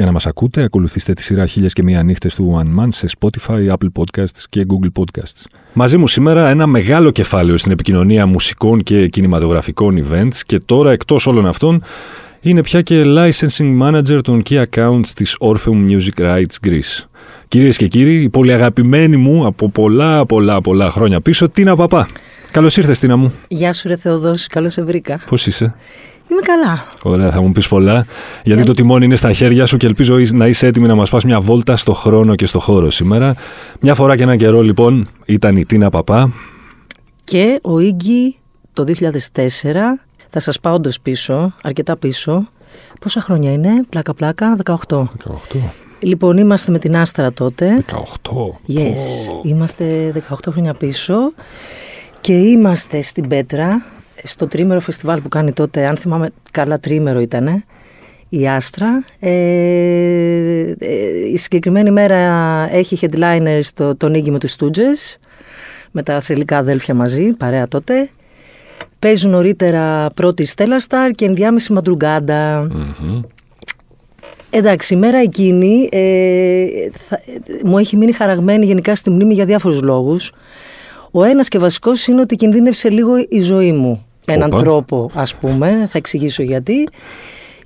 Για 0.00 0.08
να 0.08 0.14
μας 0.14 0.26
ακούτε, 0.26 0.62
ακολουθήστε 0.62 1.12
τη 1.12 1.22
σειρά 1.22 1.46
Χίλιες 1.46 1.72
και 1.72 1.82
Μία 1.82 2.02
Νύχτες 2.02 2.34
του 2.34 2.60
One 2.60 2.80
Man 2.80 2.88
σε 2.88 3.06
Spotify, 3.18 3.68
Apple 3.68 3.88
Podcasts 3.98 4.42
και 4.48 4.66
Google 4.68 5.02
Podcasts. 5.02 5.44
Μαζί 5.72 5.96
μου 5.96 6.06
σήμερα 6.06 6.48
ένα 6.48 6.66
μεγάλο 6.66 7.10
κεφάλαιο 7.10 7.56
στην 7.56 7.72
επικοινωνία 7.72 8.26
μουσικών 8.26 8.82
και 8.82 9.08
κινηματογραφικών 9.08 10.04
events 10.04 10.36
και 10.46 10.58
τώρα 10.58 10.92
εκτός 10.92 11.26
όλων 11.26 11.46
αυτών 11.46 11.82
είναι 12.40 12.62
πια 12.62 12.82
και 12.82 13.02
licensing 13.06 13.80
manager 13.82 14.20
των 14.22 14.42
key 14.50 14.64
accounts 14.64 15.08
της 15.14 15.36
Orpheum 15.40 15.90
Music 15.90 16.22
Rights 16.22 16.66
Greece. 16.66 17.04
Κυρίες 17.48 17.76
και 17.76 17.86
κύριοι, 17.86 18.22
η 18.22 18.28
πολύ 18.28 18.52
αγαπημένη 18.52 19.16
μου 19.16 19.46
από 19.46 19.70
πολλά 19.70 20.26
πολλά 20.26 20.60
πολλά 20.60 20.90
χρόνια 20.90 21.20
πίσω, 21.20 21.48
Τίνα 21.48 21.76
Παπά. 21.76 22.06
Καλώς 22.50 22.76
ήρθες 22.76 22.98
Τίνα 22.98 23.16
μου. 23.16 23.32
Γεια 23.48 23.72
σου 23.72 23.88
ρε 23.88 23.96
Θεοδόση, 23.96 24.48
καλώς 24.48 24.72
σε 24.72 24.82
βρήκα. 24.82 25.20
Πώς 25.26 25.46
είσαι; 25.46 25.74
Είμαι 26.30 26.40
καλά. 26.42 26.84
Ωραία, 27.02 27.30
θα 27.30 27.40
μου 27.40 27.52
πεις 27.52 27.68
πολλά, 27.68 28.06
γιατί 28.44 28.62
Για- 28.62 28.64
το 28.64 28.74
τιμόνι 28.74 29.04
είναι 29.04 29.16
στα 29.16 29.32
χέρια 29.32 29.66
σου 29.66 29.76
και 29.76 29.86
ελπίζω 29.86 30.16
να 30.32 30.46
είσαι 30.46 30.66
έτοιμη 30.66 30.86
να 30.86 30.94
μας 30.94 31.10
πας 31.10 31.24
μια 31.24 31.40
βόλτα 31.40 31.76
στο 31.76 31.92
χρόνο 31.92 32.34
και 32.34 32.46
στο 32.46 32.58
χώρο 32.60 32.90
σήμερα. 32.90 33.34
Μια 33.80 33.94
φορά 33.94 34.16
και 34.16 34.22
έναν 34.22 34.38
καιρό 34.38 34.62
λοιπόν 34.62 35.08
ήταν 35.26 35.56
η 35.56 35.64
Τίνα 35.66 35.90
Παπά. 35.90 36.32
Και 37.24 37.58
ο 37.62 37.78
Ίγκη 37.78 38.36
το 38.72 38.84
2004, 38.84 39.98
θα 40.28 40.40
σας 40.40 40.60
πάω 40.60 40.74
όντως 40.74 41.00
πίσω, 41.00 41.52
αρκετά 41.62 41.96
πίσω. 41.96 42.48
Πόσα 43.00 43.20
χρόνια 43.20 43.52
είναι, 43.52 43.70
πλάκα 43.88 44.14
πλάκα, 44.14 44.56
18. 44.64 45.08
18. 45.24 45.72
Λοιπόν, 45.98 46.36
είμαστε 46.36 46.72
με 46.72 46.78
την 46.78 46.96
Άστρα 46.96 47.32
τότε. 47.32 47.84
18. 48.22 48.58
Yes, 48.74 48.96
είμαστε 49.42 50.12
18 50.28 50.50
χρόνια 50.50 50.74
πίσω 50.74 51.14
και 52.20 52.32
είμαστε 52.32 53.00
στην 53.00 53.28
Πέτρα, 53.28 53.82
στο 54.22 54.46
τρίμερο 54.46 54.80
φεστιβάλ 54.80 55.20
που 55.20 55.28
κάνει 55.28 55.52
τότε, 55.52 55.86
αν 55.86 55.96
θυμάμαι 55.96 56.30
καλά 56.50 56.78
τρίμερο 56.78 57.20
ήτανε, 57.20 57.64
η 58.28 58.48
Άστρα. 58.48 59.04
Ε, 59.18 59.30
ε, 60.78 61.28
η 61.32 61.36
συγκεκριμένη 61.36 61.90
μέρα 61.90 62.18
έχει 62.72 62.98
headliners 63.02 63.60
το, 63.74 63.96
τον 63.96 64.14
Ίγκη 64.14 64.30
με 64.30 64.38
τους 64.38 64.50
Στούτζες, 64.50 65.18
με 65.90 66.02
τα 66.02 66.20
θρηλυκά 66.20 66.58
αδέλφια 66.58 66.94
μαζί, 66.94 67.32
παρέα 67.36 67.68
τότε. 67.68 68.08
Παίζουν 68.98 69.30
νωρίτερα 69.30 70.06
πρώτη 70.14 70.44
Στέλλα 70.44 70.80
Σταρ 70.80 71.10
και 71.10 71.24
ενδιάμεση 71.24 71.72
Μαντρουγκάντα. 71.72 72.66
Μμμ. 72.70 73.20
Εντάξει, 74.50 74.94
η 74.94 74.96
μέρα 74.96 75.18
εκείνη 75.18 75.88
ε, 75.92 76.64
θα- 77.08 77.20
ε, 77.26 77.58
μου 77.64 77.78
έχει 77.78 77.96
μείνει 77.96 78.12
χαραγμένη 78.12 78.66
γενικά 78.66 78.94
στη 78.94 79.10
μνήμη 79.10 79.34
για 79.34 79.44
διάφορους 79.44 79.82
λόγους. 79.82 80.32
Ο 81.10 81.24
ένας 81.24 81.48
και 81.48 81.58
βασικός 81.58 82.06
είναι 82.06 82.20
ότι 82.20 82.36
κινδύνευσε 82.36 82.90
λίγο 82.90 83.12
η 83.28 83.40
ζωή 83.40 83.72
μου. 83.72 84.04
Με 84.30 84.36
έναν 84.36 84.52
Όπα. 84.52 84.62
τρόπο 84.62 85.10
ας 85.14 85.34
πούμε, 85.34 85.68
θα 85.90 85.98
εξηγήσω 85.98 86.42
γιατί. 86.42 86.88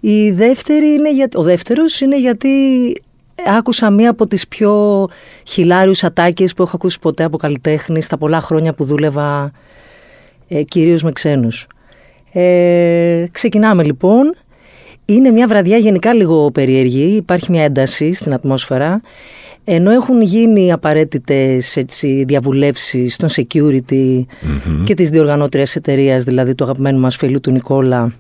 Η 0.00 0.30
δεύτερη 0.30 0.86
είναι 0.86 1.12
για, 1.12 1.28
ο 1.34 1.42
δεύτερος 1.42 2.00
είναι 2.00 2.18
γιατί 2.18 2.48
άκουσα 3.58 3.90
μία 3.90 4.10
από 4.10 4.26
τις 4.26 4.48
πιο 4.48 5.06
χιλάριους 5.46 6.04
ατάκες 6.04 6.54
που 6.54 6.62
έχω 6.62 6.72
ακούσει 6.74 6.98
ποτέ 6.98 7.24
από 7.24 7.36
καλλιτέχνης 7.36 8.04
στα 8.04 8.18
πολλά 8.18 8.40
χρόνια 8.40 8.74
που 8.74 8.84
δούλευα 8.84 9.52
ε, 10.48 10.62
κυρίως 10.62 11.02
με 11.02 11.12
ξένους. 11.12 11.66
Ε, 12.32 13.24
ξεκινάμε 13.30 13.82
λοιπόν. 13.82 14.34
Είναι 15.06 15.30
μια 15.30 15.46
βραδιά 15.46 15.76
γενικά 15.76 16.12
λίγο 16.14 16.50
περίεργη, 16.50 17.16
υπάρχει 17.16 17.50
μια 17.50 17.62
ένταση 17.62 18.12
στην 18.12 18.32
ατμόσφαιρα. 18.32 19.00
Ενώ 19.64 19.90
έχουν 19.90 20.22
γίνει 20.22 20.72
απαραίτητες 20.72 21.76
έτσι, 21.76 22.24
διαβουλεύσεις 22.26 23.14
στον 23.14 23.28
security 23.28 24.24
και 24.84 24.94
της 24.94 25.10
διοργανώτριας 25.10 25.76
εταιρεία, 25.76 26.18
δηλαδή 26.18 26.54
του 26.54 26.64
αγαπημένου 26.64 26.98
μας 26.98 27.16
φίλου 27.16 27.40
του 27.40 27.50
Νικόλα 27.50 28.12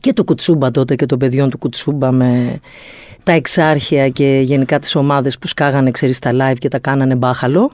και 0.00 0.12
του 0.12 0.24
Κουτσούμπα 0.24 0.70
τότε 0.70 0.94
και 0.94 1.06
των 1.06 1.18
παιδιών 1.18 1.50
του 1.50 1.58
Κουτσούμπα 1.58 2.12
με 2.12 2.60
τα 3.22 3.32
Εξάρχεια 3.32 4.08
και 4.08 4.40
γενικά 4.44 4.78
τις 4.78 4.94
ομάδες 4.94 5.38
που 5.38 5.46
σκάγανε 5.46 5.90
ξέρεις 5.90 6.18
τα 6.18 6.30
live 6.34 6.56
και 6.58 6.68
τα 6.68 6.78
κάνανε 6.78 7.14
μπάχαλο. 7.14 7.72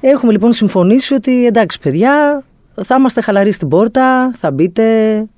Έχουμε 0.00 0.32
λοιπόν 0.32 0.52
συμφωνήσει 0.52 1.14
ότι 1.14 1.46
εντάξει 1.46 1.78
παιδιά 1.78 2.44
θα 2.84 2.94
είμαστε 2.98 3.20
χαλαροί 3.20 3.52
στην 3.52 3.68
πόρτα, 3.68 4.30
θα 4.36 4.50
μπείτε, 4.50 4.82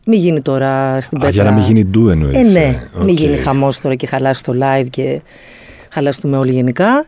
μην 0.06 0.19
γίνει 0.21 0.41
τώρα 0.41 1.01
στην 1.01 1.19
Α, 1.19 1.21
Πέτρα. 1.21 1.34
για 1.43 1.51
να 1.51 1.56
μην 1.56 1.62
γίνει 1.65 1.84
ντου 1.84 2.09
εννοείς. 2.09 2.37
Ε, 2.37 2.43
ναι, 2.43 2.59
ε. 2.61 2.89
μην 2.99 3.09
Οκ. 3.09 3.19
γίνει 3.21 3.37
χαμός 3.39 3.81
τώρα 3.81 3.95
και 3.95 4.06
χαλάσει 4.06 4.43
το 4.45 4.55
live 4.62 4.87
και 4.91 5.21
χαλαστούμε 5.91 6.37
όλοι 6.37 6.53
γενικά. 6.53 7.06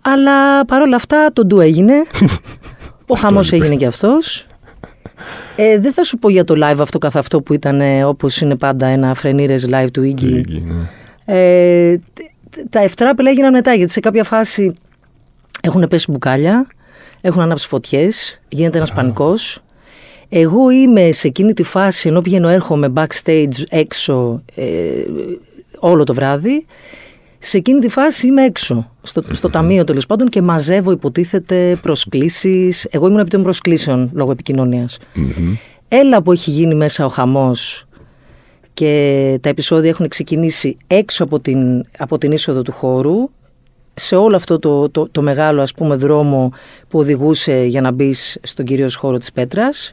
Αλλά 0.00 0.64
παρόλα 0.64 0.96
αυτά 0.96 1.30
το 1.32 1.44
ντου 1.46 1.60
έγινε. 1.60 1.92
Ο 3.06 3.14
χαμός 3.14 3.52
έγινε 3.52 3.74
και 3.76 3.86
αυτός. 3.86 4.46
Ε, 5.56 5.78
δεν 5.78 5.92
θα 5.92 6.02
σου 6.04 6.18
πω 6.18 6.28
για 6.30 6.44
το 6.44 6.54
live 6.56 6.78
αυτό 6.80 6.98
καθ' 6.98 7.16
αυτό 7.16 7.42
που 7.42 7.52
ήταν 7.54 7.80
ε, 7.80 8.04
όπως 8.04 8.40
είναι 8.40 8.56
πάντα 8.56 8.86
ένα 8.86 9.14
φρενήρες 9.14 9.66
live 9.70 9.86
του 9.92 10.02
Iggy. 10.02 10.22
Λίγη, 10.22 10.64
ναι. 10.66 10.74
Ε, 11.24 11.96
τ- 11.96 12.02
τ- 12.50 12.70
τα 12.70 12.80
ευτράπελα 12.80 13.30
έγιναν 13.30 13.52
μετά 13.52 13.74
γιατί 13.74 13.92
σε 13.92 14.00
κάποια 14.00 14.24
φάση 14.24 14.74
έχουν 15.62 15.86
πέσει 15.88 16.10
μπουκάλια, 16.10 16.66
έχουν 17.20 17.42
ανάψει 17.42 17.68
φωτιές, 17.68 18.40
γίνεται 18.48 18.76
ένας 18.76 18.92
πανικός. 18.92 19.62
Εγώ 20.28 20.70
είμαι 20.70 21.12
σε 21.12 21.26
εκείνη 21.26 21.52
τη 21.52 21.62
φάση 21.62 22.08
ενώ 22.08 22.20
πηγαίνω 22.20 22.48
έρχομαι 22.48 22.92
backstage 22.94 23.62
έξω 23.68 24.42
ε, 24.54 25.04
όλο 25.78 26.04
το 26.04 26.14
βράδυ. 26.14 26.66
Σε 27.38 27.56
εκείνη 27.56 27.80
τη 27.80 27.88
φάση 27.88 28.26
είμαι 28.26 28.44
έξω, 28.44 28.90
στο, 29.02 29.22
στο 29.30 29.48
ταμείο 29.48 29.84
τέλος 29.84 30.06
πάντων 30.06 30.28
και 30.28 30.42
μαζεύω 30.42 30.90
υποτίθεται 30.90 31.78
προσκλήσεις. 31.82 32.86
Εγώ 32.90 33.06
ήμουν 33.06 33.18
επί 33.18 33.30
των 33.30 33.42
προσκλήσεων 33.42 34.10
λόγω 34.12 34.30
επικοινωνίας. 34.30 34.98
Μμμ. 35.14 35.54
Έλα 35.88 36.22
που 36.22 36.32
έχει 36.32 36.50
γίνει 36.50 36.74
μέσα 36.74 37.04
ο 37.04 37.08
χαμός 37.08 37.86
και 38.74 39.38
τα 39.42 39.48
επεισόδια 39.48 39.90
έχουν 39.90 40.08
ξεκινήσει 40.08 40.76
έξω 40.86 41.24
από 41.24 41.40
την, 41.40 41.84
από 41.98 42.18
την 42.18 42.32
είσοδο 42.32 42.62
του 42.62 42.72
χώρου 42.72 43.30
σε 44.00 44.16
όλο 44.16 44.36
αυτό 44.36 44.58
το, 44.58 44.90
το, 44.90 45.08
το 45.08 45.22
μεγάλο 45.22 45.62
ας 45.62 45.74
πούμε 45.74 45.96
δρόμο 45.96 46.52
που 46.88 46.98
οδηγούσε 46.98 47.64
για 47.64 47.80
να 47.80 47.90
μπεις 47.90 48.38
στον 48.42 48.64
κυρίως 48.64 48.94
χώρο 48.94 49.18
της 49.18 49.32
Πέτρας 49.32 49.92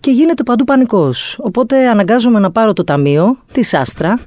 και 0.00 0.10
γίνεται 0.10 0.42
παντού 0.42 0.64
πανικός. 0.64 1.38
Οπότε 1.42 1.88
αναγκάζομαι 1.88 2.38
να 2.38 2.50
πάρω 2.50 2.72
το 2.72 2.84
ταμείο 2.84 3.38
της 3.52 3.74
Άστρα 3.74 4.18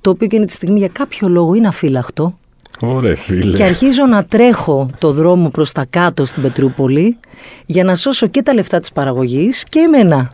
το 0.00 0.10
οποίο 0.10 0.26
εκείνη 0.26 0.44
τη 0.44 0.52
στιγμή 0.52 0.78
για 0.78 0.88
κάποιο 0.88 1.28
λόγο 1.28 1.54
είναι 1.54 1.68
αφύλακτο 1.68 2.38
Ωραία 2.80 3.16
φίλε. 3.16 3.56
και 3.56 3.64
αρχίζω 3.64 4.06
να 4.06 4.24
τρέχω 4.24 4.90
το 4.98 5.12
δρόμο 5.12 5.48
προς 5.48 5.72
τα 5.72 5.84
κάτω 5.90 6.24
στην 6.24 6.42
Πετρούπολη 6.42 7.18
για 7.66 7.84
να 7.84 7.94
σώσω 7.94 8.26
και 8.26 8.42
τα 8.42 8.54
λεφτά 8.54 8.80
της 8.80 8.92
παραγωγής 8.92 9.64
και 9.64 9.78
εμένα. 9.78 10.32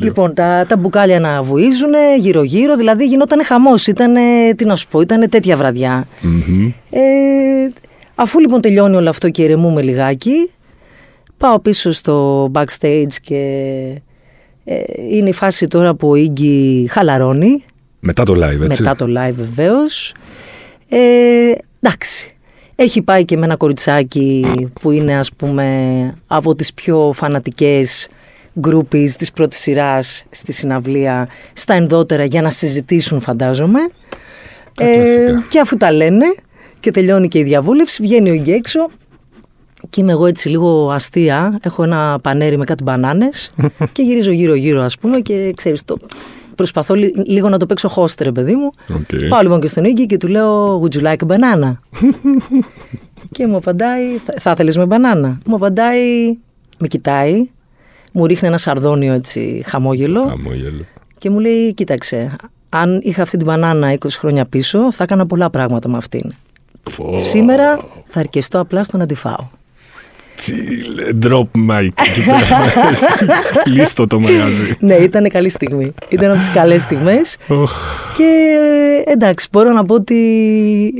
λοιπόν, 0.00 0.34
τα, 0.34 0.64
τα 0.68 0.76
μπουκάλια 0.76 1.20
να 1.20 1.42
βουίζουν 1.42 1.92
γύρω-γύρω, 2.18 2.76
δηλαδή 2.76 3.06
γινόταν 3.06 3.44
χαμός, 3.44 3.86
ήταν, 3.86 4.14
τι 4.56 4.64
να 4.64 4.76
σου 4.76 4.88
πω, 4.88 5.00
ήταν 5.00 5.28
τέτοια 5.28 5.56
βραδιά. 5.56 6.06
Μμμ. 6.20 6.72
Ε, 6.90 7.00
αφού 8.14 8.38
λοιπόν 8.40 8.60
τελειώνει 8.60 8.96
όλο 8.96 9.08
αυτό 9.08 9.30
και 9.30 9.42
ηρεμούμε 9.42 9.82
λιγάκι, 9.82 10.50
πάω 11.36 11.60
πίσω 11.60 11.92
στο 11.92 12.44
backstage 12.54 13.14
και 13.22 13.36
ε, 14.64 14.76
είναι 15.10 15.28
η 15.28 15.32
φάση 15.32 15.66
τώρα 15.66 15.94
που 15.94 16.08
ο 16.08 16.14
Ίγκη 16.14 16.86
χαλαρώνει. 16.90 17.64
Μετά 18.00 18.22
το 18.22 18.32
live, 18.32 18.60
έτσι. 18.60 18.82
Μετά 18.82 18.96
το 18.96 19.04
live 19.08 19.34
βεβαίως. 19.34 20.14
Ε, 20.88 21.52
εντάξει. 21.80 22.32
Έχει 22.74 23.02
πάει 23.02 23.24
και 23.24 23.36
με 23.36 23.44
ένα 23.44 23.56
κοριτσάκι 23.56 24.46
που 24.80 24.90
είναι 24.90 25.16
ας 25.18 25.32
πούμε 25.32 26.14
από 26.26 26.54
τις 26.54 26.74
πιο 26.74 27.12
φανατικές 27.14 28.08
groupies 28.60 29.16
της 29.16 29.32
πρώτης 29.32 29.58
σειράς 29.58 30.24
στη 30.30 30.52
συναυλία 30.52 31.28
στα 31.52 31.74
ενδότερα 31.74 32.24
για 32.24 32.42
να 32.42 32.50
συζητήσουν 32.50 33.20
φαντάζομαι. 33.20 33.78
Τα 34.74 34.84
κλασικά. 34.84 35.44
και 35.48 35.60
αφού 35.60 35.76
τα 35.76 35.92
λένε 35.92 36.24
και 36.80 36.90
τελειώνει 36.90 37.28
και 37.28 37.38
η 37.38 37.42
διαβούλευση 37.42 38.02
βγαίνει 38.02 38.30
ο 38.30 38.32
Ίγκη 38.32 38.52
έξω 38.52 38.90
και 39.90 40.00
είμαι 40.00 40.12
εγώ 40.12 40.26
έτσι 40.26 40.48
λίγο 40.48 40.90
αστεία. 40.90 41.58
Έχω 41.62 41.82
ένα 41.82 42.18
πανέρι 42.22 42.56
με 42.56 42.64
κάτι 42.64 42.82
μπανάνες 42.82 43.52
και 43.92 44.02
γυρίζω 44.02 44.30
γύρω-γύρω 44.30 44.82
ας 44.82 44.98
πούμε 44.98 45.20
και 45.20 45.52
ξέρεις 45.56 45.84
το... 45.84 45.96
Προσπαθώ 46.58 46.94
λι- 46.94 47.28
λίγο 47.28 47.48
να 47.48 47.56
το 47.58 47.66
παίξω 47.66 47.88
hoster, 47.88 48.32
παιδί 48.32 48.54
μου. 48.54 48.70
Οκ. 48.94 49.28
Πάω 49.28 49.40
λοιπόν 49.42 49.60
και 49.60 49.66
στον 49.66 49.84
Ίγκη 49.84 50.06
και 50.06 50.16
του 50.16 50.26
λέω 50.28 50.80
Would 50.82 50.96
you 50.96 51.02
like 51.02 51.16
a 51.26 51.36
banana? 51.36 51.72
και 53.34 53.46
μου 53.46 53.56
απαντάει 53.56 54.16
Θα, 54.24 54.34
θα 54.38 54.50
ήθελες 54.50 54.76
με 54.76 54.86
μπανάνα; 54.86 55.38
Μου 55.46 55.54
απαντάει 55.54 56.38
Με 56.78 56.88
κοιτάει 56.88 57.50
Μου 58.12 58.26
ρίχνει 58.26 58.48
ένα 58.48 58.58
σαρδόνιο 58.58 59.12
έτσι 59.12 59.62
χαμόγελο 59.66 60.20
Χαμόγελο. 60.28 60.84
Και 61.18 61.30
μου 61.30 61.38
λέει 61.38 61.74
κοίταξε 61.74 62.36
Αν 62.68 63.00
είχα 63.02 63.22
αυτή 63.22 63.36
την 63.36 63.46
μπανάνα 63.46 63.92
20 63.92 63.96
χρόνια 64.10 64.44
πίσω 64.46 64.92
Θα 64.92 65.02
έκανα 65.04 65.26
πολλά 65.26 65.50
πράγματα 65.50 65.88
με 65.88 65.96
αυτήν 65.96 66.32
Πω. 66.96 67.18
Σήμερα 67.18 67.78
θα 68.04 68.20
αρκεστώ 68.20 68.60
απλά 68.60 68.82
στο 68.84 68.96
να 68.96 69.06
τη 69.06 69.14
φάω 69.14 69.46
Drop 71.22 71.46
mic. 71.70 71.88
Λίστο 73.74 74.06
το 74.06 74.20
μαγαζί. 74.20 74.76
ναι, 74.80 74.94
ήταν 74.94 75.28
καλή 75.28 75.48
στιγμή. 75.48 75.94
Ήταν 76.08 76.30
από 76.30 76.38
τις 76.38 76.50
καλές 76.50 76.82
στιγμές. 76.82 77.36
και 78.16 78.56
ε, 79.06 79.12
εντάξει, 79.12 79.48
μπορώ 79.52 79.72
να 79.72 79.84
πω 79.84 79.94
ότι 79.94 80.14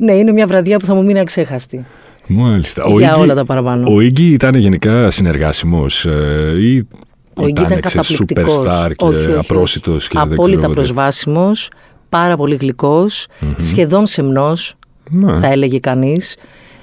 ναι, 0.03 0.13
είναι 0.13 0.33
μια 0.33 0.47
βραδιά 0.47 0.79
που 0.79 0.85
θα 0.85 0.95
μου 0.95 1.05
μείνει 1.05 1.19
αξέχαστη. 1.19 1.87
Μάλιστα. 2.27 2.85
Για 2.99 3.17
όλα 3.17 3.35
τα 3.35 3.45
παραπάνω. 3.45 3.95
Ο 3.95 4.01
Ίγκη 4.01 4.33
ήταν 4.33 4.55
γενικά 4.55 5.11
συνεργάσιμος 5.11 6.07
ε, 6.07 6.55
ή 6.61 6.87
ο 7.35 7.47
Ίγκη 7.47 7.63
ήταν 7.63 7.81
καταπληκτικός. 7.81 8.65
Superstar 8.67 8.91
και 8.97 9.05
όχι, 9.05 9.33
απρόσιτος 9.39 10.09
και 10.09 10.19
Απόλυτα 10.21 10.71
προσβάσιμος, 10.71 11.71
πάρα 12.09 12.37
πολύ 12.37 12.55
γλυκός, 12.55 13.27
σχεδόν 13.57 14.07
σεμνός, 14.07 14.75
ναι. 15.11 15.39
θα 15.39 15.47
έλεγε 15.47 15.79
κανείς 15.79 16.37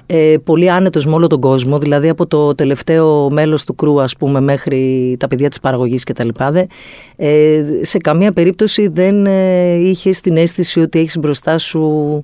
ε, 0.05 0.35
πολύ 0.43 0.71
άνετος 0.71 1.05
με 1.05 1.13
όλο 1.13 1.27
τον 1.27 1.39
κόσμο, 1.39 1.79
δηλαδή 1.79 2.09
από 2.09 2.27
το 2.27 2.55
τελευταίο 2.55 3.29
μέλος 3.31 3.63
του 3.63 3.75
κρού 3.75 4.01
ας 4.01 4.15
πούμε 4.17 4.41
μέχρι 4.41 5.15
τα 5.19 5.27
παιδιά 5.27 5.49
της 5.49 5.59
παραγωγής 5.59 6.03
και 6.03 6.13
τα 6.13 6.23
λοιπά, 6.23 6.67
ε, 7.15 7.63
σε 7.81 7.97
καμία 7.97 8.31
περίπτωση 8.31 8.87
δεν 8.87 9.25
ε, 9.25 9.73
είχε 9.73 10.09
την 10.09 10.37
αίσθηση 10.37 10.79
ότι 10.79 10.99
έχεις 10.99 11.17
μπροστά 11.17 11.57
σου 11.57 12.23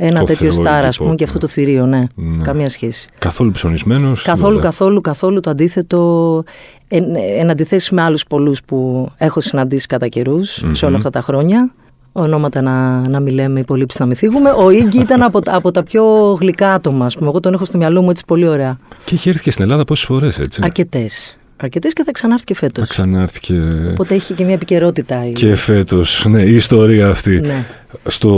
ένα 0.00 0.24
τέτοιο 0.24 0.50
στάρα, 0.50 0.88
ας 0.88 0.96
πούμε, 0.98 1.14
και 1.14 1.24
αυτό 1.24 1.38
το 1.38 1.46
θηρίο, 1.46 1.86
ναι. 1.86 2.06
ναι. 2.14 2.42
Καμία 2.42 2.68
σχέση. 2.68 3.08
Καθόλου 3.18 3.50
ψωνισμένος. 3.50 4.22
Καθόλου, 4.22 4.58
καθόλου, 4.58 5.00
καθόλου 5.00 5.40
το 5.40 5.50
αντίθετο. 5.50 6.44
Εν, 6.88 7.04
εν 7.38 7.50
αντιθέσει 7.50 7.94
με 7.94 8.02
άλλους 8.02 8.24
πολλούς 8.24 8.62
που 8.62 9.08
έχω 9.16 9.40
συναντήσει 9.40 9.86
κατά 9.86 10.08
καιρούς 10.08 10.64
σε 10.70 10.86
όλα 10.86 10.96
αυτά 10.96 11.10
τα 11.10 11.20
χρόνια 11.20 11.72
ονόματα 12.20 12.60
να, 12.62 13.08
να 13.08 13.20
μην 13.20 13.34
λέμε, 13.34 13.60
υπολείψει 13.60 13.96
να 14.00 14.06
μην 14.06 14.16
θίγουμε. 14.16 14.50
Ο 14.50 14.70
γκη 14.88 14.98
ήταν 14.98 15.22
από, 15.22 15.40
από 15.46 15.70
τα 15.70 15.82
πιο 15.82 16.32
γλυκά 16.40 16.72
άτομα, 16.72 17.04
ας 17.04 17.16
πούμε. 17.16 17.28
Εγώ 17.28 17.40
τον 17.40 17.54
έχω 17.54 17.64
στο 17.64 17.78
μυαλό 17.78 18.02
μου 18.02 18.10
έτσι 18.10 18.24
πολύ 18.26 18.46
ωραία. 18.46 18.78
Και 19.04 19.14
έχει 19.14 19.28
έρθει 19.28 19.42
και 19.42 19.50
στην 19.50 19.64
Ελλάδα 19.64 19.84
πόσες 19.84 20.04
φορές, 20.06 20.38
έτσι. 20.38 20.60
Αρκετές. 20.64 21.38
Αρκετές 21.60 21.92
και 21.92 22.02
θα 22.04 22.12
ξανάρθει 22.12 22.44
και 22.44 22.54
φέτος. 22.54 22.86
Θα 22.86 22.92
ξανάρθει 22.92 23.40
και. 23.40 23.54
Οπότε 23.90 24.14
έχει 24.14 24.34
και 24.34 24.44
μια 24.44 24.54
επικαιρότητα. 24.54 25.28
Και 25.32 25.54
φέτος, 25.54 26.24
ναι, 26.28 26.42
η 26.42 26.54
ιστορία 26.54 27.08
αυτή. 27.08 27.40
Ναι. 27.40 27.66
Στο... 28.06 28.30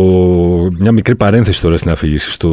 Μια 0.79 0.93
μικρή 0.93 1.17
παρένθεση 1.17 1.61
τώρα 1.61 1.77
στην 1.77 1.91
αφήγηση. 1.91 2.31
Στο... 2.31 2.49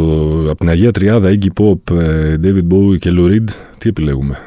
Από 0.49 0.55
την 0.59 0.69
Αγία 0.69 0.91
Τριάδα, 0.91 1.31
Iggy 1.31 1.61
Pop, 1.61 1.95
ε, 1.95 2.35
David 2.43 2.73
Bowie 2.73 2.97
και 2.99 3.09
Lou 3.13 3.31
Reed, 3.31 3.49
τι 3.77 3.89
επιλέγουμε; 3.89 4.37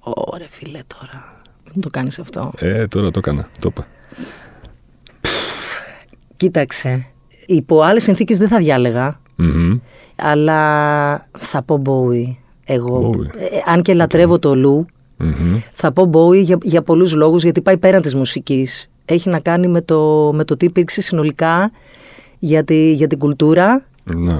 Ωραία, 0.00 0.46
φίλε, 0.50 0.78
τώρα. 0.86 1.40
Δεν 1.72 1.82
το 1.82 1.88
κάνεις 1.88 2.18
αυτό. 2.18 2.52
Ε, 2.58 2.86
τώρα 2.86 3.10
το 3.10 3.18
έκανα. 3.18 3.48
Το 3.60 3.68
είπα. 3.70 3.86
Κοίταξε. 6.42 7.06
Υπό 7.46 7.80
άλλες 7.80 8.02
συνθήκες 8.02 8.38
δεν 8.38 8.48
θα 8.48 8.58
διαλεγα 8.58 9.20
Αλλά 10.16 11.28
θα 11.38 11.62
πω 11.62 11.82
Bowie. 11.86 12.36
Εγώ. 12.64 13.10
Ε, 13.38 13.46
αν 13.64 13.82
και 13.82 13.94
λατρεύω 13.94 14.38
το 14.38 14.54
Λου, 14.54 14.86
θα 15.72 15.92
πω 15.92 16.10
Bowie 16.12 16.42
για, 16.42 16.58
για 16.62 16.82
πολλούς 16.82 17.14
λόγους, 17.14 17.42
γιατί 17.42 17.60
πάει 17.60 17.78
πέραν 17.78 18.02
της 18.02 18.14
μουσικής. 18.14 18.90
Έχει 19.04 19.28
να 19.28 19.40
κάνει 19.40 19.68
με 19.68 19.80
το, 19.80 20.30
με 20.34 20.44
το 20.44 20.56
τι 20.56 20.64
υπήρξε 20.64 21.00
συνολικά 21.00 21.70
για, 22.38 22.64
τη, 22.64 22.92
για 22.92 23.06
την 23.06 23.18
κουλτούρα 23.18 23.84
ναι. 24.04 24.38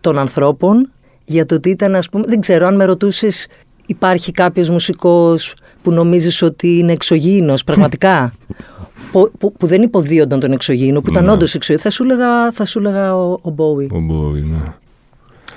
των 0.00 0.18
ανθρώπων, 0.18 0.90
για 1.24 1.46
το 1.46 1.60
τι 1.60 1.70
ήταν, 1.70 1.94
ας 1.94 2.08
πούμε, 2.08 2.24
δεν 2.26 2.40
ξέρω 2.40 2.66
αν 2.66 2.76
με 2.76 2.84
ρωτούσες 2.84 3.46
υπάρχει 3.86 4.32
κάποιος 4.32 4.70
μουσικός 4.70 5.54
που 5.82 5.92
νομίζεις 5.92 6.42
ότι 6.42 6.78
είναι 6.78 6.92
εξωγήινος 6.92 7.64
πραγματικά; 7.64 8.34
Που, 9.12 9.30
που, 9.38 9.52
που 9.52 9.66
δεν 9.66 9.82
υποδίονταν 9.82 10.40
τον 10.40 10.52
εξωγήινο, 10.52 11.00
που 11.00 11.10
ήταν 11.10 11.24
ναι. 11.24 11.30
όντως 11.30 11.54
εξωγήινο, 11.54 11.82
θα 11.82 11.90
σου 11.90 12.02
έλεγα, 12.02 12.52
θα 12.52 12.64
σου 12.64 12.78
έλεγα 12.78 13.16
ο, 13.16 13.38
ο 13.42 13.50
Μπόουι. 13.50 13.88
Ο 13.92 14.00
Μπόουι, 14.00 14.40
ναι. 14.40 14.74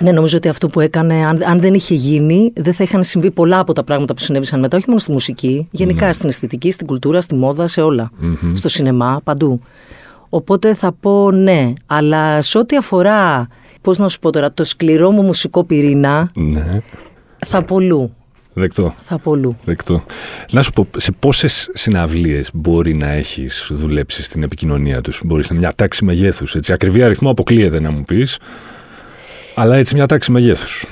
Ναι, 0.00 0.12
νομίζω 0.12 0.36
ότι 0.36 0.48
αυτό 0.48 0.68
που 0.68 0.80
έκανε, 0.80 1.26
αν, 1.26 1.42
αν 1.46 1.60
δεν 1.60 1.74
είχε 1.74 1.94
γίνει, 1.94 2.52
δεν 2.56 2.74
θα 2.74 2.84
είχαν 2.84 3.04
συμβεί 3.04 3.30
πολλά 3.30 3.58
από 3.58 3.72
τα 3.72 3.84
πράγματα 3.84 4.14
που 4.14 4.20
συνέβησαν 4.20 4.60
μετά, 4.60 4.76
όχι 4.76 4.84
μόνο 4.88 4.98
στη 4.98 5.12
μουσική, 5.12 5.68
γενικά 5.70 6.06
ναι. 6.06 6.12
στην 6.12 6.28
αισθητική, 6.28 6.70
στην 6.70 6.86
κουλτούρα, 6.86 7.20
στη 7.20 7.34
μόδα, 7.34 7.66
σε 7.66 7.80
όλα. 7.80 8.10
Mm-hmm. 8.22 8.50
Στο 8.54 8.68
σινεμά, 8.68 9.20
παντού. 9.24 9.60
Οπότε 10.28 10.74
θα 10.74 10.92
πω 10.92 11.30
ναι, 11.30 11.72
αλλά 11.86 12.40
σε 12.40 12.58
ό,τι 12.58 12.76
αφορά, 12.76 13.48
πώς 13.80 13.98
να 13.98 14.08
σου 14.08 14.18
πω 14.18 14.30
τώρα, 14.30 14.52
το 14.52 14.64
σκληρό 14.64 15.10
μου 15.10 15.22
μουσικό 15.22 15.64
πυρήνα, 15.64 16.30
ναι. 16.34 16.68
θα 17.46 17.62
πω 17.62 17.80
λου. 17.80 18.12
Δεκτό. 18.58 18.94
Θα 18.98 19.18
πολλού. 19.18 19.56
Δεκτό. 19.64 20.02
Να 20.52 20.62
σου 20.62 20.72
πω, 20.72 20.86
σε 20.96 21.12
πόσες 21.12 21.70
συναυλίες 21.74 22.50
μπορεί 22.52 22.96
να 22.96 23.08
έχεις 23.08 23.70
δουλέψει 23.74 24.22
στην 24.22 24.42
επικοινωνία 24.42 25.00
τους, 25.00 25.20
Μπορείς 25.24 25.50
να 25.50 25.56
μια 25.56 25.72
τάξη 25.76 26.04
μεγέθους. 26.04 26.56
Ακριβή 26.68 27.02
αριθμό 27.02 27.30
αποκλείεται 27.30 27.80
να 27.80 27.90
μου 27.90 28.02
πεις. 28.02 28.38
Αλλά 29.54 29.76
έτσι 29.76 29.94
μια 29.94 30.06
τάξη 30.06 30.32
μεγέθους. 30.32 30.86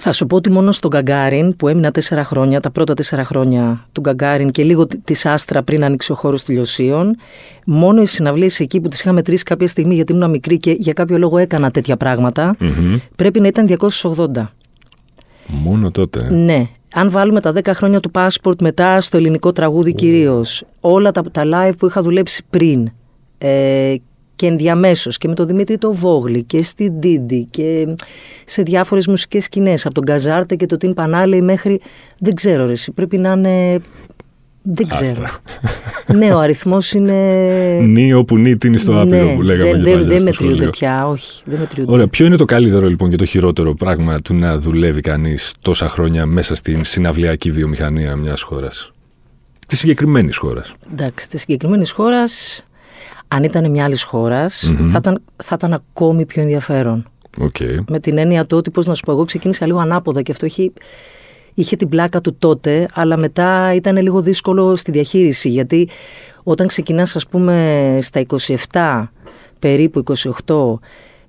Θα 0.00 0.12
σου 0.12 0.26
πω 0.26 0.36
ότι 0.36 0.50
μόνο 0.50 0.70
στον 0.70 0.90
Γκαγκάριν 0.90 1.56
που 1.56 1.68
έμεινα 1.68 1.90
τέσσερα 1.90 2.24
χρόνια, 2.24 2.60
τα 2.60 2.70
πρώτα 2.70 2.94
τέσσερα 2.94 3.24
χρόνια 3.24 3.86
του 3.92 4.00
Γκαγκάριν 4.00 4.50
και 4.50 4.62
λίγο 4.62 4.86
τη 4.86 5.20
Άστρα 5.24 5.62
πριν 5.62 5.84
ανοίξει 5.84 6.12
ο 6.12 6.14
χώρος 6.14 6.42
τηλεοσίων, 6.42 7.16
μόνο 7.66 8.02
οι 8.02 8.06
συναυλίες 8.06 8.60
εκεί 8.60 8.80
που 8.80 8.88
τις 8.88 9.00
είχα 9.00 9.12
μετρήσει 9.12 9.42
κάποια 9.42 9.66
στιγμή 9.66 9.94
γιατί 9.94 10.12
ήμουν 10.12 10.30
μικρή 10.30 10.58
και 10.58 10.76
για 10.78 10.92
κάποιο 10.92 11.18
λόγο 11.18 11.38
έκανα 11.38 11.70
τέτοια 11.70 11.96
πρέπει 13.16 13.40
να 13.40 13.46
ήταν 13.46 13.66
280. 13.66 14.26
Μόνο 15.46 15.90
τότε. 15.90 16.30
Ναι. 16.30 16.66
Αν 16.94 17.10
βάλουμε 17.10 17.40
τα 17.40 17.52
10 17.52 17.70
χρόνια 17.74 18.00
του 18.00 18.10
passport 18.14 18.60
μετά 18.60 19.00
στο 19.00 19.16
ελληνικό 19.16 19.52
τραγούδι 19.52 19.92
oh. 19.94 19.96
κυρίως, 19.96 20.64
όλα 20.80 21.10
τα, 21.10 21.22
τα 21.22 21.42
live 21.44 21.76
που 21.78 21.86
είχα 21.86 22.02
δουλέψει 22.02 22.44
πριν 22.50 22.90
ε, 23.38 23.94
και 24.36 24.46
ενδιαμέσως 24.46 25.18
και 25.18 25.28
με 25.28 25.34
τον 25.34 25.46
Δημήτρη 25.46 25.78
το 25.78 25.92
Βόγλη 25.92 26.42
και 26.42 26.62
στην 26.62 26.92
Ντίντι 26.92 27.46
και 27.50 27.94
σε 28.44 28.62
διάφορες 28.62 29.06
μουσικές 29.06 29.44
σκηνές 29.44 29.86
από 29.86 29.94
τον 29.94 30.04
Καζάρτε 30.04 30.56
και 30.56 30.66
το 30.66 30.76
Τιν 30.76 30.94
Πανάλη 30.94 31.42
μέχρι. 31.42 31.80
Δεν 32.18 32.34
ξέρω, 32.34 32.66
ρε, 32.66 32.74
πρέπει 32.94 33.18
να 33.18 33.30
είναι 33.30 33.78
δεν 34.68 34.88
ξέρω. 34.88 35.26
ναι, 36.14 36.32
ο 36.34 36.38
αριθμός 36.38 36.92
είναι. 36.92 37.78
Νι 37.80 38.12
όπου 38.12 38.36
νι 38.36 38.56
είναι 38.64 38.76
στο 38.76 39.00
άπειρο 39.00 39.24
ναι, 39.24 39.34
που 39.34 39.42
λέγαμε 39.42 39.72
Δεν 39.72 39.82
δε, 39.82 40.04
δε 40.04 40.20
μετριούνται 40.20 40.68
πια, 40.68 41.08
όχι. 41.08 41.42
Δεν 41.46 41.58
μετριούνται. 41.58 41.92
Ωραία. 41.92 42.06
Ποιο 42.08 42.26
είναι 42.26 42.36
το 42.36 42.44
καλύτερο 42.44 42.88
λοιπόν 42.88 43.10
και 43.10 43.16
το 43.16 43.24
χειρότερο 43.24 43.74
πράγμα 43.74 44.20
του 44.20 44.34
να 44.34 44.58
δουλεύει 44.58 45.00
κανείς 45.00 45.52
τόσα 45.60 45.88
χρόνια 45.88 46.26
μέσα 46.26 46.54
στην 46.54 46.84
συναυλιακή 46.84 47.50
βιομηχανία 47.50 48.16
μιας 48.16 48.42
χώρας; 48.42 48.92
Της 49.66 49.78
συγκεκριμένης 49.78 50.36
χώρας. 50.36 50.72
Εντάξει, 50.92 51.28
της 51.28 51.40
συγκεκριμένης 51.40 51.90
χώρας, 51.90 52.64
αν 53.28 53.42
ήταν 53.42 53.70
μια 53.70 53.84
άλλης 53.84 54.02
χώρας, 54.02 54.70
mm-hmm. 54.70 54.86
θα, 54.88 54.98
ήταν, 54.98 55.22
θα 55.42 55.54
ήταν 55.58 55.72
ακόμη 55.72 56.26
πιο 56.26 56.42
ενδιαφέρον. 56.42 57.06
Okay. 57.40 57.74
Με 57.88 58.00
την 58.00 58.18
έννοια 58.18 58.46
του 58.46 58.56
ότι, 58.56 58.70
πώς 58.70 58.86
να 58.86 58.94
σου 58.94 59.02
πω, 59.04 59.12
εγώ 59.12 59.24
ξεκίνησα 59.24 59.66
λίγο 59.66 59.78
ανάποδα 59.78 60.22
και 60.22 60.32
αυτό 60.32 60.46
έχει 60.46 60.72
είχε 61.56 61.76
την 61.76 61.88
πλάκα 61.88 62.20
του 62.20 62.36
τότε, 62.38 62.88
αλλά 62.94 63.16
μετά 63.16 63.74
ήταν 63.74 63.96
λίγο 63.96 64.20
δύσκολο 64.20 64.76
στη 64.76 64.90
διαχείριση, 64.90 65.48
γιατί 65.48 65.88
όταν 66.42 66.66
ξεκινάς 66.66 67.16
ας 67.16 67.26
πούμε 67.26 67.98
στα 68.00 68.24
27, 68.70 69.08
περίπου 69.58 70.02
28, 70.46 70.78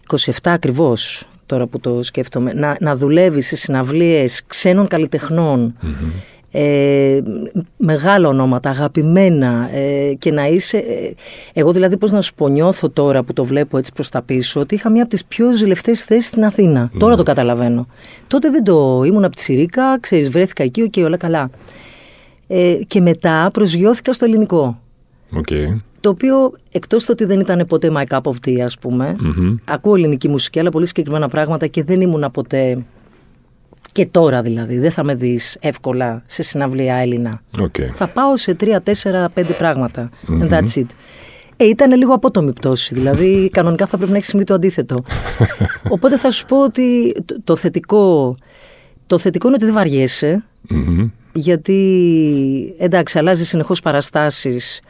27 0.08 0.32
ακριβώς, 0.44 1.28
τώρα 1.46 1.66
που 1.66 1.80
το 1.80 2.04
σκέφτομαι, 2.04 2.54
να, 2.54 2.78
να 2.80 2.96
δουλεύεις 2.96 3.48
σε 3.48 3.56
συναυλίες 3.56 4.42
ξένων 4.48 4.88
ε, 6.52 7.22
μεγάλα 7.78 8.28
ονόματα, 8.28 8.70
αγαπημένα 8.70 9.70
ε, 9.74 10.14
και 10.14 10.32
να 10.32 10.48
είσαι... 10.48 10.78
Ε, 10.78 11.14
εγώ 11.54 11.72
δηλαδή 11.72 11.98
πώς 11.98 12.12
να 12.12 12.22
σου 12.22 12.34
πω 12.34 12.48
νιώθω 12.48 12.90
τώρα 12.90 13.24
που 13.24 13.34
το 13.34 13.46
βλέπω 13.46 13.78
έτσι 13.78 13.94
προς 13.94 14.10
τα 14.10 14.22
πίσω 14.22 14.60
ότι 14.60 14.76
είχα 14.76 14.90
μία 14.90 15.02
από 15.02 15.12
τις 15.12 15.26
πιο 15.26 15.54
ζηλευτές 15.54 16.04
θέσεις 16.04 16.26
στην 16.26 16.46
Αθήνα. 16.46 16.92
Τώρα 16.98 17.16
το 17.16 17.24
καταλαβαίνω. 17.24 17.88
Τότε 18.28 18.50
δεν 18.50 18.64
το 18.64 19.04
ήμουν 19.06 19.24
από 19.24 19.36
τη 19.36 19.42
Σιρίκα, 19.42 20.00
ξέρεις 20.00 20.30
βρέθηκα 20.30 20.64
εκεί, 20.64 20.90
και 20.90 21.04
όλα 21.04 21.18
καλά. 21.18 21.50
Ε, 22.48 22.78
και 22.88 23.02
μετά 23.02 23.50
προσγειώθηκα 23.54 24.14
στο 24.14 24.26
ελληνικό. 24.26 24.82
Okay. 25.36 25.82
Το 26.00 26.10
οποίο 26.10 26.52
εκτός 26.72 27.04
του 27.04 27.10
ότι 27.12 27.26
δεν 27.26 27.40
ήταν 27.40 27.66
ποτέ 27.68 27.92
my 27.96 28.04
cup 28.16 28.22
of 28.22 28.48
tea 28.48 28.60
ας 28.60 28.78
πούμε, 28.78 29.16
ακούω 29.66 29.96
ελληνική 29.96 30.28
μουσική 30.28 30.60
αλλά 30.60 30.70
πολύ 30.70 30.86
συγκεκριμένα 30.86 31.28
πράγματα 31.28 31.68
και 31.68 31.84
δεν 31.84 32.02
ήμουν 32.02 32.26
ποτέ 32.34 32.86
και 33.98 34.06
τώρα 34.06 34.42
δηλαδή, 34.42 34.80
δεν 34.80 34.92
θα 34.92 35.04
με 35.04 35.16
δεις 35.16 35.58
εύκολα 35.60 36.24
σε 36.26 36.44
συναυλία 36.44 36.96
Έλληνα. 36.96 37.42
Okay. 37.60 37.90
Θα 37.94 38.08
πάω 38.08 38.38
σε 38.38 38.54
τρία, 38.54 38.82
τέσσερα, 38.82 39.30
πέντε 39.30 39.54
πράγματα. 39.54 40.10
Mm-hmm. 40.10 40.42
And 40.42 40.50
that's 40.50 40.80
it. 40.80 40.86
Ε, 41.58 41.66
ήταν 41.66 41.96
λίγο 41.96 42.14
απότομη 42.14 42.54
πτώση. 42.54 42.94
Δηλαδή, 42.94 43.50
κανονικά 43.58 43.86
θα 43.86 43.98
πρέπει 43.98 44.12
να 44.12 44.18
έχεις 44.18 44.30
συμβεί 44.30 44.46
το 44.46 44.54
αντίθετο. 44.54 45.04
Οπότε 45.96 46.18
θα 46.18 46.32
σου 46.32 46.46
πω 46.46 46.64
ότι 46.64 47.16
το, 47.44 47.56
θετικό, 47.56 48.36
το 49.08 49.18
θετικό 49.18 49.48
είναι 49.48 49.56
ότι 49.56 49.66
δεν 49.66 49.74
βαριέσαι. 49.74 50.44
Mm-hmm. 50.70 51.10
Γιατί 51.34 52.76
εντάξει, 52.78 53.18
αλλάζει 53.18 53.46
συνεχώς 53.46 53.80
παραστάσεις 53.80 54.82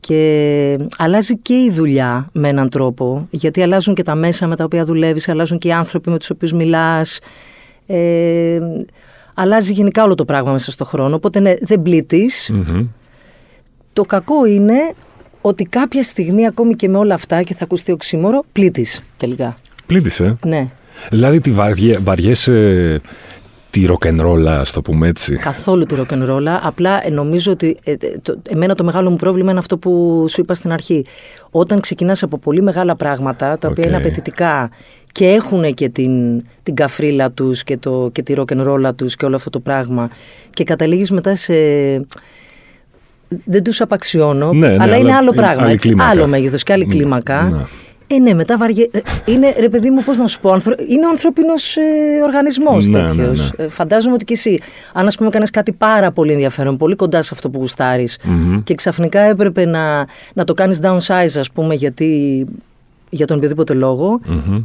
και 0.00 0.76
αλλάζει 0.98 1.38
και 1.38 1.54
η 1.54 1.70
δουλειά 1.70 2.28
με 2.32 2.48
έναν 2.48 2.68
τρόπο. 2.68 3.26
Γιατί 3.30 3.62
αλλάζουν 3.62 3.94
και 3.94 4.02
τα 4.02 4.14
μέσα 4.14 4.46
με 4.46 4.56
τα 4.56 4.64
οποία 4.64 4.84
δουλεύεις, 4.84 5.28
αλλάζουν 5.28 5.58
και 5.58 5.68
οι 5.68 5.72
άνθρωποι 5.72 6.10
με 6.10 6.18
τους 6.18 6.30
οποίους 6.30 6.52
μιλάς. 6.52 7.18
Ε, 7.90 8.58
αλλάζει 9.34 9.72
γενικά 9.72 10.04
όλο 10.04 10.14
το 10.14 10.24
πράγμα 10.24 10.52
μέσα 10.52 10.70
στον 10.70 10.86
χρόνο, 10.86 11.14
οπότε 11.14 11.40
ναι, 11.40 11.54
δεν 11.60 11.82
πλήττει 11.82 12.30
Το 13.92 14.02
κακό 14.02 14.46
είναι 14.46 14.74
ότι 15.40 15.64
κάποια 15.64 16.02
στιγμή 16.02 16.46
ακόμη 16.46 16.74
και 16.74 16.88
με 16.88 16.98
όλα 16.98 17.14
αυτά 17.14 17.42
και 17.42 17.54
θα 17.54 17.64
ακουστεί 17.64 17.92
οξύμωρο, 17.92 18.44
πλήττεις 18.52 19.02
τελικά. 19.16 19.54
Πλήττεις, 19.86 20.20
ε; 20.20 20.36
Ναι. 20.44 20.68
Δηλαδή 21.10 21.40
τη 21.40 21.50
βαριέ, 21.50 21.98
βαριέσαι 21.98 23.00
τη 23.70 23.86
ροκενρόλα, 23.86 24.60
ας 24.60 24.72
το 24.72 24.82
πούμε 24.82 25.08
έτσι. 25.08 25.36
Καθόλου 25.36 25.84
τη 25.84 25.94
ροκενρόλα. 25.94 26.60
Απλά 26.62 27.06
ε, 27.06 27.10
νομίζω 27.10 27.52
ότι 27.52 27.78
ε, 27.84 27.92
ε, 27.92 27.96
το, 28.22 28.42
εμένα 28.48 28.74
το 28.74 28.84
μεγάλο 28.84 29.10
μου 29.10 29.16
πρόβλημα 29.16 29.50
είναι 29.50 29.58
αυτό 29.58 29.78
που 29.78 30.24
σου 30.28 30.40
είπα 30.40 30.54
στην 30.54 30.72
αρχή. 30.72 31.04
Όταν 31.50 31.80
ξεκινάς 31.80 32.22
από 32.22 32.38
πολύ 32.38 32.62
μεγάλα 32.62 32.96
πράγματα, 32.96 33.58
τα 33.58 33.68
οποία 33.68 33.84
Οκ. 33.84 33.88
είναι 33.88 33.98
απαιτητικά 33.98 34.70
και 35.12 35.26
έχουν 35.28 35.74
και 35.74 35.88
την, 35.88 36.42
την 36.62 36.74
καφρίλα 36.74 37.30
τους 37.30 37.64
και, 37.64 37.76
το, 37.76 38.08
και 38.12 38.22
τη 38.22 38.34
ροκενρόλα 38.34 38.94
τους 38.94 39.16
και 39.16 39.24
όλο 39.24 39.36
αυτό 39.36 39.50
το 39.50 39.60
πράγμα, 39.60 40.10
και 40.50 40.64
καταλήγεις 40.64 41.10
μετά 41.10 41.34
σε. 41.34 41.54
Δεν 43.28 43.62
τους 43.62 43.80
απαξιώνω, 43.80 44.52
Ναι, 44.52 44.66
ναι, 44.66 44.72
αλλά, 44.72 44.82
αλλά 44.82 44.96
είναι 44.96 45.12
άλλο 45.14 45.30
είναι 45.32 45.42
πράγμα. 45.42 45.62
άλλη 45.62 45.72
έτσι. 45.72 45.86
κλίμακα. 45.88 46.10
Άλλο 46.10 46.26
μέγεθος 46.26 46.62
και 46.62 46.72
άλλη 46.72 46.86
Ναι, 46.86 46.94
κλίμακα. 46.94 47.42
ναι. 47.42 47.62
Ε, 48.10 48.18
ναι, 48.18 48.34
μετά 48.34 48.56
βαριέ... 48.56 48.86
ε, 48.90 48.98
Είναι, 49.24 49.54
ρε 49.58 49.68
παιδί 49.68 49.90
μου, 49.90 50.02
πώς 50.02 50.18
να 50.18 50.26
σου 50.26 50.40
πω, 50.40 50.52
ανθρω... 50.52 50.74
είναι 50.88 51.06
ο 51.06 51.08
ανθρώπινος 51.08 51.76
ε, 51.76 51.80
οργανισμός 52.24 52.86
Ναι, 52.88 52.98
τέτοιος. 52.98 53.16
ναι, 53.16 53.24
ναι. 53.58 53.64
Ε, 53.64 53.68
φαντάζομαι 53.68 54.14
ότι 54.14 54.24
και 54.24 54.32
εσύ, 54.32 54.60
αν 54.92 55.06
ας 55.06 55.16
πούμε 55.16 55.30
κάνεις 55.30 55.50
κάτι 55.50 55.72
πάρα 55.72 56.12
πολύ 56.12 56.32
ενδιαφέρον, 56.32 56.76
πολύ 56.76 56.94
κοντά 56.94 57.22
σε 57.22 57.30
αυτό 57.32 57.50
που 57.50 57.58
γουστάρεις, 57.58 58.18
και 58.64 58.74
ξαφνικά 58.74 59.20
έπρεπε 59.20 59.64
να, 59.64 60.06
να 60.34 60.44
το 60.44 60.54
κάνεις 60.54 60.78
downsize, 60.82 61.38
ας 61.38 61.50
πούμε, 61.52 61.74
γιατί, 61.74 62.44
για 63.10 63.26
τον 63.26 63.36
οποιοδήποτε 63.36 63.74
λόγο, 63.74 64.20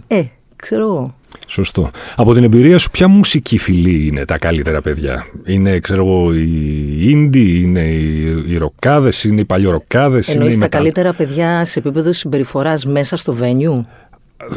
ε, 0.08 0.22
ξέρω 0.56 0.84
εγώ. 0.84 1.16
Σωστό. 1.48 1.90
Από 2.16 2.34
την 2.34 2.44
εμπειρία 2.44 2.78
σου, 2.78 2.90
ποια 2.92 3.08
μουσική 3.08 3.58
φυλή 3.58 4.08
είναι 4.08 4.26
τα 4.26 4.38
καλύτερα 4.38 4.82
παιδιά; 4.82 5.26
Είναι, 5.46 5.80
ξέρω 5.80 6.06
εγώ, 6.06 6.34
οι 6.34 7.12
indie, 7.14 7.62
είναι 7.64 7.82
οι, 7.82 8.26
οι 8.48 8.58
ροκάδες, 8.58 9.24
είναι 9.24 9.42
οι 9.42 9.46
παλιοροκάδες. 9.46 10.26
είναι 10.28 10.36
Εννοείς 10.36 10.54
οι 10.54 10.58
τα 10.58 10.64
μετα- 10.64 10.78
καλύτερα 10.78 11.14
παιδιά 11.14 11.66
σε 11.66 11.80
επίπεδο 11.80 12.12
συμπεριφοράς 12.12 12.86
μέσα 12.86 13.16
στο 13.16 13.36
venue; 13.42 13.82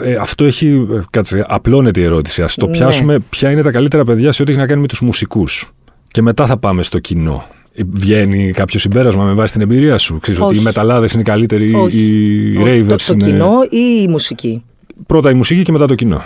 Ε, 0.02 0.14
αυτό 0.14 0.44
έχει. 0.44 0.86
ε, 0.90 1.00
Κάτσε, 1.10 1.44
απλώνεται 1.48 2.00
η 2.00 2.04
ερώτηση. 2.04 2.42
Α 2.42 2.48
το 2.56 2.66
Ναι. 2.66 2.72
πιάσουμε. 2.72 3.18
Ποια 3.28 3.50
είναι 3.50 3.62
τα 3.62 3.70
καλύτερα 3.70 4.04
παιδιά 4.04 4.32
σε 4.32 4.42
ό,τι 4.42 4.50
έχει 4.50 4.60
να 4.60 4.66
κάνει 4.66 4.80
με 4.80 4.86
τους 4.86 5.00
μουσικούς. 5.00 5.72
Και 6.08 6.22
μετά 6.22 6.46
θα 6.46 6.56
πάμε 6.58 6.82
στο 6.82 6.98
κοινό. 6.98 7.44
Ε, 7.78 7.82
Βγαίνει 7.90 8.50
κάποιο 8.52 8.78
συμπέρασμα 8.78 9.24
με 9.24 9.32
βάση 9.32 9.52
την 9.52 9.62
εμπειρία 9.62 9.98
σου. 9.98 10.18
Ξέρεις 10.20 10.40
ότι 10.40 10.54
οι 10.54 10.56
Όχι. 10.56 10.64
μεταλλάδες 10.64 11.12
είναι 11.12 11.20
οι 11.20 11.24
καλύτεροι, 11.24 11.74
Όχι. 11.74 11.98
οι 11.98 12.56
Ο- 12.56 12.62
ravers 12.64 12.86
το, 12.88 12.96
το 12.96 13.12
είναι. 13.12 13.24
κοινό 13.24 13.52
ή 13.70 14.02
η 14.02 14.08
μουσική; 14.08 14.64
Πρώτα 15.06 15.30
η 15.30 15.34
μουσική 15.34 15.62
και 15.62 15.72
μετά 15.72 15.86
το 15.86 15.94
κοινό. 15.94 16.22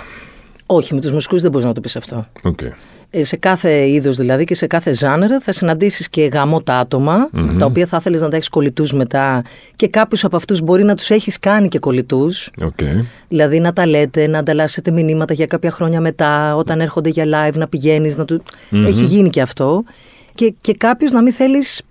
Όχι, 0.67 0.95
με 0.95 1.01
τους 1.01 1.13
μουσικούς 1.13 1.43
δεν 1.43 1.51
μπορείς 1.51 1.67
να 1.67 1.73
το 1.73 1.81
πεις 1.81 1.97
αυτό. 1.97 2.27
Οκ. 2.43 2.59
Ε, 3.13 3.25
σε 3.25 3.37
κάθε 3.37 3.89
είδος 3.89 4.17
δηλαδή 4.17 4.45
και 4.45 4.55
σε 4.55 4.67
κάθε 4.67 4.95
genre 4.95 5.41
θα 5.41 5.53
συναντήσεις 5.53 6.09
και 6.09 6.23
γαμώτα 6.33 6.79
άτομα, 6.79 7.31
τα 7.59 7.67
οποία 7.67 7.87
θα 7.87 7.97
ήθελες 8.01 8.21
να 8.21 8.29
τα 8.29 8.37
έχεις 8.37 8.49
κολλητούς 8.49 8.93
μετά 8.93 9.43
και 9.77 9.87
κάποιους 9.87 10.25
από 10.25 10.37
αυτούς 10.37 10.61
μπορεί 10.61 10.83
να 10.85 10.95
τους 10.95 11.11
έχεις 11.11 11.39
κάνει 11.39 11.69
και 11.69 11.79
κολλητούς. 11.79 12.51
Οκ. 12.65 12.79
Δηλαδή 13.29 13.61
να 13.61 13.73
τα 13.73 13.87
λέτε, 13.87 14.27
να 14.27 14.39
ανταλλάσσετε 14.39 14.91
μηνύματα 14.91 15.35
για 15.35 15.47
κάποια 15.47 15.71
χρόνια 15.71 16.01
μετά, 16.01 16.57
όταν 16.57 16.81
έρχονται 16.81 17.09
για 17.09 17.25
live 17.25 17.55
να 17.57 17.69
πηγαίνεις, 17.69 18.17
να 18.17 18.25
του... 18.25 18.43
Έχει 18.71 19.05
γίνει 19.05 19.31
και 19.31 19.41
αυτό. 19.41 19.85
Και, 20.35 20.55
και 20.61 20.73
κάποιους 20.75 21.11
να 21.13 21.23
μην 21.23 21.33
θέλεις, 21.33 21.83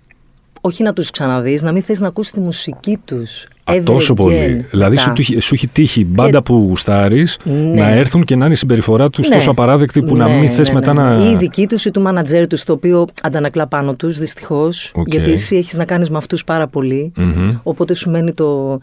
όχι 0.60 0.82
να 0.82 0.92
τους 0.92 1.10
ξαναδείς, 1.10 1.62
να 1.62 1.72
μην 1.72 1.82
θέλεις 1.82 2.00
να 2.00 2.06
ακούσεις 2.08 2.32
τη 2.32 2.40
μουσική 2.40 2.98
τους. 3.04 3.44
Α, 3.64 3.74
ever 3.76 3.82
τόσο 3.84 4.12
again 4.12 4.16
πολύ. 4.16 4.66
Δηλαδή 4.70 4.94
μετά. 4.94 5.06
σου, 5.06 5.12
τύχει- 5.12 5.42
σου 5.42 5.54
έχει 5.54 5.66
τύχει 5.66 6.04
μπάντα 6.04 6.42
που 6.42 6.54
γουστάρεις 6.68 7.38
Ναι. 7.44 7.54
να 7.80 7.88
έρθουν 7.88 8.24
και 8.24 8.36
να 8.36 8.44
είναι 8.44 8.54
η 8.54 8.56
συμπεριφορά 8.56 9.10
τους 9.10 9.28
Ναι. 9.28 9.36
τόσο 9.36 9.50
απαράδεκτη 9.50 10.02
που 10.02 10.16
να 10.16 10.28
Ναι, 10.28 10.38
μην 10.38 10.50
θες 10.50 10.68
ναι, 10.68 10.74
μετά 10.74 10.92
ναι. 10.92 11.02
να. 11.02 11.24
Ή 11.28 11.30
η 11.32 11.36
δική 11.36 11.66
τους 11.66 11.84
ή 11.84 11.90
του 11.90 12.00
μάνατζέρ 12.00 12.46
τους, 12.46 12.64
το 12.64 12.72
οποίο 12.72 13.06
αντανακλά 13.22 13.66
πάνω 13.66 13.94
τους, 13.94 14.18
δυστυχώς. 14.18 14.92
Οκ. 14.94 15.08
Γιατί 15.08 15.30
εσύ 15.30 15.56
έχεις 15.56 15.74
να 15.74 15.84
κάνεις 15.84 16.10
με 16.10 16.16
αυτούς 16.16 16.44
πάρα 16.44 16.66
πολύ. 16.68 17.12
Μμμ. 17.16 17.56
Οπότε 17.62 17.94
σου 17.94 18.10
μένει 18.10 18.32
το. 18.32 18.78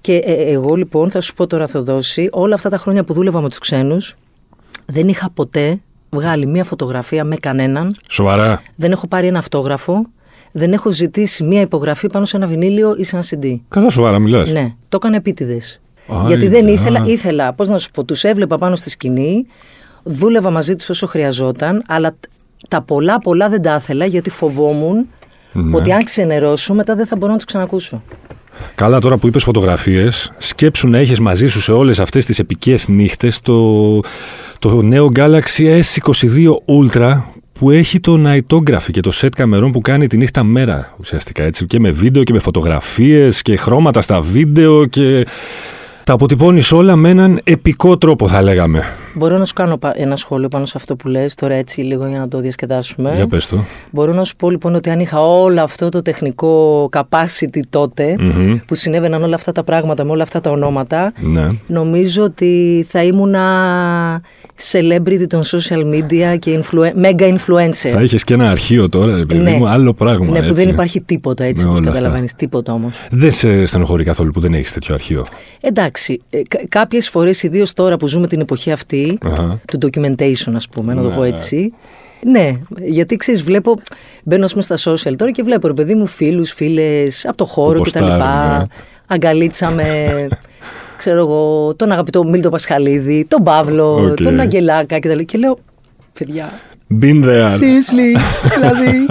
Και 0.00 0.14
ε, 0.14 0.32
ε, 0.32 0.50
εγώ 0.52 0.74
λοιπόν 0.74 1.10
θα 1.10 1.20
σου 1.20 1.34
πω 1.34 1.46
τώρα, 1.46 1.66
Θοδόση, 1.66 2.28
όλα 2.32 2.54
αυτά 2.54 2.68
τα 2.68 2.76
χρόνια 2.76 3.04
που 3.04 3.12
δούλευα 3.12 3.40
με 3.40 3.48
τους 3.48 3.58
ξένους, 3.58 4.14
δεν 4.86 5.08
είχα 5.08 5.30
ποτέ 5.34 5.80
βγάλει 6.16 6.46
μία 6.46 6.64
φωτογραφία 6.64 7.24
με 7.24 7.36
κανέναν. 7.36 7.94
Σοβαρά. 8.08 8.62
Δεν 8.76 8.92
έχω 8.92 9.06
πάρει 9.06 9.26
ένα 9.26 9.38
αυτόγραφο. 9.38 10.06
Δεν 10.52 10.72
έχω 10.72 10.90
ζητήσει 10.90 11.44
μία 11.44 11.60
υπογραφή 11.60 12.06
πάνω 12.06 12.24
σε 12.24 12.36
ένα 12.36 12.46
βινίλιο 12.46 12.94
ή 12.98 13.04
σε 13.04 13.16
ένα 13.16 13.24
CD. 13.30 13.56
Καλά, 13.68 13.90
σοβαρά 13.90 14.18
μιλάς. 14.18 14.50
Ναι, 14.52 14.72
το 14.88 14.96
έκανα 14.96 15.16
επίτηδες. 15.16 15.80
Α, 16.12 16.16
Γιατί 16.26 16.48
δεν 16.48 16.66
α. 16.66 16.70
ήθελα, 16.70 17.02
ήθελα, 17.06 17.52
πώς 17.52 17.68
να 17.68 17.78
σου 17.78 17.90
πω, 17.90 18.04
τους 18.04 18.24
έβλεπα 18.24 18.56
πάνω 18.56 18.76
στη 18.76 18.90
σκηνή, 18.90 19.46
δούλευα 20.02 20.50
μαζί 20.50 20.76
τους 20.76 20.88
όσο 20.90 21.06
χρειαζόταν, 21.06 21.82
αλλά 21.86 22.10
τ- 22.10 22.16
τα 22.68 22.82
πολλά 22.82 23.18
πολλά 23.18 23.48
δεν 23.48 23.62
τα 23.62 23.74
ήθελα 23.80 24.04
γιατί 24.04 24.30
φοβόμουν 24.30 25.06
Ναι. 25.52 25.76
ότι 25.76 25.92
αν 25.92 26.02
ξενερώσω 26.04 26.74
μετά 26.74 26.94
δεν 26.94 27.06
θα 27.06 27.16
μπορώ 27.16 27.30
να 27.30 27.36
τους 27.36 27.46
ξανακούσω. 27.46 28.02
Καλά, 28.74 29.00
τώρα 29.00 29.16
που 29.16 29.26
είπες 29.26 29.42
φωτογραφίες, 29.42 30.32
σκέψου 30.38 30.88
να 30.88 30.98
έχεις 30.98 31.20
μαζί 31.20 31.48
σου 31.48 31.60
σε 31.60 31.72
όλες 31.72 32.00
αυτές 32.00 32.24
τις 32.26 32.38
επικές 32.38 32.88
νύχτες 32.88 33.40
το, 33.40 34.00
το 34.62 34.82
νέο 34.82 35.08
Galaxy 35.16 35.80
S22 35.80 36.54
Ultra 36.66 37.22
που 37.52 37.70
έχει 37.70 38.00
το 38.00 38.18
nightography 38.26 38.90
και 38.90 39.00
το 39.00 39.10
set 39.14 39.28
καμερών 39.36 39.72
που 39.72 39.80
κάνει 39.80 40.06
τη 40.06 40.16
νύχτα 40.16 40.44
μέρα 40.44 40.94
ουσιαστικά 41.00 41.42
έτσι 41.42 41.66
και 41.66 41.80
με 41.80 41.90
βίντεο 41.90 42.24
και 42.24 42.32
με 42.32 42.38
φωτογραφίες 42.38 43.42
και 43.42 43.56
χρώματα 43.56 44.00
στα 44.00 44.20
βίντεο 44.20 44.86
και 44.86 45.26
τα 46.04 46.12
αποτυπώνεις 46.12 46.72
όλα 46.72 46.96
με 46.96 47.08
έναν 47.08 47.40
επικό 47.44 47.98
τρόπο 47.98 48.28
θα 48.28 48.42
λέγαμε. 48.42 48.82
Μπορώ 49.14 49.38
να 49.38 49.44
σου 49.44 49.52
κάνω 49.52 49.76
πα- 49.76 49.92
ένα 49.96 50.16
σχόλιο 50.16 50.48
πάνω 50.48 50.64
σε 50.64 50.72
αυτό 50.76 50.96
που 50.96 51.08
λες 51.08 51.34
τώρα 51.34 51.54
έτσι 51.54 51.80
λίγο 51.80 52.06
για 52.06 52.18
να 52.18 52.28
το 52.28 52.40
διασκεδάσουμε. 52.40 53.12
Για 53.16 53.26
πες 53.26 53.46
το. 53.48 53.64
Μπορώ 53.90 54.12
να 54.12 54.24
σου 54.24 54.36
πω 54.36 54.50
λοιπόν 54.50 54.74
ότι 54.74 54.90
αν 54.90 55.00
είχα 55.00 55.20
όλο 55.26 55.60
αυτό 55.62 55.88
το 55.88 56.02
τεχνικό 56.02 56.88
capacity 56.92 57.60
τότε 57.70 58.14
Μμμ. 58.20 58.56
που 58.66 58.74
συνέβαιναν 58.74 59.22
όλα 59.22 59.34
αυτά 59.34 59.52
τα 59.52 59.64
πράγματα 59.64 60.04
με 60.04 60.10
όλα 60.10 60.22
αυτά 60.22 60.40
τα 60.40 60.50
ονόματα 60.50 61.12
Ναι. 61.20 61.48
Νομίζω 61.66 62.22
ότι 62.22 62.84
θα 62.88 63.02
ήμουνα 63.02 64.20
celebrity 64.72 65.26
των 65.28 65.42
social 65.44 65.84
media 65.94 66.38
και 66.38 66.60
influen- 66.62 67.04
mega 67.04 67.22
influencer. 67.36 67.90
Θα 67.92 68.02
είχες 68.02 68.24
και 68.24 68.34
ένα 68.34 68.50
αρχείο 68.50 68.88
τώρα, 68.88 69.16
επειδή 69.16 69.42
Ναι. 69.42 69.50
μου, 69.50 69.66
άλλο 69.68 69.94
πράγμα. 69.94 70.24
ναι, 70.26 70.38
που 70.38 70.44
έτσι. 70.44 70.52
δεν 70.64 70.68
υπάρχει 70.68 71.00
τίποτα 71.00 71.44
έτσι 71.44 71.64
Με 71.64 71.68
όπως 71.70 71.80
όλα 71.80 71.88
αυτά. 71.88 72.00
καταλαβαίνεις, 72.00 72.34
τίποτα 72.34 72.72
όμως. 72.72 73.06
Δεν 73.10 73.32
σε 73.32 73.66
στενοχωρεί 73.66 74.04
καθόλου 74.04 74.30
που 74.30 74.40
δεν 74.40 74.54
έχεις 74.54 74.72
τέτοιο 74.72 74.94
αρχείο. 74.94 75.22
Εντάξει, 75.60 75.90
ε, 76.30 76.42
κα- 76.48 76.62
κάποιες 76.68 77.08
φορές, 77.08 77.42
ιδίως 77.42 77.72
τώρα 77.72 77.96
που 77.96 78.06
ζούμε 78.06 78.26
την 78.26 78.40
εποχή 78.40 78.72
αυτή, 78.72 79.18
Αχα. 79.24 79.60
του 79.66 79.78
documentation 79.82 80.52
ας 80.54 80.68
πούμε, 80.68 80.94
να 80.94 81.02
το 81.02 81.08
Ναι, 81.08 81.14
πω 81.14 81.20
ναι. 81.20 81.28
έτσι, 81.28 81.72
ναι, 82.26 82.58
γιατί 82.84 83.16
ξέρεις, 83.16 83.42
βλέπω, 83.42 83.74
μπαίνω 84.24 84.44
ας 84.44 84.50
πούμε 84.50 84.62
στα 84.62 84.76
social 84.92 85.12
τώρα 85.16 85.30
και 85.30 85.42
βλέπω 85.42 85.66
ρε 85.66 85.72
παιδί 85.72 85.94
μου 85.94 86.06
φίλους, 86.06 86.50
φίλες 86.52 87.26
από 87.26 87.36
το 87.36 87.44
χώρο 87.44 87.78
Που 87.78 87.84
και 87.84 87.90
τα 87.90 87.98
ποστάρουν, 88.00 88.22
λοιπά, 88.26 88.58
ναι. 88.58 88.64
αγκαλίτσα 89.06 89.70
με, 89.70 90.06
ξέρω 90.96 91.18
εγώ, 91.18 91.74
τον 91.74 91.92
αγαπητό 91.92 92.24
Μίλτο 92.24 92.48
Πασχαλίδη, 92.48 93.24
τον 93.28 93.42
Παύλο, 93.42 93.94
Οκ. 94.10 94.14
τον 94.22 94.40
Αγγελάκα 94.40 94.98
και 94.98 95.08
τα 95.08 95.14
λοιπά. 95.14 95.22
Και 95.32 95.38
λέω, 95.38 95.58
παιδιά, 96.18 96.52
Been 97.00 97.24
there. 97.24 97.48
seriously, 97.50 98.18
δηλαδή, 98.58 99.06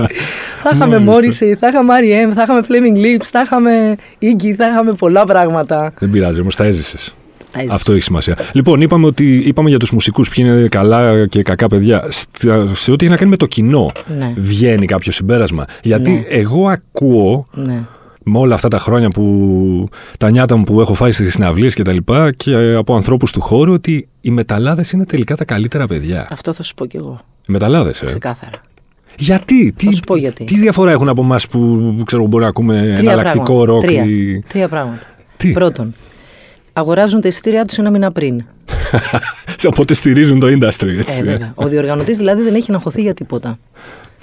θα 0.63 0.69
είχαμε 0.73 0.99
Μάλιστα. 0.99 1.45
Morrissey, 1.47 1.53
θα 1.59 1.67
είχαμε 1.67 1.93
R.E.M., 2.01 2.33
θα 2.33 2.41
είχαμε 2.41 2.61
Flaming 2.67 2.97
Lips, 2.97 3.23
θα 3.31 3.41
είχαμε 3.41 3.95
Iggy, 4.21 4.51
θα 4.57 4.67
είχαμε 4.67 4.91
πολλά 4.93 5.25
πράγματα. 5.25 5.93
Δεν 5.99 6.09
πειράζει, 6.09 6.41
όμως 6.41 6.55
τα 6.55 6.63
έζησες. 6.63 7.13
Τα 7.51 7.59
έζησα. 7.59 7.75
Αυτό 7.75 7.91
έχει 7.91 8.01
σημασία. 8.01 8.37
Λοιπόν, 8.53 8.81
είπαμε, 8.81 9.05
ότι, 9.05 9.35
είπαμε 9.45 9.69
για 9.69 9.79
τους 9.79 9.91
μουσικούς 9.91 10.29
ποιοι 10.29 10.45
είναι 10.47 10.67
καλά 10.67 11.27
και 11.27 11.41
κακά 11.43 11.67
παιδιά. 11.67 12.05
Στα- 12.09 12.67
Σε 12.75 12.91
ό,τι 12.91 13.03
έχει 13.03 13.13
να 13.13 13.19
κάνει 13.19 13.29
με 13.29 13.37
το 13.37 13.45
κοινό, 13.45 13.91
Ναι. 14.17 14.33
βγαίνει 14.37 14.85
κάποιο 14.85 15.11
συμπέρασμα. 15.11 15.65
Γιατί 15.83 16.11
Ναι. 16.11 16.23
εγώ 16.27 16.67
ακούω 16.67 17.45
Ναι. 17.53 17.79
με 18.23 18.37
όλα 18.37 18.53
αυτά 18.55 18.67
τα 18.67 18.77
χρόνια 18.77 19.07
που 19.07 19.87
τα 20.19 20.29
νιάτα 20.31 20.55
μου 20.55 20.63
που 20.63 20.81
έχω 20.81 20.93
φάει 20.93 21.11
στις 21.11 21.31
συναυλίες 21.33 21.73
και 21.73 21.83
τα 21.83 21.91
λοιπά 21.93 22.31
και 22.31 22.73
από 22.77 22.95
ανθρώπους 22.95 23.31
του 23.31 23.41
χώρου 23.41 23.73
ότι 23.73 24.07
οι 24.21 24.29
μεταλλάδες 24.29 24.91
είναι 24.91 25.05
τελικά 25.05 25.35
τα 25.35 25.45
καλύτερα 25.45 25.85
παιδιά. 25.87 26.27
Αυτό 26.29 26.53
θα 26.53 26.63
σου 26.63 26.73
πω 26.73 26.85
κι 26.85 26.97
εγώ, 26.97 27.19
Οι 27.47 27.51
μεταλλάδες, 27.51 27.89
ε. 28.01 28.05
ξεκάθαρα. 28.05 28.59
Γιατί, 29.17 29.71
τι, 29.71 29.93
σου 29.93 29.99
πω 29.99 30.15
γιατί. 30.15 30.43
τι 30.43 30.57
διαφορά 30.59 30.91
έχουν 30.91 31.09
από 31.09 31.21
εμάς 31.21 31.47
που 31.47 31.93
ξέρω, 32.05 32.25
μπορεί 32.27 32.43
να 32.43 32.49
ακούμε 32.49 32.73
Τρία 32.95 33.11
εναλλακτικό 33.11 33.43
πράγματα. 33.43 33.71
ροκ. 33.71 33.81
Τρία. 33.81 34.03
ή- 34.03 34.39
Τρία 34.47 34.67
πράγματα. 34.67 35.05
Τι, 35.37 35.51
Πρώτον, 35.51 35.93
αγοράζουν 36.73 37.21
τα 37.21 37.27
εισιτήριά 37.27 37.65
τους 37.65 37.77
ένα 37.77 37.89
μήνα 37.89 38.11
πριν. 38.11 38.43
οπότε 39.69 39.93
στηρίζουν 39.93 40.39
το 40.39 40.47
industry, 40.47 40.87
έτσι. 40.97 41.17
Ε, 41.17 41.21
ε. 41.21 41.23
βέβαια. 41.23 41.51
Ο 41.55 41.67
διοργανωτής 41.67 42.17
δηλαδή 42.17 42.41
δεν 42.43 42.55
έχει 42.55 42.71
να 42.71 42.79
χωθεί 42.79 43.01
για 43.01 43.13
τίποτα. 43.13 43.59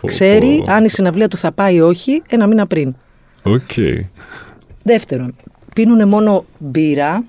Πω, 0.00 0.06
Ξέρει 0.06 0.62
πω. 0.66 0.72
αν 0.72 0.84
η 0.84 0.88
συναυλία 0.88 1.28
του 1.28 1.37
θα 1.37 1.52
πάει 1.52 1.75
ή 1.75 1.80
όχι 1.80 2.22
ένα 2.28 2.46
μήνα 2.46 2.66
πριν. 2.66 2.94
Οκ. 3.42 3.70
Δεύτερον, 4.82 5.34
πίνουν 5.75 6.08
μόνο 6.08 6.44
μπύρα. 6.58 7.25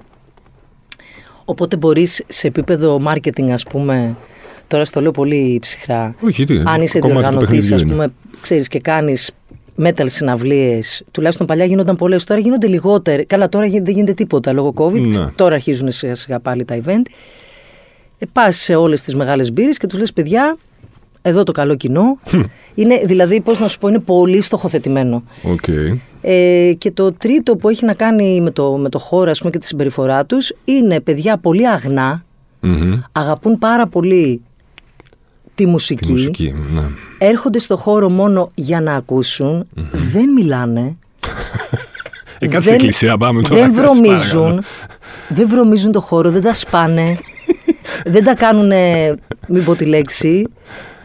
Οπότε 1.46 1.76
μπορείς 1.78 2.24
σε 2.28 2.48
επίπεδο 2.48 3.02
marketing, 3.08 3.50
ας 3.52 3.64
πούμε. 3.64 4.16
Τώρα 4.70 4.86
στο 4.86 5.02
λέω 5.02 5.12
πολύ 5.12 5.58
ψυχρά. 5.62 6.16
Όχι, 6.26 6.44
τι, 6.46 6.62
αν 6.66 6.82
είσαι 6.82 7.00
κομμάτι 7.00 7.18
του, 7.18 7.22
διοργανωτής, 7.22 7.48
παιχνιδιού 7.50 7.76
ας 7.76 7.82
είναι. 7.82 7.92
πούμε, 7.92 8.12
ξέρεις 8.42 8.68
και 8.68 8.80
κάνεις 8.80 9.32
metal 9.82 10.04
συναυλίες. 10.06 11.04
Τουλάχιστον 11.12 11.46
παλιά 11.48 11.66
γίνονταν 11.66 11.96
πολλές, 11.96 12.24
τώρα 12.24 12.40
γίνονται 12.42 12.68
λιγότερες. 12.68 13.24
Καλά, 13.24 13.50
τώρα 13.50 13.66
γι- 13.66 13.80
δεν 13.80 13.94
γίνεται 13.94 14.14
τίποτα 14.14 14.54
λόγω 14.54 14.74
COVID. 14.76 15.08
Ναι. 15.08 15.28
Τώρα 15.36 15.56
αρχίζουν 15.56 15.92
σιγά 15.92 16.16
σιγά 16.16 16.40
πάλι 16.40 16.66
τα 16.66 16.80
event. 16.86 17.02
Ε, 18.18 18.26
Πας 18.32 18.56
σε 18.56 18.76
όλες 18.76 19.02
τις 19.02 19.16
μεγάλες 19.16 19.52
μπύρες 19.54 19.78
και 19.78 19.88
τους 19.88 20.00
λες: 20.00 20.14
Παιδιά, 20.14 20.58
εδώ 21.22 21.44
το 21.44 21.52
καλό 21.52 21.76
κοινό. 21.76 22.20
είναι, 22.76 23.02
δηλαδή, 23.06 23.42
πώς 23.42 23.60
να 23.60 23.68
σου 23.68 23.80
πω, 23.80 23.88
είναι 23.88 24.00
πολύ 24.00 24.42
στοχοθετημένο. 24.42 25.24
Οκ. 25.44 25.68
Ε, 26.22 26.74
και 26.78 26.92
το 26.92 27.12
τρίτο 27.14 27.56
που 27.56 27.70
έχει 27.70 27.86
να 27.86 27.94
κάνει 27.94 28.42
με 28.42 28.52
το, 28.52 28.72
με 28.78 28.90
το 28.90 29.00
χώρο 29.00 29.30
ας 29.30 29.38
πούμε, 29.40 29.52
και 29.52 29.58
τη 29.58 29.66
συμπεριφορά 29.66 30.26
τους 30.26 30.54
είναι 30.64 31.00
παιδιά 31.00 31.38
πολύ 31.38 31.68
αγνά, 31.68 32.24
Μμμ. 32.60 32.94
αγαπούν 33.12 33.58
πάρα 33.58 33.88
πολύ 33.88 34.42
τη 35.64 35.66
μουσική, 35.66 36.06
Τη 36.06 36.12
μουσική, 36.12 36.56
ναι. 36.74 36.82
έρχονται 37.18 37.60
στο 37.60 37.76
χώρο 37.78 38.10
μόνο 38.10 38.52
για 38.56 38.82
να 38.82 38.94
ακουσουν 38.94 39.68
δεν 39.92 40.30
μιλάνε, 40.34 40.98
Ε, 42.40 42.48
κάτσε 42.48 42.72
εκκλησία, 42.74 43.18
πάμε 43.18 43.42
τώρα. 43.42 43.56
δεν 43.56 43.74
σε 43.74 43.82
παρακαλώ. 43.82 44.02
βρωμίζουν, 44.02 44.64
δεν 45.30 45.48
βρωμίζουν 45.50 45.92
το 45.92 46.02
χώρο, 46.02 46.30
δεν 46.32 46.42
τα 46.42 46.54
σπάνε, 46.54 47.18
δεν 48.06 48.24
τα 48.24 48.36
κάνουν, 48.36 48.72
μην 49.48 49.64
πω 49.64 49.76
τη 49.76 49.86
λέξη. 49.86 50.44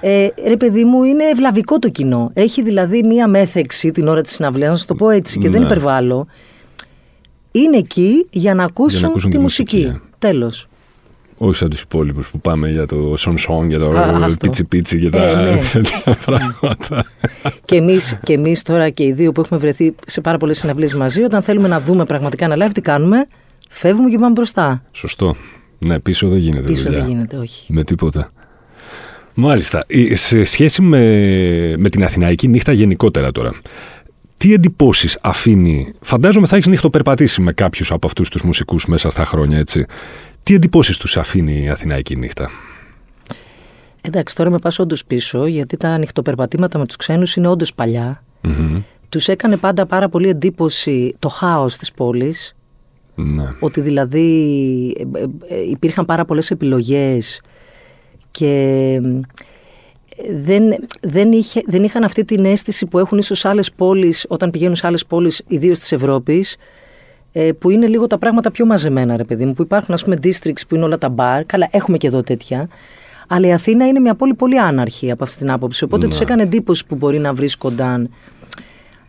Ε, 0.00 0.26
ρε 0.46 0.56
παιδί 0.56 0.84
μου, 0.84 1.02
είναι 1.02 1.24
ευλαβικό 1.24 1.78
το 1.78 1.88
κοινό. 1.88 2.30
Έχει 2.34 2.62
δηλαδή 2.62 3.02
μία 3.04 3.28
μέθεξη 3.28 3.90
την 3.90 4.08
ώρα 4.08 4.20
της 4.22 4.32
συναυλίας, 4.32 4.70
να 4.70 4.76
σου 4.76 4.86
το 4.86 4.94
πω 4.94 5.10
έτσι 5.10 5.38
και 5.38 5.48
δεν 5.48 5.60
Ναι. 5.60 5.66
υπερβάλλω. 5.66 6.26
Είναι 7.50 7.76
εκεί 7.76 8.26
για 8.30 8.54
να 8.54 8.64
ακούσουν, 8.64 9.04
ακούσουν 9.04 9.30
τη, 9.30 9.36
τη 9.36 9.42
μουσική. 9.42 9.76
μουσική, 9.76 9.96
ε. 9.96 10.08
Τέλος. 10.18 10.66
Όχι 11.38 11.54
σαν 11.54 11.70
τους 11.70 11.80
υπόλοιπους 11.80 12.30
που 12.30 12.38
πάμε 12.40 12.70
για 12.70 12.86
το 12.86 13.16
σον 13.16 13.38
σον, 13.38 13.66
για 13.68 13.78
το 13.78 13.86
Α, 13.90 14.24
άστο. 14.24 14.46
πίτσι 14.46 14.64
πίτσι 14.64 14.98
και 14.98 15.10
τα 15.10 15.22
Ε, 15.22 15.34
ναι. 15.34 15.60
τέτοια 15.72 16.16
πράγματα. 16.24 17.04
και 17.64 17.76
εμείς, 17.76 18.18
και 18.22 18.32
εμείς 18.32 18.62
τώρα 18.62 18.90
και 18.90 19.04
οι 19.04 19.12
δύο 19.12 19.32
που 19.32 19.40
έχουμε 19.40 19.60
βρεθεί 19.60 19.94
σε 20.06 20.20
πάρα 20.20 20.36
πολλές 20.38 20.58
συναυλίες 20.58 20.94
μαζί, 20.94 21.22
όταν 21.22 21.42
θέλουμε 21.42 21.68
να 21.68 21.80
δούμε 21.80 22.04
πραγματικά 22.04 22.44
ένα 22.44 22.66
live, 22.66 22.70
τι 22.74 22.80
κάνουμε, 22.80 23.26
φεύγουμε 23.68 24.10
και 24.10 24.16
πάμε 24.18 24.32
μπροστά. 24.32 24.82
Σωστό. 24.92 25.34
Ναι, 25.78 26.00
πίσω 26.00 26.28
δεν 26.28 26.38
γίνεται 26.38 26.66
Πίσω 26.66 26.82
δουλειά. 26.82 26.98
δεν 26.98 27.08
γίνεται, 27.08 27.36
όχι. 27.36 27.72
Με 27.72 27.84
τίποτα. 27.84 28.32
Μάλιστα. 29.34 29.84
Ε, 29.86 30.16
Σε 30.16 30.44
σχέση 30.44 30.82
με, 30.82 30.98
με 31.76 31.88
την 31.88 32.04
Αθηναϊκή 32.04 32.48
νύχτα 32.48 32.72
γενικότερα 32.72 33.32
τώρα, 33.32 33.50
τι 34.36 34.52
εντυπώσεις 34.52 35.18
αφήνει; 35.22 35.92
Φαντάζομαι 36.00 36.46
θα 36.46 36.56
έχεις 36.56 36.66
νύχτοπερπατήσει 36.68 37.40
με 37.42 37.52
κάποιους 37.52 37.92
από 37.92 38.06
αυτούς 38.06 38.28
τους 38.28 38.42
μουσικούς 38.42 38.86
μέσα 38.86 39.10
στα 39.10 39.24
χρόνια, 39.24 39.58
έτσι. 39.58 39.84
Τι 40.44 40.54
εντυπώσεις 40.54 40.96
τους 40.96 41.16
αφήνει 41.16 41.62
η 41.62 41.68
Αθηναϊκή 41.68 42.16
νύχτα; 42.16 42.50
Εντάξει, 44.00 44.36
τώρα 44.36 44.50
με 44.50 44.58
πας 44.58 44.78
όντως 44.78 45.04
πίσω, 45.04 45.46
γιατί 45.46 45.76
τα 45.76 45.88
ανοιχτοπερπατήματα 45.88 46.78
με 46.78 46.86
τους 46.86 46.96
ξένους 46.96 47.36
είναι 47.36 47.48
όντως 47.48 47.74
παλιά. 47.74 48.24
Μμμ. 48.40 48.82
Τους 49.08 49.28
έκανε 49.28 49.56
πάντα 49.56 49.86
πάρα 49.86 50.08
πολύ 50.08 50.28
εντύπωση 50.28 51.16
το 51.18 51.28
χάος 51.28 51.76
της 51.76 51.92
πόλης, 51.92 52.54
Ναι. 53.14 53.54
ότι 53.60 53.80
δηλαδή 53.80 54.26
ε, 54.98 55.18
ε, 55.18 55.26
ε, 55.56 55.70
υπήρχαν 55.70 56.04
πάρα 56.04 56.24
πολλές 56.24 56.50
επιλογές 56.50 57.40
και 58.30 58.52
ε, 59.02 60.34
δεν, 60.34 60.74
δεν, 61.00 61.32
είχε, 61.32 61.62
δεν 61.66 61.82
είχαν 61.82 62.04
αυτή 62.04 62.24
την 62.24 62.44
αίσθηση 62.44 62.86
που 62.86 62.98
έχουν 62.98 63.18
ίσως 63.18 63.44
άλλες 63.44 63.72
πόλεις 63.72 64.26
όταν 64.28 64.50
πηγαίνουν 64.50 64.74
σε 64.74 64.86
άλλες 64.86 65.06
πόλεις, 65.06 65.42
ιδίως 65.46 65.78
της 65.78 65.92
Ευρώπης, 65.92 66.56
ε, 67.36 67.52
που 67.52 67.70
είναι 67.70 67.86
λίγο 67.86 68.06
τα 68.06 68.18
πράγματα 68.18 68.50
πιο 68.50 68.66
μαζεμένα, 68.66 69.16
ρε 69.16 69.24
παιδί 69.24 69.44
μου, 69.44 69.52
που 69.52 69.62
υπάρχουν 69.62 69.94
ας 69.94 70.04
πούμε 70.04 70.16
districts 70.22 70.60
που 70.68 70.74
είναι 70.74 70.84
όλα 70.84 70.98
τα 70.98 71.08
μπαρ, 71.08 71.44
καλά 71.44 71.68
έχουμε 71.70 71.96
και 71.96 72.06
εδώ 72.06 72.20
τέτοια, 72.20 72.68
αλλά 73.28 73.46
η 73.46 73.52
Αθήνα 73.52 73.86
είναι 73.86 74.00
μια 74.00 74.14
πόλη 74.14 74.34
πολύ 74.34 74.58
άναρχη 74.58 75.10
από 75.10 75.24
αυτή 75.24 75.38
την 75.38 75.50
άποψη, 75.50 75.84
οπότε 75.84 76.04
Ναι. 76.04 76.10
τους 76.10 76.20
έκανε 76.20 76.42
εντύπωση 76.42 76.86
που 76.86 76.94
μπορεί 76.94 77.18
να 77.18 77.32
βρίσκονταν 77.34 78.10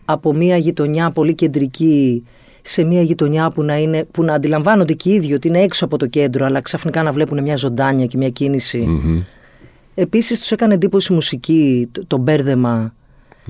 από 0.06 0.34
μια 0.34 0.58
γειτονιά 0.58 1.12
πολύ 1.12 1.34
κεντρική 1.36 2.24
σε 2.62 2.84
μια 2.84 3.02
γειτονιά 3.02 3.50
που 3.50 3.64
να, 3.64 3.78
είναι, 3.78 4.06
που 4.12 4.24
να 4.24 4.34
αντιλαμβάνονται 4.34 4.94
και 4.94 5.10
οι 5.10 5.14
ίδιοι 5.14 5.34
ότι 5.34 5.48
είναι 5.48 5.60
έξω 5.62 5.86
από 5.86 5.98
το 5.98 6.08
κέντρο, 6.08 6.46
αλλά 6.46 6.62
ξαφνικά 6.62 7.04
να 7.04 7.12
βλέπουν 7.12 7.42
μια 7.42 7.56
ζωντάνια 7.56 8.06
και 8.06 8.18
μια 8.18 8.30
κίνηση. 8.30 8.78
Μμμ. 8.78 9.22
Επίσης 9.96 10.40
τους 10.40 10.52
έκανε 10.52 10.74
εντύπωση 10.74 11.12
η 11.12 11.16
μουσική, 11.16 11.90
το, 11.92 12.04
το 12.08 12.18
μπέρδεμα, 12.18 12.94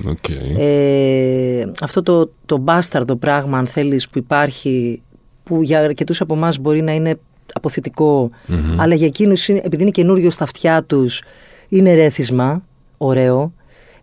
Οκ. 0.04 0.30
ε, 0.58 1.72
αυτό 1.82 2.02
το, 2.02 2.32
το 2.46 2.58
μπάσταρδο 2.58 3.16
πράγμα 3.16 3.58
αν 3.58 3.66
θέλεις 3.66 4.10
που 4.10 4.18
υπάρχει, 4.18 5.02
που 5.44 5.62
για 5.62 5.80
αρκετούς 5.80 6.22
από 6.22 6.34
εμάς 6.34 6.58
μπορεί 6.58 6.82
να 6.82 6.92
είναι 6.94 7.20
απωθητικό, 7.54 8.30
αλλά 8.78 8.96
για 8.96 9.08
εκείνους 9.08 9.48
είναι, 9.48 9.62
επειδή 9.64 9.82
είναι 9.82 9.92
καινούριο 9.92 10.30
στα 10.30 10.44
αυτιά 10.44 10.84
τους, 10.84 11.22
είναι 11.70 11.94
ερέθισμα, 11.94 12.64
ωραίο. 12.98 13.54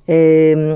Ε, 0.04 0.74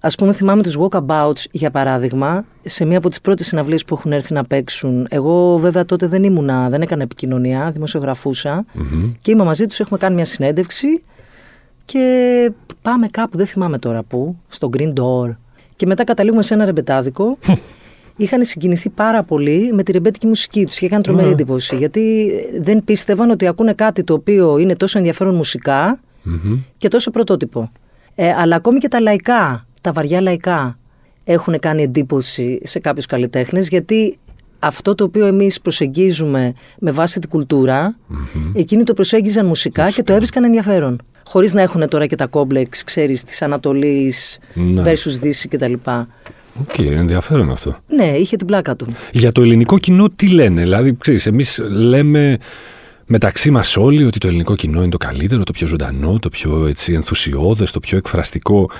ας 0.00 0.14
πούμε 0.14 0.32
θυμάμαι 0.32 0.62
τους 0.62 0.76
Walkabouts 0.80 1.44
για 1.50 1.70
παράδειγμα, 1.70 2.44
σε 2.62 2.84
μία 2.84 2.98
από 2.98 3.08
τις 3.08 3.20
πρώτες 3.20 3.46
συναυλίες 3.46 3.84
που 3.84 3.94
έχουν 3.94 4.12
έρθει 4.12 4.32
να 4.32 4.44
παίξουν. 4.44 5.06
Εγώ 5.10 5.58
βέβαια 5.58 5.84
τότε 5.84 6.06
δεν 6.06 6.24
ήμουνα, 6.24 6.68
δεν 6.68 6.82
έκανα 6.82 7.02
επικοινωνία, 7.02 7.70
δημοσιογραφούσα 7.70 8.64
και 9.20 9.30
είμαι 9.30 9.44
μαζί 9.44 9.66
τους, 9.66 9.80
έχουμε 9.80 9.98
κάνει 9.98 10.14
μια 10.14 10.24
συνέντευξη 10.24 11.02
και 11.92 12.52
πάμε 12.82 13.06
κάπου, 13.06 13.36
δεν 13.36 13.46
θυμάμαι 13.46 13.78
τώρα 13.78 14.02
πού, 14.02 14.36
στο 14.48 14.70
Green 14.76 14.92
Door. 14.92 15.36
Και 15.76 15.86
μετά 15.86 16.04
καταλήγουμε 16.04 16.42
σε 16.42 16.54
ένα 16.54 16.64
ρεμπετάδικο. 16.64 17.38
Είχαν 18.16 18.44
συγκινηθεί 18.44 18.90
πάρα 18.90 19.22
πολύ 19.22 19.70
με 19.72 19.82
τη 19.82 19.92
ρεμπέτικη 19.92 20.26
μουσική 20.26 20.64
τους 20.64 20.78
και 20.78 20.86
έκανε 20.86 21.02
τρομερή 21.02 21.30
εντύπωση. 21.30 21.76
Γιατί 21.76 22.30
δεν 22.60 22.84
πίστευαν 22.84 23.30
ότι 23.30 23.46
ακούνε 23.46 23.72
κάτι 23.72 24.04
το 24.04 24.14
οποίο 24.14 24.58
είναι 24.58 24.76
τόσο 24.76 24.98
ενδιαφέρον 24.98 25.34
μουσικά 25.34 26.00
Μμμ. 26.22 26.58
και 26.76 26.88
τόσο 26.88 27.10
πρωτότυπο. 27.10 27.72
Ε, 28.14 28.32
αλλά 28.32 28.56
ακόμη 28.56 28.78
και 28.78 28.88
τα 28.88 29.00
λαϊκά, 29.00 29.66
τα 29.80 29.92
βαριά 29.92 30.20
λαϊκά, 30.20 30.78
έχουν 31.24 31.58
κάνει 31.58 31.82
εντύπωση 31.82 32.60
σε 32.62 32.78
κάποιους 32.78 33.06
καλλιτέχνες 33.06 33.68
γιατί 33.68 34.18
αυτό 34.58 34.94
το 34.94 35.04
οποίο 35.04 35.26
εμείς 35.26 35.60
προσεγγίζουμε 35.60 36.52
με 36.78 36.90
βάση 36.90 37.20
την 37.20 37.28
κουλτούρα 37.28 37.96
εκείνοι 38.54 38.82
το 38.82 38.94
προσέγγιζαν 38.94 39.46
μουσικά 39.46 39.90
και 39.90 40.02
το 40.02 40.12
έβρισκαν 40.12 40.44
ενδιαφέρον. 40.44 41.00
Χωρίς 41.24 41.52
να 41.52 41.62
έχουν 41.62 41.88
τώρα 41.88 42.06
και 42.06 42.16
τα 42.16 42.26
κόμπλεξ, 42.26 42.84
ξέρεις, 42.84 43.22
της 43.22 43.42
Ανατολής 43.42 44.38
Ναι. 44.54 44.82
versus 44.82 45.18
Δύση 45.20 45.48
κτλ. 45.48 45.72
Οκ, 46.60 46.78
ενδιαφέρον 46.78 47.50
αυτό. 47.50 47.76
Ναι, 47.86 48.04
είχε 48.04 48.36
την 48.36 48.46
πλάκα 48.46 48.76
του. 48.76 48.86
Για 49.12 49.32
το 49.32 49.42
ελληνικό 49.42 49.78
κοινό 49.78 50.08
τι 50.08 50.28
λένε, 50.28 50.62
δηλαδή, 50.62 50.96
ξέρεις, 50.98 51.26
εμείς 51.26 51.58
λέμε 51.70 52.38
μεταξύ 53.06 53.50
μας 53.50 53.76
όλοι 53.76 54.04
ότι 54.04 54.18
το 54.18 54.28
ελληνικό 54.28 54.54
κοινό 54.56 54.80
είναι 54.80 54.90
το 54.90 54.96
καλύτερο, 54.96 55.42
το 55.42 55.52
πιο 55.52 55.66
ζωντανό, 55.66 56.18
το 56.18 56.28
πιο 56.28 56.66
έτσι, 56.66 56.92
ενθουσιώδες, 56.92 57.70
το 57.70 57.80
πιο 57.80 57.96
εκφραστικό. 57.98 58.70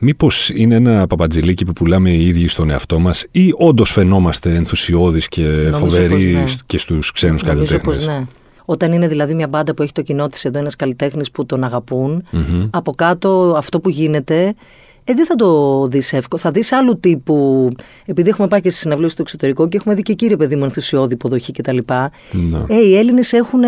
Μήπως 0.00 0.50
είναι 0.54 0.74
ένα 0.74 1.06
παπατζηλίκι 1.06 1.64
που 1.64 1.72
πουλάμε 1.72 2.10
οι 2.10 2.26
ίδιοι 2.26 2.46
στον 2.46 2.70
εαυτό 2.70 2.98
μας 2.98 3.26
ή 3.30 3.52
όντως 3.56 3.90
φαινόμαστε 3.90 4.54
ενθουσιώδεις 4.54 5.28
και 5.28 5.42
Νομίζω 5.42 5.76
φοβεροί 5.78 6.32
πως 6.32 6.32
ναι. 6.32 6.60
και 6.66 6.78
στους 6.78 7.12
ξένους 7.12 7.42
Νομίζω 7.42 7.64
καλλιτέχνες; 7.64 7.96
πως 7.96 8.06
ναι. 8.06 8.26
Όταν 8.64 8.92
είναι 8.92 9.08
δηλαδή 9.08 9.34
μια 9.34 9.48
μπάντα 9.48 9.74
που 9.74 9.82
έχει 9.82 9.92
το 9.92 10.02
κοινό 10.02 10.26
της 10.26 10.44
εδώ 10.44 10.58
ένας 10.58 10.76
καλλιτέχνης 10.76 11.30
που 11.30 11.46
τον 11.46 11.64
αγαπούν, 11.64 12.24
από 12.70 12.92
κάτω 12.92 13.54
αυτό 13.56 13.80
που 13.80 13.88
γίνεται, 13.88 14.54
ε, 15.04 15.14
δεν 15.14 15.26
θα 15.26 15.34
το 15.34 15.86
δεις 15.86 16.12
εύκολα. 16.12 16.42
Θα 16.42 16.50
δεις 16.50 16.72
άλλου 16.72 17.00
τύπου, 17.00 17.68
επειδή 18.04 18.28
έχουμε 18.28 18.48
πάει 18.48 18.60
και 18.60 18.68
στις 18.68 18.80
συναυλίες 18.80 19.12
στο 19.12 19.22
εξωτερικό 19.22 19.68
και 19.68 19.76
έχουμε 19.76 19.94
δει 19.94 20.02
και 20.02 20.12
κύριε 20.12 20.36
παιδί 20.36 20.56
μου 20.56 20.64
ενθουσιώδη 20.64 21.14
υποδοχή 21.14 21.52
κτλ. 21.52 21.78
Ναι. 22.30 22.58
Ε, 22.68 22.86
οι 22.86 22.96
Έλληνες 22.96 23.32
έχουν, 23.32 23.62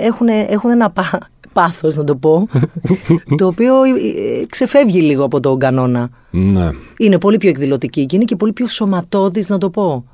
έχουν, 0.00 0.28
έχουν 0.48 0.70
ένα 0.70 0.90
πά, 0.90 1.18
πάθος 1.52 1.96
να 1.96 2.04
το 2.04 2.16
πω, 2.16 2.48
το 3.38 3.46
οποίο 3.46 3.74
ε, 3.84 4.46
ξεφεύγει 4.48 5.00
λίγο 5.00 5.24
από 5.24 5.40
τον 5.40 5.58
κανόνα. 5.58 6.10
Ναι. 6.30 6.70
Είναι 6.98 7.18
πολύ 7.18 7.36
πιο 7.36 7.48
εκδηλωτική 7.48 8.06
και 8.06 8.16
είναι 8.16 8.24
και 8.24 8.36
πολύ 8.36 8.52
πιο 8.52 8.66
σωματώδης 8.66 9.48
να 9.48 9.58
το 9.58 9.70
πω. 9.70 10.04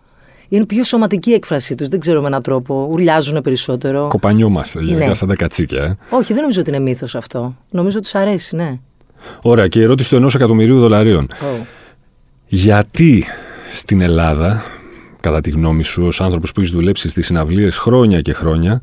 Είναι 0.48 0.66
πιο 0.66 0.84
σωματική 0.84 1.30
η 1.30 1.32
έκφρασή 1.32 1.74
τους, 1.74 1.88
δεν 1.88 2.00
ξέρω 2.00 2.20
με 2.20 2.26
έναν 2.26 2.42
τρόπο. 2.42 2.88
Ουρλιάζουν 2.90 3.40
περισσότερο. 3.40 4.06
Κοπανιόμαστε 4.08 4.80
γενικά 4.80 5.06
Ναι. 5.06 5.14
σαν 5.14 5.28
τα 5.28 5.34
κατσίκια. 5.34 5.82
Ε. 5.82 5.96
Όχι, 6.10 6.32
δεν 6.32 6.42
νομίζω 6.42 6.60
ότι 6.60 6.70
είναι 6.70 6.78
μύθος 6.78 7.14
αυτό. 7.14 7.56
Νομίζω 7.70 7.98
ότι 7.98 8.10
τους 8.10 8.20
αρέσει, 8.20 8.56
ναι. 8.56 8.78
Ωραία, 9.42 9.66
και 9.68 9.78
η 9.78 9.82
ερώτηση 9.82 10.08
του 10.08 10.16
ενός 10.16 10.34
εκατομμυρίου 10.34 10.78
δολαρίων. 10.80 11.28
Oh. 11.30 11.64
Γιατί 12.46 13.24
στην 13.72 14.00
Ελλάδα, 14.00 14.62
κατά 15.20 15.40
τη 15.40 15.50
γνώμη 15.50 15.82
σου, 15.84 16.02
ως 16.06 16.20
άνθρωπος 16.20 16.52
που 16.52 16.60
έχεις 16.60 16.72
δουλέψει 16.72 17.08
στις 17.08 17.26
συναυλίες 17.26 17.76
χρόνια 17.78 18.20
και 18.20 18.32
χρόνια, 18.32 18.80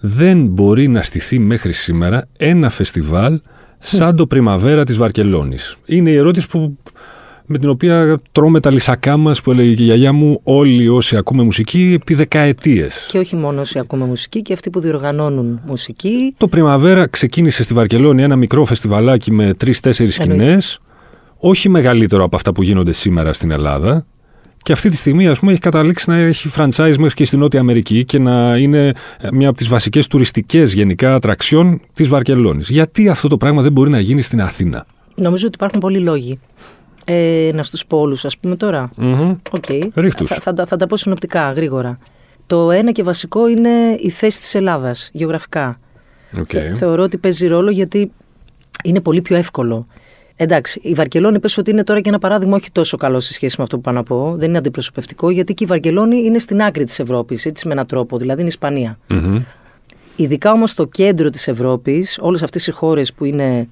δεν 0.00 0.46
μπορεί 0.46 0.88
να 0.88 1.02
στηθεί 1.02 1.38
μέχρι 1.38 1.72
σήμερα 1.72 2.28
ένα 2.38 2.70
φεστιβάλ 2.70 3.40
σαν 3.78 4.16
το 4.16 4.26
Πριμαβέρα 4.26 4.84
της 4.84 4.96
Βαρκελόνης. 4.96 5.76
Είναι 5.86 6.10
η 6.10 6.14
ερώτηση 6.14 6.48
που, 6.48 6.78
με 7.46 7.58
την 7.58 7.68
οποία 7.68 8.18
τρώμε 8.32 8.60
τα 8.60 8.70
λυσακά 8.70 9.16
μας 9.16 9.42
που 9.42 9.50
έλεγε 9.50 9.74
και 9.74 9.82
η 9.82 9.84
γιαγιά 9.84 10.12
μου 10.12 10.40
όλοι 10.42 10.88
όσοι 10.88 11.16
ακούμε 11.16 11.42
μουσική 11.42 11.98
επί 12.00 12.14
δεκαετίες. 12.14 13.06
Και 13.10 13.18
όχι 13.18 13.36
μόνο 13.36 13.60
όσοι 13.60 13.78
ακούμε 13.78 14.04
μουσική 14.04 14.42
και 14.42 14.52
αυτοί 14.52 14.70
που 14.70 14.80
διοργανώνουν 14.80 15.60
μουσική. 15.66 16.34
Το 16.36 16.48
Πριμαβέρα 16.48 17.06
ξεκίνησε 17.06 17.62
στη 17.62 17.74
Βαρκελόνη 17.74 18.22
ένα 18.22 18.36
μικρό 18.36 18.64
φεστιβαλάκι 18.64 19.32
με 19.32 19.54
τρει-τέσσερι 19.54 20.10
Εννοείται. 20.18 20.44
σκηνές, 20.44 20.78
όχι 21.38 21.68
μεγαλύτερο 21.68 22.24
από 22.24 22.36
αυτά 22.36 22.52
που 22.52 22.62
γίνονται 22.62 22.92
σήμερα 22.92 23.32
στην 23.32 23.50
Ελλάδα. 23.50 24.06
Και 24.66 24.72
αυτή 24.72 24.90
τη 24.90 24.96
στιγμή, 24.96 25.26
ας 25.28 25.38
πούμε, 25.38 25.52
έχει 25.52 25.60
καταλήξει 25.60 26.10
να 26.10 26.16
έχει 26.16 26.50
franchise 26.56 26.94
μέχρι 26.98 27.14
και 27.14 27.24
στη 27.24 27.36
Νότια 27.36 27.60
Αμερική 27.60 28.04
και 28.04 28.18
να 28.18 28.56
είναι 28.56 28.86
ε, 29.20 29.28
μια 29.32 29.48
από 29.48 29.56
τις 29.56 29.68
βασικές 29.68 30.06
τουριστικές 30.06 30.72
γενικά 30.72 31.14
ατραξιών 31.14 31.80
της 31.94 32.08
Βαρκελόνης. 32.08 32.68
Γιατί 32.68 33.08
αυτό 33.08 33.28
το 33.28 33.36
πράγμα 33.36 33.62
δεν 33.62 33.72
μπορεί 33.72 33.90
να 33.90 34.00
γίνει 34.00 34.22
στην 34.22 34.40
Αθήνα; 34.42 34.86
Νομίζω 35.14 35.46
ότι 35.46 35.54
υπάρχουν 35.56 35.80
πολλοί 35.80 35.98
λόγοι. 35.98 36.38
Ε, 37.04 37.50
να 37.54 37.62
στους 37.62 37.86
πω 37.86 37.98
όλους, 37.98 38.24
ας 38.24 38.38
πούμε 38.38 38.56
τώρα. 38.56 38.90
Μμμ. 38.96 39.34
Οκ. 39.50 39.64
Ρίχ' 39.94 40.11
τους. 40.11 40.28
Θα, 40.28 40.34
θα, 40.40 40.52
τα- 40.52 40.66
θα 40.66 40.76
τα 40.76 40.86
πω 40.86 40.96
συνοπτικά, 40.96 41.52
γρήγορα. 41.52 41.96
Το 42.46 42.70
ένα 42.70 42.92
και 42.92 43.02
βασικό 43.02 43.48
είναι 43.48 43.70
η 44.00 44.10
θέση 44.10 44.40
της 44.40 44.54
Ελλάδας, 44.54 45.10
γεωγραφικά. 45.12 45.80
Οκ. 46.38 46.46
Θε- 46.48 46.74
θεωρώ 46.74 47.02
ότι 47.02 47.18
παίζει 47.18 47.46
ρόλο 47.46 47.70
γιατί 47.70 48.10
είναι 48.84 49.00
πολύ 49.00 49.22
πιο 49.22 49.36
εύκολο. 49.36 49.86
Εντάξει, 50.38 50.80
η 50.82 50.92
Βαρκελόνη 50.92 51.38
πες 51.38 51.58
ότι 51.58 51.70
είναι 51.70 51.82
τώρα 51.84 52.00
και 52.00 52.08
ένα 52.08 52.18
παράδειγμα 52.18 52.56
όχι 52.56 52.70
τόσο 52.72 52.96
καλό 52.96 53.20
σε 53.20 53.32
σχέση 53.32 53.54
με 53.58 53.62
αυτό 53.62 53.76
που 53.76 53.82
πάω 53.82 53.94
να 53.94 54.02
πω. 54.02 54.34
Δεν 54.38 54.48
είναι 54.48 54.58
αντιπροσωπευτικό 54.58 55.30
γιατί 55.30 55.54
και 55.54 55.64
η 55.64 55.66
Βαρκελόνη 55.66 56.16
είναι 56.18 56.38
στην 56.38 56.62
άκρη 56.62 56.84
της 56.84 56.98
Ευρώπης, 56.98 57.46
έτσι 57.46 57.66
με 57.66 57.72
έναν 57.72 57.86
τρόπο, 57.86 58.16
δηλαδή 58.18 58.36
είναι 58.40 58.48
η 58.48 58.52
Ισπανία. 58.52 58.98
Μμμ. 59.08 59.42
Ειδικά 60.16 60.52
όμως 60.52 60.70
στο 60.70 60.84
κέντρο 60.86 61.30
της 61.30 61.48
Ευρώπης, 61.48 62.18
όλες 62.20 62.42
αυτές 62.42 62.66
οι 62.66 62.70
χώρες 62.70 63.12
που 63.12 63.24
είναι, 63.24 63.68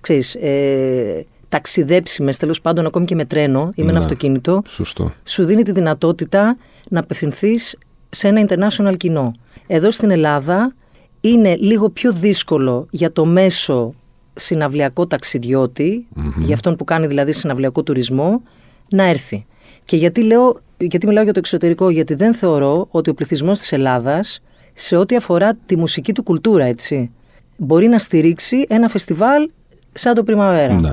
ξέρεις, 0.00 0.34
ε, 0.34 1.24
ταξιδέψιμες, 1.48 2.36
τέλος 2.36 2.60
πάντων 2.60 2.86
ακόμη 2.86 3.04
και 3.04 3.14
με 3.14 3.24
τρένο 3.24 3.70
ή 3.74 3.82
με 3.82 3.88
ένα 3.88 3.98
Ναι. 3.98 4.04
αυτοκίνητο, 4.04 4.62
Σωστό. 4.66 5.12
σου 5.24 5.44
δίνει 5.44 5.62
τη 5.62 5.72
δυνατότητα 5.72 6.56
να 6.88 7.00
απευθυνθείς 7.00 7.76
σε 8.10 8.28
ένα 8.28 8.44
international 8.48 8.94
κοινό. 8.96 9.32
Εδώ 9.66 9.90
στην 9.90 10.10
Ελλάδα 10.10 10.74
είναι 11.20 11.56
λίγο 11.56 11.90
πιο 11.90 12.12
δύσκολο 12.12 12.86
για 12.90 13.12
το 13.12 13.24
μέσο 13.24 13.94
συναυλιακό 14.34 15.06
ταξιδιώτη, 15.06 16.06
για 16.38 16.54
αυτόν 16.54 16.76
που 16.76 16.84
κάνει 16.84 17.06
δηλαδή 17.06 17.32
συναυλιακό 17.32 17.82
τουρισμό, 17.82 18.42
να 18.88 19.02
έρθει. 19.02 19.46
Και 19.84 19.96
γιατί, 19.96 20.22
λέω, 20.22 20.60
γιατί 20.76 21.06
μιλάω 21.06 21.24
για 21.24 21.32
το 21.32 21.38
εξωτερικό, 21.38 21.90
γιατί 21.90 22.14
δεν 22.14 22.34
θεωρώ 22.34 22.86
ότι 22.90 23.10
ο 23.10 23.14
πληθυσμός 23.14 23.58
της 23.58 23.72
Ελλάδας, 23.72 24.42
σε 24.72 24.96
ό,τι 24.96 25.16
αφορά 25.16 25.56
τη 25.66 25.76
μουσική 25.76 26.12
του 26.12 26.22
κουλτούρα, 26.22 26.64
έτσι, 26.64 27.10
μπορεί 27.56 27.86
να 27.86 27.98
στηρίξει 27.98 28.64
ένα 28.68 28.88
φεστιβάλ 28.88 29.50
σαν 29.92 30.14
το 30.14 30.24
Primavera. 30.24 30.80
Ναι. 30.80 30.92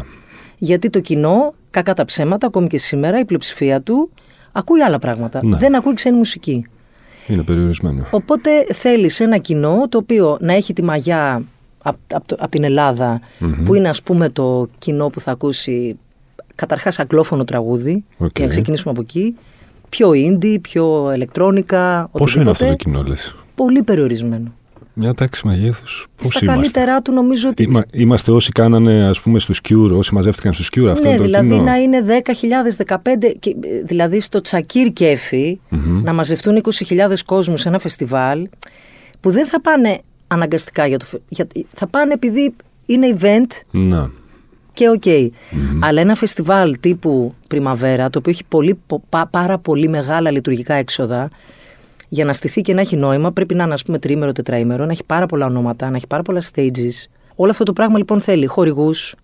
Γιατί 0.57 0.89
το 0.89 0.99
κοινό, 0.99 1.53
κακά 1.69 1.93
τα 1.93 2.05
ψέματα, 2.05 2.47
ακόμη 2.47 2.67
και 2.67 2.77
σήμερα, 2.77 3.19
η 3.19 3.25
πλειοψηφία 3.25 3.81
του 3.81 4.11
ακούει 4.51 4.81
άλλα 4.81 4.99
πράγματα. 4.99 5.45
Ναι. 5.45 5.57
Δεν 5.57 5.75
ακούει 5.75 5.93
ξένη 5.93 6.17
μουσική. 6.17 6.65
Είναι 7.27 7.43
περιορισμένο. 7.43 8.05
Οπότε 8.11 8.49
θέλεις 8.73 9.19
ένα 9.19 9.37
κοινό 9.37 9.85
το 9.89 9.97
οποίο 9.97 10.37
να 10.41 10.53
έχει 10.53 10.73
τη 10.73 10.83
μαγιά 10.83 11.43
από 12.37 12.49
την 12.49 12.63
Ελλάδα 12.63 13.19
που 13.65 13.75
είναι 13.75 13.89
ας 13.89 14.01
πούμε 14.01 14.29
το 14.29 14.67
κοινό 14.77 15.07
που 15.09 15.19
θα 15.19 15.31
ακούσει 15.31 15.97
καταρχάς 16.55 16.99
αγγλόφωνο 16.99 17.43
τραγούδι, 17.43 18.03
Οκ. 18.17 18.29
για 18.35 18.45
να 18.45 18.49
ξεκινήσουμε 18.51 18.91
από 18.91 19.01
εκεί, 19.01 19.35
πιο 19.89 20.09
indie, 20.09 20.57
πιο 20.61 21.11
electronica, 21.15 22.09
Πόσο 22.11 22.39
είναι 22.41 22.49
αυτό 22.49 22.63
το 22.65 22.71
οτιδήποτε. 22.71 22.97
κοινό, 22.97 23.09
λες; 23.09 23.35
Πολύ 23.55 23.83
περιορισμένο. 23.83 24.53
Μια 24.93 25.13
τάξη 25.13 25.47
μεγέθους. 25.47 26.07
Πώς 26.15 26.25
Στα 26.27 26.39
είμαστε; 26.43 26.59
καλύτερά 26.61 27.01
του 27.01 27.11
νομίζω 27.13 27.49
ότι... 27.49 27.63
Είμα- 27.63 27.85
είμαστε 27.93 28.31
όσοι 28.31 28.51
κάνανε, 28.51 29.07
ας 29.07 29.21
πούμε, 29.21 29.39
στο 29.39 29.53
Cure, 29.69 29.91
όσοι 29.97 30.13
μαζεύτηκαν 30.13 30.53
στο 30.53 30.63
Cure. 30.63 30.87
Αυτό 30.91 31.03
ναι, 31.03 31.09
είναι 31.09 31.17
το 31.17 31.23
δηλαδή 31.23 31.47
κοινό; 31.49 31.63
να 31.63 31.75
είναι 31.75 32.05
10.000, 32.77 32.95
15, 32.95 32.97
και, 33.39 33.49
ε, 33.49 33.81
δηλαδή 33.85 34.19
στο 34.19 34.41
τσακίρ 34.41 34.93
κέφι 34.93 35.59
να 36.03 36.13
μαζευτούν 36.13 36.61
20.000 36.63 37.13
κόσμους 37.25 37.61
σε 37.61 37.67
ένα 37.69 37.79
φεστιβάλ 37.79 38.47
που 39.19 39.31
δεν 39.31 39.45
θα 39.47 39.61
πάνε 39.61 39.99
αναγκαστικά 40.31 40.87
για 40.87 40.97
το 40.97 41.05
φε- 41.05 41.21
για, 41.29 41.47
θα 41.73 41.87
πάνε 41.87 42.13
επειδή 42.13 42.55
είναι 42.85 43.17
event 43.19 43.61
Να. 43.71 44.11
και 44.73 44.89
οκ. 44.89 45.03
Αλλά 45.79 46.01
ένα 46.01 46.15
φεστιβάλ 46.15 46.79
τύπου 46.79 47.33
Πριμαβέρα, 47.47 48.09
το 48.09 48.19
οποίο 48.19 48.31
έχει 48.31 48.43
πολύ, 48.47 48.79
πο- 48.87 49.03
πα- 49.09 49.27
πάρα 49.31 49.57
πολύ 49.57 49.87
μεγάλα 49.89 50.31
λειτουργικά 50.31 50.73
έξοδα, 50.73 51.29
για 52.09 52.25
να 52.25 52.33
στηθεί 52.33 52.61
και 52.61 52.73
να 52.73 52.81
έχει 52.81 52.95
νόημα, 52.95 53.31
πρέπει 53.31 53.55
να 53.55 53.63
είναι 53.63 53.73
ας 53.73 53.83
πούμε 53.83 53.99
τρίμερο, 53.99 54.31
τετραήμερο, 54.31 54.85
να 54.85 54.91
έχει 54.91 55.03
πάρα 55.05 55.25
πολλά 55.25 55.45
ονόματα, 55.45 55.89
να 55.89 55.95
έχει 55.95 56.07
πάρα 56.07 56.23
πολλά 56.23 56.41
stages. 56.53 57.05
Όλο 57.35 57.51
αυτό 57.51 57.63
το 57.63 57.73
πράγμα 57.73 57.97
λοιπόν 57.97 58.21
θέλει 58.21 58.45
χορηγούς, 58.45 59.15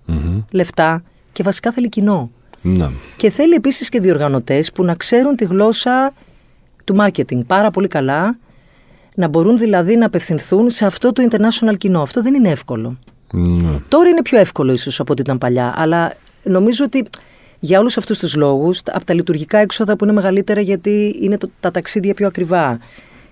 λεφτά 0.52 1.04
και 1.32 1.44
βασικά 1.44 1.72
θέλει 1.72 1.90
κοινό. 1.90 2.32
Να. 2.62 2.92
Και 3.16 3.30
θέλει 3.30 3.54
επίσης 3.54 3.90
και 3.90 4.00
διοργανωτές 4.00 4.72
που 4.72 4.84
να 4.84 4.96
ξέρουν 4.96 5.36
τη 5.36 5.46
γλώσσα 5.46 6.14
του 6.84 6.96
marketing 7.00 7.46
πάρα 7.48 7.72
πολύ 7.72 7.88
καλά, 7.88 8.38
να 9.16 9.28
μπορούν 9.28 9.58
δηλαδή 9.58 9.96
να 9.96 10.06
απευθυνθούν 10.06 10.70
σε 10.70 10.86
αυτό 10.86 11.12
το 11.12 11.28
international 11.32 11.78
κοινό. 11.78 12.02
Αυτό 12.02 12.22
δεν 12.22 12.34
είναι 12.34 12.50
εύκολο. 12.50 12.98
Να. 13.34 13.82
Τώρα 13.88 14.10
είναι 14.10 14.22
πιο 14.22 14.40
εύκολο 14.40 14.72
ίσως 14.72 15.00
από 15.00 15.12
ό,τι 15.12 15.22
ήταν 15.22 15.38
παλιά, 15.38 15.74
αλλά 15.78 16.14
νομίζω 16.44 16.84
ότι 16.86 17.06
για 17.60 17.80
όλους 17.80 17.98
αυτούς 17.98 18.20
τους 18.20 18.36
λόγους, 18.36 18.82
από 18.92 19.06
τα 19.06 19.14
λειτουργικά 19.14 19.58
έξοδα 19.58 19.96
που 19.96 20.04
είναι 20.04 20.14
μεγαλύτερα 20.14 20.62
γιατί 20.62 21.16
είναι 21.22 21.38
το- 21.38 21.50
τα 21.60 21.72
ταξίδια 21.72 22.14
πιο 22.14 22.28
ακριβά, 22.28 22.80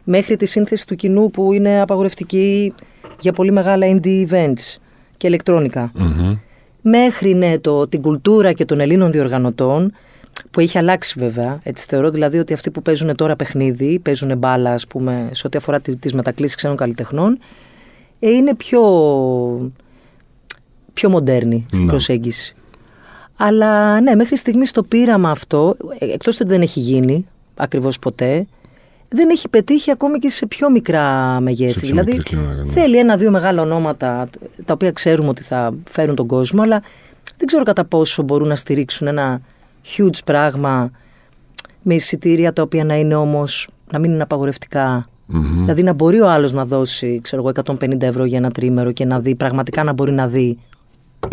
μέχρι 0.03 0.37
τη 0.37 0.45
σύνθεση 0.45 0.87
του 0.87 0.95
κοινού 0.95 1.29
που 1.31 1.53
είναι 1.53 1.81
απαγορευτική 1.81 2.73
για 3.19 3.33
πολύ 3.33 3.51
μεγάλα 3.51 3.87
indie 3.89 4.27
events 4.29 4.75
και 5.17 5.27
ηλεκτρόνικα, 5.27 5.91
Μμμ. 5.95 6.37
μέχρι 6.81 7.33
ναι, 7.33 7.57
το, 7.59 7.87
την 7.87 8.01
κουλτούρα 8.01 8.51
και 8.53 8.65
των 8.65 8.79
Ελλήνων 8.79 9.11
διοργανωτών, 9.11 9.93
που 10.51 10.59
έχει 10.59 10.77
αλλάξει 10.77 11.19
βέβαια. 11.19 11.59
Έτσι 11.63 11.85
θεωρώ 11.89 12.09
δηλαδή 12.11 12.37
ότι 12.37 12.53
αυτοί 12.53 12.71
που 12.71 12.81
παίζουν 12.81 13.15
τώρα 13.15 13.35
παιχνίδι, 13.35 13.99
παίζουν 13.99 14.37
μπάλα, 14.37 14.71
ας 14.73 14.87
πούμε, 14.87 15.29
σε 15.31 15.47
ό,τι 15.47 15.57
αφορά 15.57 15.79
τι- 15.81 15.95
τις 15.95 16.13
μετακλήσεις 16.13 16.55
ξένων 16.55 16.75
καλλιτεχνών, 16.77 17.39
ε, 18.19 18.29
είναι 18.29 18.55
πιο, 18.55 18.81
πιο 20.93 21.09
μοντέρνη 21.09 21.65
στην 21.71 21.83
Ναι. 21.85 21.89
προσέγγιση. 21.89 22.55
Αλλά 23.37 24.01
ναι, 24.01 24.15
μέχρι 24.15 24.37
στιγμής 24.37 24.71
το 24.71 24.83
πείραμα 24.83 25.29
αυτό, 25.31 25.75
ε, 25.99 26.05
εκτός 26.13 26.39
ότι 26.39 26.49
δεν 26.49 26.61
έχει 26.61 26.79
γίνει 26.79 27.25
ακριβώς 27.55 27.99
ποτέ, 27.99 28.47
δεν 29.09 29.29
έχει 29.29 29.49
πετύχει 29.49 29.91
ακόμη 29.91 30.17
και 30.19 30.29
σε 30.29 30.45
πιο 30.45 30.71
μικρά 30.71 31.39
μεγέθη. 31.39 31.71
Σε 31.71 31.79
πιο 31.79 31.87
δηλαδή 31.89 32.11
μικρή 32.11 32.23
κλίμακα, 32.35 32.61
ναι. 32.63 32.71
θέλει 32.71 32.97
ένα-δύο 32.97 33.31
μεγάλα 33.31 33.61
ονόματα 33.61 34.29
τα 34.65 34.73
οποία 34.73 34.91
ξέρουμε 34.91 35.29
ότι 35.29 35.43
θα 35.43 35.71
φέρουν 35.89 36.15
τον 36.15 36.27
κόσμο, 36.27 36.61
αλλά 36.61 36.81
δεν 37.37 37.47
ξέρω 37.47 37.63
κατά 37.63 37.85
πόσο 37.85 38.23
μπορούν 38.23 38.47
να 38.47 38.55
στηρίξουν 38.55 39.07
ένα 39.07 39.41
huge 39.85 40.17
πράγμα 40.25 40.91
με 41.81 41.93
εισιτήρια 41.93 42.53
τα 42.53 42.61
οποία 42.61 42.83
να 42.83 42.95
είναι 42.95 43.15
όμως, 43.15 43.67
να 43.91 43.99
μην 43.99 44.11
είναι 44.11 44.23
απαγορευτικά. 44.23 45.07
Μμμ. 45.25 45.57
Δηλαδή 45.59 45.83
να 45.83 45.93
μπορεί 45.93 46.19
ο 46.19 46.29
άλλος 46.29 46.53
να 46.53 46.65
δώσει, 46.65 47.19
ξέρω 47.23 47.41
εγώ, 47.41 47.51
150 47.81 48.01
ευρώ 48.01 48.25
για 48.25 48.37
ένα 48.37 48.51
τρίμερο 48.51 48.91
και 48.91 49.05
να 49.05 49.19
δει, 49.19 49.35
πραγματικά 49.35 49.83
να 49.83 49.93
μπορεί 49.93 50.11
να 50.11 50.27
δει 50.27 50.57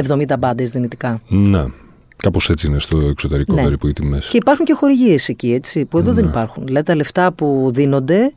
70 0.09 0.39
μπάντες 0.39 0.71
δυνητικά. 0.71 1.21
Να. 1.29 1.71
Κάπως 2.17 2.51
έτσι 2.51 2.67
είναι 2.67 2.79
στο 2.81 2.99
εξωτερικό 2.99 3.55
Ναι. 3.55 3.63
περίπου 3.63 3.87
οι 3.89 3.93
τιμές. 3.93 4.27
Και 4.29 4.37
υπάρχουν 4.37 4.65
και 4.65 4.73
χορηγίες 4.75 5.29
εκεί, 5.29 5.53
έτσι, 5.53 5.85
που 5.85 5.99
εδώ 5.99 6.13
δεν 6.13 6.25
Ναι. 6.25 6.31
υπάρχουν. 6.31 6.67
Δηλαδή 6.67 6.87
τα 6.87 6.95
λεφτά 6.95 7.33
που 7.33 7.71
δίνονται 7.73 8.33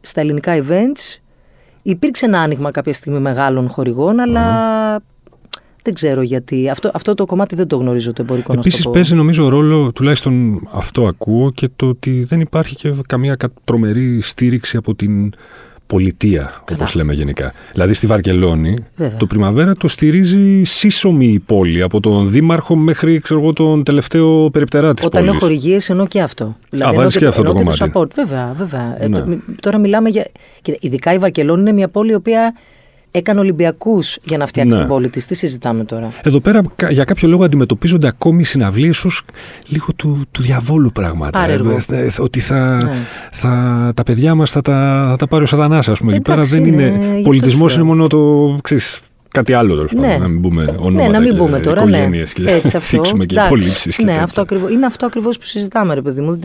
στα 0.00 0.20
ελληνικά 0.20 0.52
events, 0.56 1.18
υπήρξε 1.82 2.26
ένα 2.26 2.40
άνοιγμα 2.40 2.70
κάποια 2.70 2.92
στιγμή 2.92 3.18
μεγάλων 3.18 3.68
χορηγών, 3.68 4.20
αλλά 4.20 5.02
δεν 5.86 5.94
ξέρω 5.94 6.22
γιατί. 6.22 6.68
Αυτό, 6.70 6.90
αυτό 6.94 7.14
το 7.14 7.24
κομμάτι 7.24 7.54
δεν 7.54 7.66
το 7.66 7.76
γνωρίζω 7.76 8.12
το 8.12 8.22
εμπορικό 8.22 8.52
να 8.52 8.58
Επίσης 8.58 8.78
στο 8.80 8.88
πω. 8.88 8.94
παίζει 8.94 9.14
νομίζω 9.14 9.48
ρόλο, 9.48 9.92
τουλάχιστον 9.92 10.60
αυτό 10.72 11.06
ακούω, 11.06 11.50
και 11.52 11.68
το 11.76 11.86
ότι 11.86 12.24
δεν 12.24 12.40
υπάρχει 12.40 12.74
και 12.74 12.94
καμία 13.08 13.34
κα- 13.34 13.50
τρομερή 13.64 14.20
στήριξη 14.20 14.76
από 14.76 14.94
την 14.94 15.32
πολιτεία, 15.86 16.52
Καλά. 16.64 16.82
όπω 16.82 16.90
λέμε 16.98 17.12
γενικά. 17.12 17.52
Δηλαδή 17.72 17.94
στη 17.94 18.06
Βαρκελόνη, 18.06 18.76
Βέβαια. 18.96 19.16
το 19.16 19.26
Πριμαβέρα 19.26 19.72
το 19.72 19.88
στηρίζει 19.88 20.62
σύσσωμη 20.64 21.26
η 21.26 21.38
πόλη, 21.38 21.82
από 21.82 22.00
τον 22.00 22.30
δήμαρχο 22.30 22.76
μέχρι 22.76 23.20
ξέρω 23.20 23.40
εγώ, 23.40 23.52
τον 23.52 23.82
τελευταίο 23.84 24.50
περιπτερά 24.50 24.94
της 24.94 25.04
Όταν 25.04 25.20
πόλης. 25.24 25.30
λέω 25.40 25.48
χορηγίε, 25.48 25.78
εννοώ 25.88 26.06
και 26.06 26.20
αυτό. 26.20 26.56
Δηλαδή, 26.70 26.96
βάζεις 26.96 27.16
και 27.18 27.26
αυτό 27.26 27.42
το 27.42 27.48
εννοώ 27.48 27.62
κομμάτι. 27.64 27.92
support. 27.94 28.14
Βέβαια, 28.14 28.52
βέβαια. 28.56 28.96
Ε, 29.02 29.08
Ναι. 29.08 29.18
το- 29.18 29.26
μι- 29.26 29.60
τώρα 29.60 29.78
μιλάμε 29.78 30.08
για. 30.08 30.26
Κοίτα, 30.62 30.76
ειδικά 30.80 31.12
η 31.12 31.18
Βαρκελόνη 31.18 31.60
είναι 31.60 31.72
μια 31.72 31.88
πόλη 31.88 32.10
η 32.10 32.14
οποία 32.14 32.54
έκανε 33.10 33.40
Ολυμπιακούς 33.40 34.18
για 34.24 34.38
να 34.38 34.46
φτιάξει 34.46 34.74
Ναι. 34.74 34.80
την 34.80 34.88
πόλη 34.90 35.08
της. 35.08 35.26
Τι 35.26 35.34
συζητάμε 35.34 35.84
τώρα; 35.84 36.08
Εδώ 36.22 36.40
πέρα 36.40 36.60
κα- 36.76 36.90
για 36.90 37.04
κάποιο 37.04 37.28
λόγο 37.28 37.44
αντιμετωπίζονται 37.44 38.06
ακόμη 38.06 38.44
συναυλίες 38.44 39.04
ως 39.04 39.22
λίγο 39.66 39.86
του, 39.96 40.22
του 40.30 40.42
διαβόλου 40.42 40.92
πράγματα. 40.92 41.38
Πάρεργο. 41.38 41.70
Ε, 41.90 42.04
ε, 42.04 42.10
ότι 42.18 42.40
θα, 42.40 42.84
Ναι. 42.84 42.90
θα, 43.32 43.92
τα 43.96 44.02
παιδιά 44.02 44.34
μας 44.34 44.50
θα 44.50 44.60
τα, 44.62 45.06
θα 45.10 45.16
τα 45.16 45.26
πάρει 45.26 45.42
ο 45.42 45.46
Σατανάς, 45.46 45.88
ας 45.88 45.98
πούμε. 45.98 46.12
Εκεί 46.12 46.20
πέρα 46.20 46.36
Εντάξει, 46.36 46.58
δεν 46.58 46.66
είναι, 46.72 46.82
είναι. 46.82 46.96
γι' 46.98 47.08
αυτό 47.10 47.22
Πολιτισμός 47.22 47.72
σου 47.72 47.78
είναι 47.78 47.86
λέω. 47.86 47.96
μόνο 47.96 48.06
το. 48.08 48.56
Ξέρεις, 48.62 49.00
κάτι 49.28 49.52
άλλο 49.52 49.74
τέλος 49.76 49.92
Ναι. 49.92 50.00
πάντων. 50.00 50.20
Να 50.20 50.28
μην 50.28 50.40
πούμε 50.40 50.62
ονόματα. 50.80 51.06
ναι, 51.06 51.12
να 51.12 51.20
μην 51.20 51.30
και 51.30 51.36
πούμε 51.36 51.58
τώρα. 51.60 51.84
Ναι. 51.84 51.90
οικογένειες 51.96 52.32
και 52.32 52.42
Έτσι 52.50 52.76
αυτό. 52.76 52.80
θίξουμε 52.96 53.24
και 53.26 53.34
Εντάξει. 53.34 53.54
υπολείψει. 53.54 53.88
Και 53.88 54.02
ναι, 54.02 54.08
τέτοια. 54.08 54.22
αυτό 54.24 54.40
ακριβώς, 54.40 54.70
είναι 54.70 54.86
αυτό 54.86 55.06
ακριβώς 55.06 55.38
που 55.38 55.44
συζητάμε, 55.44 55.94
ρε 55.94 56.02
παιδί 56.02 56.20
μου. 56.20 56.40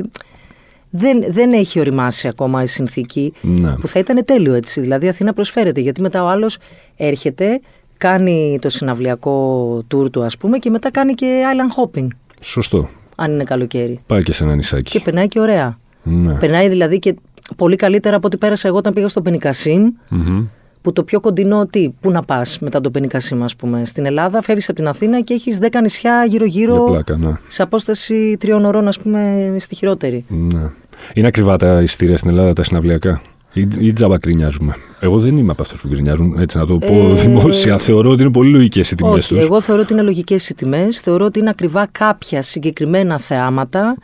Ότι 0.94 0.98
Δεν, 1.06 1.24
δεν 1.30 1.52
έχει 1.54 1.80
οριμάσει 1.80 2.28
ακόμα 2.28 2.64
η 2.64 2.68
συνθήκη 2.68 3.34
Ναι. 3.42 3.76
που 3.76 3.88
θα 3.88 4.00
ήταν 4.00 4.26
τέλειο 4.26 4.54
έτσι. 4.54 4.82
Δηλαδή 4.82 5.06
η 5.06 5.10
Αθήνα 5.10 5.34
προσφέρεται. 5.34 5.82
Γιατί 5.82 6.02
μετά 6.02 6.24
ο 6.24 6.28
άλλος 6.28 6.58
έρχεται, 6.96 7.60
κάνει 7.98 8.58
το 8.62 8.70
συναυλιακό 8.70 9.78
tour 9.96 10.12
του, 10.12 10.24
ας 10.24 10.38
πούμε, 10.38 10.58
και 10.58 10.70
μετά 10.70 10.92
κάνει 10.92 11.14
και 11.14 11.44
island 11.54 11.84
hopping, 12.00 12.08
Σωστό. 12.42 12.90
αν 13.16 13.32
είναι 13.32 13.44
καλοκαίρι. 13.44 14.00
Πάει 14.08 14.24
και 14.24 14.34
σε 14.34 14.44
ένα 14.44 14.56
νησάκι. 14.56 14.92
Και 14.92 15.00
περνάει 15.00 15.28
και 15.28 15.40
ωραία. 15.40 15.78
Ναι. 16.04 16.34
Περνάει 16.38 16.68
δηλαδή 16.70 17.00
και 17.00 17.16
πολύ 17.56 17.76
καλύτερα 17.76 18.16
από 18.16 18.28
ό,τι 18.28 18.38
πέρασα 18.38 18.68
εγώ 18.68 18.78
όταν 18.78 18.94
πήγα 18.94 19.08
στο 19.08 19.22
Πενικασίμ, 19.22 19.90
Μμμ. 20.10 20.46
Που 20.82 20.94
το 20.94 21.04
πιο 21.04 21.20
κοντινό 21.20 21.66
τι, 21.66 21.90
πού 22.02 22.12
να 22.12 22.24
πας 22.24 22.60
μετά 22.60 22.82
το 22.82 22.92
Πενικασίμ, 22.92 23.44
ας 23.44 23.56
πούμε. 23.56 23.86
Στην 23.86 24.06
Ελλάδα 24.06 24.42
φεύγεις 24.42 24.70
από 24.70 24.78
την 24.78 24.88
Αθήνα 24.88 25.20
και 25.22 25.34
έχεις 25.34 25.58
10 25.62 25.68
νησιά 25.82 26.12
Για 26.14 26.26
γύρω-γύρω 26.26 26.84
πλάκα, 26.84 27.18
ναι. 27.18 27.32
σε 27.48 27.62
απόσταση 27.64 28.38
τριών 28.40 28.66
ωρών, 28.66 28.88
ας 28.88 29.00
πούμε, 29.00 29.54
στη 29.60 29.76
χειρότερη. 29.76 30.26
ναι. 30.28 30.70
Είναι 31.14 31.28
ακριβά 31.28 31.58
τα 31.58 31.82
εισιτήρια 31.82 32.18
στην 32.18 32.30
Ελλάδα, 32.30 32.54
τα 32.54 32.64
συναυλιακά; 32.64 33.22
Ή, 33.54 33.68
ή 33.80 33.94
τζάμπα 33.94 34.18
γκρινιάζουμε. 34.18 34.76
Εγώ 35.00 35.20
δεν 35.20 35.38
είμαι 35.38 35.52
από 35.52 35.62
αυτούς 35.62 35.82
που 35.82 35.88
γκρινιάζουν, 35.88 36.40
έτσι 36.40 36.58
να 36.58 36.66
το 36.66 36.78
πω 36.78 36.94
Ε, 36.94 37.14
δημόσια. 37.14 37.78
Θεωρώ 37.78 38.10
ότι 38.10 38.22
είναι 38.22 38.32
πολύ 38.32 38.50
λογικές 38.52 38.92
οι 38.92 38.96
τιμές 38.96 39.14
Όχι, 39.14 39.34
τους. 39.34 39.44
εγώ 39.44 39.62
θεωρώ 39.62 39.82
ότι 39.82 39.94
είναι 39.94 40.02
λογικές 40.02 40.50
οι 40.50 40.54
τιμές. 40.56 41.00
Θεωρώ 41.00 41.26
ότι 41.26 41.40
είναι 41.40 41.50
ακριβά 41.50 41.88
κάποια 41.92 42.42
συγκεκριμένα 42.42 43.18
θεάματα 43.18 43.96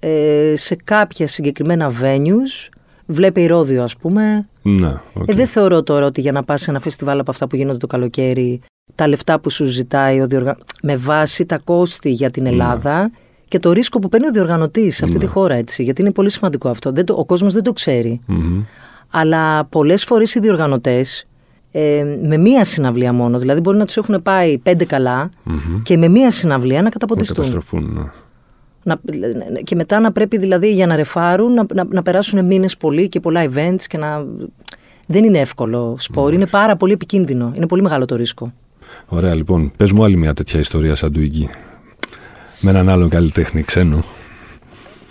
ε, 0.00 0.52
σε 0.56 0.76
κάποια 0.84 1.26
συγκεκριμένα 1.26 1.92
venues. 2.02 2.68
Βλέπε 3.10 3.40
Ηρώδιο, 3.40 3.82
ας 3.82 3.96
πούμε. 3.96 4.48
Ναι, 4.62 4.92
οκ. 5.14 5.28
Ε, 5.28 5.34
δεν 5.34 5.46
θεωρώ 5.46 5.82
τώρα 5.82 6.06
ότι 6.06 6.20
για 6.20 6.32
να 6.32 6.42
πας 6.42 6.60
σε 6.60 6.70
ένα 6.70 6.80
φεστιβάλ 6.80 7.18
από 7.18 7.30
αυτά 7.30 7.46
που 7.46 7.56
γίνονται 7.56 7.78
το 7.78 7.86
καλοκαίρι, 7.86 8.60
τα 8.94 9.08
λεφτά 9.08 9.40
που 9.40 9.50
σου 9.50 9.64
ζητάει 9.64 10.20
ο 10.20 10.26
διοργα... 10.26 10.56
με 10.82 10.96
βάση 10.96 11.46
τα 11.46 11.58
κόστη 11.58 12.10
για 12.10 12.30
την 12.30 12.46
Ελλάδα 12.46 13.10
και 13.48 13.58
το 13.58 13.72
ρίσκο 13.72 13.98
που 13.98 14.08
παίρνει 14.08 14.26
ο 14.26 14.30
διοργανωτής 14.30 14.96
σε 14.96 15.04
αυτή 15.04 15.16
Ναι. 15.16 15.24
τη 15.24 15.30
χώρα, 15.30 15.54
έτσι. 15.54 15.82
Γιατί 15.82 16.00
είναι 16.00 16.12
πολύ 16.12 16.30
σημαντικό 16.30 16.68
αυτό. 16.68 16.92
Δεν 16.92 17.04
το, 17.04 17.14
ο 17.14 17.24
κόσμος 17.24 17.52
δεν 17.52 17.62
το 17.62 17.72
ξέρει. 17.72 18.20
Μμμ. 18.26 18.62
Αλλά 19.10 19.64
πολλές 19.64 20.04
φορές 20.04 20.34
οι 20.34 20.40
διοργανωτές 20.40 21.26
ε, 21.70 22.04
με 22.22 22.36
μία 22.36 22.64
συναυλία 22.64 23.12
μόνο, 23.12 23.38
δηλαδή 23.38 23.60
μπορεί 23.60 23.76
να 23.78 23.84
τους 23.84 23.96
έχουν 23.96 24.22
πάει 24.22 24.58
πέντε 24.58 24.84
καλά 24.84 25.30
και 25.82 25.96
με 25.96 26.08
μία 26.08 26.30
συναυλία 26.30 26.82
να 26.82 26.88
καταποντιστούν. 26.88 27.36
Καταστροφούν. 27.36 27.92
ναι. 27.94 28.10
Να, 28.88 29.00
και 29.62 29.74
μετά 29.74 30.00
να 30.00 30.12
πρέπει 30.12 30.38
δηλαδή 30.38 30.72
για 30.72 30.86
να 30.86 30.96
ρεφάρουν 30.96 31.52
να, 31.52 31.66
να, 31.74 31.84
να 31.90 32.02
περάσουν 32.02 32.44
μήνες 32.44 32.76
πολύ 32.76 33.08
και 33.08 33.20
πολλά 33.20 33.50
events 33.50 33.82
και 33.86 33.98
να... 33.98 34.24
Δεν 35.06 35.24
είναι 35.24 35.38
εύκολο 35.38 35.94
σπορ, 35.98 36.32
είναι 36.32 36.46
πάρα 36.46 36.76
πολύ 36.76 36.92
επικίνδυνο, 36.92 37.52
είναι 37.56 37.66
πολύ 37.66 37.82
μεγάλο 37.82 38.04
το 38.04 38.16
ρίσκο. 38.16 38.52
Ωραία, 39.06 39.34
λοιπόν. 39.34 39.72
Πες 39.76 39.92
μου 39.92 40.04
άλλη 40.04 40.16
μια 40.16 40.34
τέτοια 40.34 40.60
ιστορία 40.60 40.94
σαν 40.94 41.12
του 41.12 41.20
Ίγκη. 41.20 41.48
Με 42.60 42.70
έναν 42.70 42.88
άλλον 42.88 43.08
καλλιτέχνη 43.08 43.62
ξένο. 43.62 44.04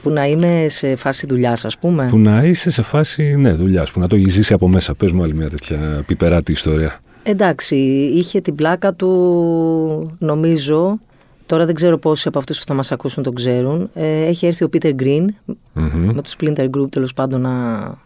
Που 0.01 0.09
να 0.09 0.27
είμαι 0.27 0.65
σε 0.67 0.95
φάση 0.95 1.25
δουλειάς, 1.27 1.65
ας 1.65 1.77
πούμε. 1.77 2.07
Που 2.09 2.17
να 2.17 2.43
είσαι 2.43 2.69
σε 2.69 2.81
φάση 2.81 3.35
ναι, 3.35 3.51
δουλειάς, 3.51 3.91
που 3.91 3.99
να 3.99 4.07
το 4.07 4.15
έχεις 4.15 4.33
ζήσει 4.33 4.53
από 4.53 4.67
μέσα. 4.67 4.93
Πες 4.93 5.11
μου 5.11 5.23
άλλη 5.23 5.33
μια 5.33 5.49
τέτοια 5.49 6.03
πιπεράτη 6.05 6.51
ιστορία. 6.51 6.99
Εντάξει, 7.23 7.75
είχε 8.13 8.41
την 8.41 8.55
πλάκα 8.55 8.93
του, 8.93 10.15
νομίζω, 10.19 10.99
τώρα 11.47 11.65
δεν 11.65 11.75
ξέρω 11.75 11.97
πόσοι 11.97 12.27
από 12.27 12.37
αυτούς 12.37 12.59
που 12.59 12.65
θα 12.65 12.73
μας 12.73 12.91
ακούσουν 12.91 13.23
τον 13.23 13.35
ξέρουν, 13.35 13.89
ε, 13.93 14.25
έχει 14.25 14.45
έρθει 14.45 14.63
ο 14.63 14.69
Peter 14.73 14.95
Green, 14.99 15.25
με 15.73 16.21
το 16.21 16.31
Splinter 16.37 16.69
Group 16.69 16.91
τέλος 16.91 17.13
πάντων, 17.13 17.45
α, 17.45 17.97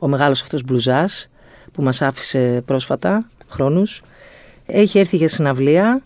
ο 0.00 0.08
μεγάλος 0.08 0.42
αυτός 0.42 0.62
μπλουζάς, 0.62 1.28
που 1.72 1.82
μας 1.82 2.02
άφησε 2.02 2.62
πρόσφατα 2.64 3.26
χρόνους. 3.48 4.02
Έχει 4.66 4.98
έρθει 4.98 5.16
για 5.16 5.28
συναυλία. 5.28 6.02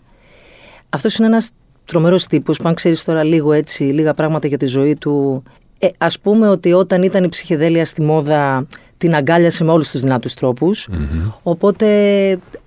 Αυτός 0.89 1.17
είναι 1.17 1.27
ένας 1.27 1.49
τρομερός 1.85 2.25
τύπος 2.25 2.57
που 2.57 2.67
αν 2.67 2.73
ξέρεις 2.73 3.03
τώρα 3.03 3.23
λίγο 3.23 3.51
έτσι, 3.51 3.83
λίγα 3.83 4.13
πράγματα 4.13 4.47
για 4.47 4.57
τη 4.57 4.65
ζωή 4.65 4.95
του, 4.95 5.43
ε, 5.79 5.87
ας 5.97 6.19
πούμε 6.19 6.47
ότι 6.47 6.73
όταν 6.73 7.03
ήταν 7.03 7.23
η 7.23 7.29
ψυχεδέλεια 7.29 7.85
στη 7.85 8.01
μόδα 8.01 8.67
την 8.97 9.15
αγκάλιασε 9.15 9.63
με 9.63 9.71
όλους 9.71 9.89
τους 9.89 10.01
δυνατούς 10.01 10.33
τρόπους. 10.33 10.87
Οπότε 11.43 11.87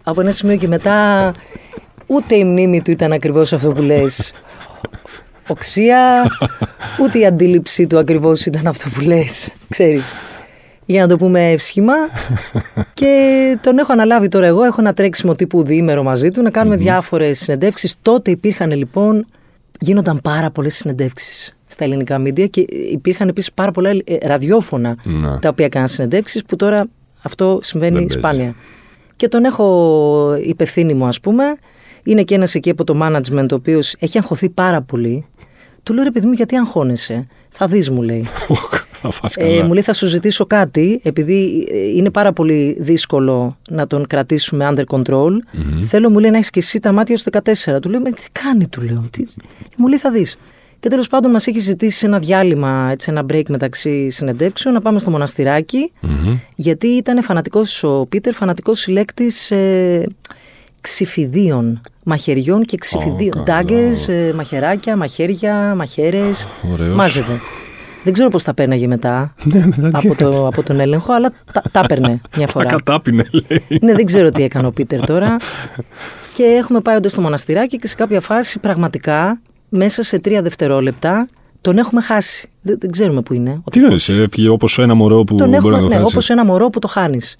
από 0.02 0.20
ένα 0.20 0.30
σημείο 0.30 0.56
και 0.56 0.68
μετά 0.68 1.32
ούτε 2.08 2.34
η 2.34 2.44
μνήμη 2.44 2.82
του 2.82 2.90
ήταν 2.90 3.12
ακριβώς 3.12 3.52
αυτό 3.52 3.72
που 3.72 3.82
λες 3.82 4.32
οξία, 5.46 6.22
ούτε 7.02 7.18
η 7.18 7.26
αντίληψή 7.26 7.86
του 7.86 7.98
ακριβώς 7.98 8.46
ήταν 8.46 8.66
αυτό 8.66 8.88
που 8.88 9.00
λες, 9.00 9.48
ξέρεις. 9.68 10.12
Για 10.86 11.00
να 11.02 11.08
το 11.08 11.16
πούμε 11.16 11.50
εύσχημα. 11.50 11.92
και 12.94 13.12
τον 13.60 13.78
έχω 13.78 13.92
αναλάβει 13.92 14.28
τώρα 14.28 14.46
εγώ. 14.46 14.64
Έχω 14.64 14.76
ένα 14.80 14.92
τρέξιμο 14.94 15.34
τύπου 15.34 15.62
διήμερο 15.64 16.02
μαζί 16.02 16.28
του 16.30 16.42
να 16.42 16.50
κάνουμε 16.50 16.76
διάφορες 16.76 17.38
συνεντεύξεις. 17.38 17.94
Τότε 18.02 18.30
υπήρχαν 18.30 18.70
λοιπόν, 18.70 19.26
γίνονταν 19.80 20.20
πάρα 20.22 20.50
πολλές 20.50 20.74
συνεντεύξεις 20.74 21.56
στα 21.66 21.84
ελληνικά 21.84 22.18
μίντια 22.18 22.46
και 22.46 22.66
υπήρχαν 22.92 23.28
επίσης 23.28 23.52
πάρα 23.52 23.70
πολλά 23.70 23.90
ε, 23.90 24.16
ραδιόφωνα 24.26 24.96
Ναι. 25.02 25.38
τα 25.38 25.48
οποία 25.48 25.64
έκαναν 25.64 25.88
συνεντεύξεις 25.88 26.42
που 26.44 26.56
τώρα 26.56 26.86
αυτό 27.22 27.58
συμβαίνει 27.62 27.92
Δεν 27.94 28.06
παίζει. 28.06 28.18
σπάνια. 28.18 28.54
Και 29.16 29.28
τον 29.28 29.44
έχω 29.44 30.36
υπευθύνη 30.44 30.94
μου 30.94 31.06
ας 31.06 31.20
πούμε. 31.20 31.44
Είναι 32.04 32.22
και 32.22 32.34
ένας 32.34 32.54
εκεί 32.54 32.70
από 32.70 32.84
το 32.84 32.98
management 33.02 33.46
ο 33.50 33.54
οποίος 33.54 33.94
έχει 33.98 34.18
αγχωθεί 34.18 34.48
πάρα 34.48 34.82
πολύ. 34.82 35.24
Του 35.82 35.94
λέω 35.94 36.04
ρε 36.04 36.10
παιδί 36.10 36.26
μου 36.26 36.32
γιατί 36.32 36.56
αγχώνεσαι; 36.56 37.26
Θα 37.50 37.66
δεις 37.66 37.90
μου 37.90 38.02
λέει. 38.02 38.26
Θα 39.00 39.10
φας 39.10 39.36
Ε, 39.36 39.40
καλά. 39.48 39.64
μου 39.64 39.72
λέει 39.72 39.82
θα 39.82 39.92
σου 39.92 40.06
ζητήσω 40.06 40.46
κάτι 40.46 41.00
επειδή 41.02 41.66
ε, 41.72 41.78
είναι 41.78 42.10
πάρα 42.10 42.32
πολύ 42.32 42.76
δύσκολο 42.80 43.56
να 43.68 43.86
τον 43.86 44.06
κρατήσουμε 44.06 44.68
under 44.74 44.84
control. 44.98 45.30
Θέλω 45.86 46.10
μου 46.10 46.18
λέει 46.18 46.30
να 46.30 46.36
έχεις 46.36 46.50
και 46.50 46.58
εσύ 46.58 46.80
τα 46.80 46.92
μάτια 46.92 47.16
στο 47.16 47.40
14. 47.74 47.80
Του 47.82 47.88
λέω 47.90 48.00
«Μα 48.00 48.10
τι 48.10 48.22
κάνει 48.32 48.66
του 48.68 48.80
λέω. 48.82 49.04
Τι... 49.10 49.24
Μου 49.76 49.88
λέει 49.88 49.98
θα 49.98 50.10
δεις. 50.10 50.36
Και 50.80 50.88
τέλος 50.88 51.08
πάντων 51.08 51.30
μας 51.30 51.46
έχει 51.46 51.58
ζητήσει 51.58 52.06
ένα 52.06 52.18
διάλειμμα, 52.18 52.88
έτσι, 52.90 53.10
ένα 53.10 53.24
break 53.32 53.48
μεταξύ 53.48 54.10
συνεντεύξεων 54.10 54.74
να 54.74 54.80
πάμε 54.80 54.98
στο 54.98 55.10
μοναστηράκι 55.10 55.92
Μμμ. 56.00 56.38
γιατί 56.54 56.86
ήταν 56.86 57.22
φανατικός 57.22 57.84
ο 57.84 58.06
Πίτερ, 58.08 58.34
φανατικός 58.34 58.78
συλλέκτης 58.78 59.50
ε, 59.50 60.04
ξυφιδίων, 60.80 61.80
μαχαιριών 62.02 62.64
και 62.64 62.76
ξυφιδίων. 62.76 63.44
καλό. 63.44 63.60
Daggers, 63.68 64.08
ε, 64.08 64.32
μαχαιράκια, 64.32 64.96
μαχαίρια, 64.96 65.74
μαχαίρες. 65.76 66.46
Ωραίος. 66.72 66.94
Μάζευε. 66.96 67.40
Δεν 68.04 68.12
ξέρω 68.12 68.28
πώς 68.28 68.42
τα 68.42 68.54
πέρναγε 68.54 68.86
μετά 68.86 69.34
Ναι, 69.52 69.66
μετά 69.76 69.98
τι 70.00 70.08
από, 70.08 70.14
το, 70.18 70.46
από 70.46 70.62
τον 70.62 70.80
έλεγχο, 70.80 71.12
αλλά 71.12 71.32
τα, 71.52 71.62
τα 71.72 71.80
έπαιρνε 71.84 72.20
μια 72.36 72.46
φορά. 72.46 72.68
Ακατάπινε, 72.68 73.24
λέει. 73.32 73.62
ναι, 73.80 73.94
δεν 73.94 74.04
ξέρω 74.04 74.28
τι 74.28 74.42
έκανε 74.42 74.66
ο 74.66 74.70
Πίτερ 74.72 75.04
τώρα. 75.04 75.36
και 76.34 76.42
έχουμε 76.42 76.80
πάει 76.80 76.96
όντως 76.96 77.12
στο 77.12 77.20
μοναστηράκι 77.20 77.76
και 77.76 77.86
σε 77.86 77.94
κάποια 77.94 78.20
φάση 78.20 78.58
πραγματικά 78.58 79.40
μέσα 79.68 80.02
σε 80.02 80.18
τρία 80.18 80.42
δευτερόλεπτα 80.42 81.28
τον 81.60 81.78
έχουμε 81.78 82.00
χάσει. 82.00 82.48
Δεν, 82.62 82.76
δεν 82.80 82.90
ξέρουμε 82.90 83.22
που 83.22 83.34
είναι. 83.34 83.50
ο 83.50 83.70
Τι 83.70 83.80
τύπος. 83.80 83.88
νοείς, 83.88 84.08
έφυγε 84.08 84.48
όπως 84.48 84.78
ένα 84.78 84.94
μωρό 84.94 85.24
που 85.24 85.34
Τον 85.34 85.46
μπορεί 85.48 85.56
έχουμε, 85.58 85.72
να 85.76 85.78
το 85.82 85.88
ναι, 85.88 85.94
χάσει. 85.94 86.06
όπως 86.06 86.30
ένα 86.30 86.44
μωρό 86.44 86.70
που 86.70 86.78
το 86.78 86.88
χάνεις. 86.88 87.36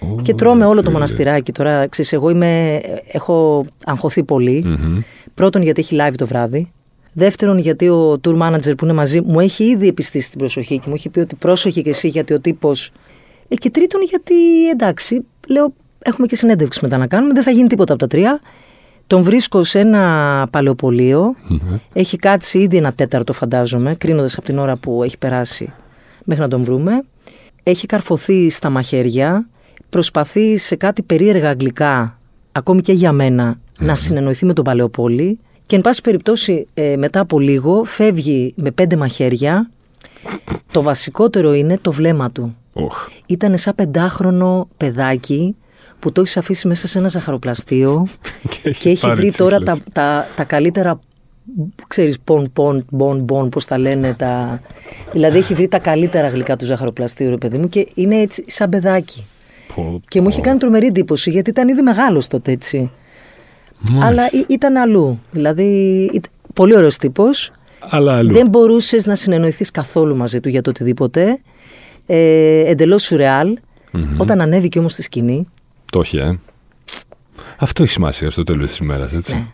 Ω, 0.00 0.20
Και 0.22 0.34
τρώμε 0.34 0.64
όλο 0.64 0.74
το 0.74 0.80
φίλε. 0.80 0.92
μοναστηράκι 0.92 1.52
τώρα. 1.52 1.86
Ξέρεις, 1.88 2.12
εγώ 2.12 2.30
είμαι, 2.30 2.80
έχω 3.12 3.64
αγχωθεί 3.84 4.22
πολύ. 4.24 4.62
Μμμ. 4.66 5.00
Πρώτον, 5.34 5.62
γιατί 5.62 5.80
έχει 5.80 5.96
live 6.00 6.14
το 6.16 6.26
βράδυ. 6.26 6.72
Δεύτερον, 7.12 7.58
γιατί 7.58 7.88
ο 7.88 8.20
tour 8.24 8.38
manager 8.42 8.76
που 8.76 8.84
είναι 8.84 8.92
μαζί 8.92 9.20
μου 9.20 9.40
έχει 9.40 9.64
ήδη 9.64 9.88
επιστήσει 9.88 10.30
την 10.30 10.38
προσοχή 10.38 10.78
και 10.78 10.88
μου 10.88 10.94
έχει 10.94 11.08
πει 11.08 11.20
ότι 11.20 11.34
πρόσεχε 11.34 11.80
και 11.82 11.90
εσύ 11.90 12.08
γιατί 12.08 12.32
ο 12.32 12.40
τύπο. 12.40 12.72
Ε, 13.48 13.54
και 13.54 13.70
τρίτον, 13.70 14.00
γιατί 14.02 14.68
εντάξει, 14.68 15.24
λέω, 15.48 15.72
έχουμε 15.98 16.26
και 16.26 16.36
συνέντευξη 16.36 16.78
μετά 16.82 16.96
να 16.96 17.06
κάνουμε, 17.06 17.32
δεν 17.32 17.42
θα 17.42 17.50
γίνει 17.50 17.68
τίποτα 17.68 17.92
από 17.92 18.02
τα 18.02 18.08
τρία. 18.08 18.40
Τον 19.06 19.22
βρίσκω 19.22 19.64
σε 19.64 19.78
ένα 19.78 20.46
παλαιοπολείο. 20.50 21.34
Ναι. 21.48 21.80
Έχει 21.92 22.16
κάτσει 22.16 22.58
ήδη 22.58 22.76
ένα 22.76 22.92
τέταρτο, 22.92 23.32
φαντάζομαι, 23.32 23.94
κρίνοντας 23.94 24.36
από 24.36 24.46
την 24.46 24.58
ώρα 24.58 24.76
που 24.76 25.02
έχει 25.02 25.18
περάσει 25.18 25.72
μέχρι 26.24 26.42
να 26.42 26.48
τον 26.48 26.62
βρούμε. 26.62 27.02
Έχει 27.62 27.86
καρφωθεί 27.86 28.50
στα 28.50 28.70
μαχαίρια. 28.70 29.48
Προσπαθεί 29.88 30.56
σε 30.58 30.76
κάτι 30.76 31.02
περίεργα 31.02 31.48
αγγλικά, 31.48 32.18
ακόμη 32.52 32.80
και 32.80 32.92
για 32.92 33.12
μένα, 33.12 33.58
να 33.78 33.94
συνεννοηθεί 33.94 34.46
με 34.46 34.52
τον 34.52 34.64
Παλαιοπόλη. 34.64 35.38
Και 35.66 35.76
εν 35.76 35.82
πάση 35.82 36.00
περιπτώσει, 36.00 36.66
ε, 36.74 36.96
μετά 36.96 37.20
από 37.20 37.40
λίγο, 37.40 37.84
φεύγει 37.84 38.52
με 38.56 38.70
πέντε 38.70 38.96
μαχαίρια. 38.96 39.70
Το 40.72 40.82
βασικότερο 40.82 41.54
είναι 41.54 41.78
το 41.82 41.92
βλέμμα 41.92 42.30
του. 42.30 42.56
Οχ. 42.72 43.08
Ήταν 43.26 43.56
σαν 43.56 43.74
πεντάχρονο 43.74 44.68
παιδάκι 44.76 45.56
που 45.98 46.12
το 46.12 46.20
έχεις 46.20 46.36
αφήσει 46.36 46.66
μέσα 46.66 46.88
σε 46.88 46.98
ένα 46.98 47.08
ζαχαροπλαστείο 47.08 48.06
και 48.78 48.88
έχει 48.88 49.00
πάρει 49.00 49.14
βρει 49.14 49.32
τώρα 49.32 49.58
τα, 49.58 49.72
τσίχλες. 49.72 49.92
τα, 49.92 50.26
τα 50.36 50.44
καλύτερα 50.44 51.00
ξέρεις, 51.86 52.20
πον, 52.20 52.50
πον, 52.52 52.84
μπον, 52.90 53.20
μπον, 53.20 53.48
πώς 53.48 53.64
τα 53.64 53.78
λένε 53.78 54.14
τα... 54.14 54.60
δηλαδή 55.12 55.38
έχει 55.38 55.54
βρει 55.54 55.68
τα 55.68 55.78
καλύτερα 55.78 56.28
γλυκά 56.28 56.56
του 56.56 56.64
ζαχαροπλαστείου, 56.64 57.30
ρε 57.30 57.36
παιδί 57.36 57.58
μου, 57.58 57.68
και 57.68 57.88
είναι 57.94 58.16
έτσι 58.16 58.44
σαν 58.46 58.68
παιδάκι. 58.68 59.24
Πω, 59.82 60.00
Και 60.08 60.20
μου 60.20 60.28
είχε 60.28 60.40
κάνει 60.40 60.58
τρομερή 60.58 60.86
εντύπωση, 60.86 61.30
γιατί 61.30 61.50
ήταν 61.50 61.68
ήδη 61.68 61.82
μεγάλος 61.82 62.26
τότε, 62.26 62.52
έτσι. 62.52 62.90
Αλλά 64.00 64.24
ή- 64.26 64.44
ήταν 64.48 64.76
αλλού. 64.76 65.20
Δηλαδή, 65.30 65.64
ήταν 66.14 66.32
πολύ 66.54 66.76
ωραίος 66.76 66.96
τύπος. 66.96 67.50
Αλλά 67.80 68.16
αλλού. 68.16 68.32
Δεν 68.32 68.48
μπορούσες 68.48 69.06
να 69.06 69.14
συνεννοηθείς 69.14 69.70
καθόλου 69.70 70.16
μαζί 70.16 70.40
του 70.40 70.48
για 70.48 70.62
το 70.62 70.70
οτιδήποτε. 70.70 71.38
Ε, 72.06 72.70
εντελώς 72.70 73.02
σουρεάλ. 73.02 73.56
Όταν 74.16 74.40
ανέβηκε 74.40 74.78
όμως 74.78 74.92
στη 74.92 75.02
σκηνή, 75.02 75.48
Το 75.92 76.00
έχει, 76.00 76.16
ε. 76.16 76.38
Αυτό 77.58 77.82
έχει 77.82 77.92
σημασία 77.92 78.30
στο 78.30 78.42
τέλος 78.44 78.68
της 78.68 78.78
ημέρας, 78.78 79.14
έτσι. 79.14 79.34
Ναι. 79.34 79.44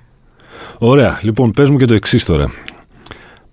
Ωραία. 0.78 1.18
Λοιπόν, 1.22 1.50
πες 1.50 1.70
μου 1.70 1.78
και 1.78 1.84
το 1.84 1.94
εξής 1.94 2.24
τώρα. 2.24 2.50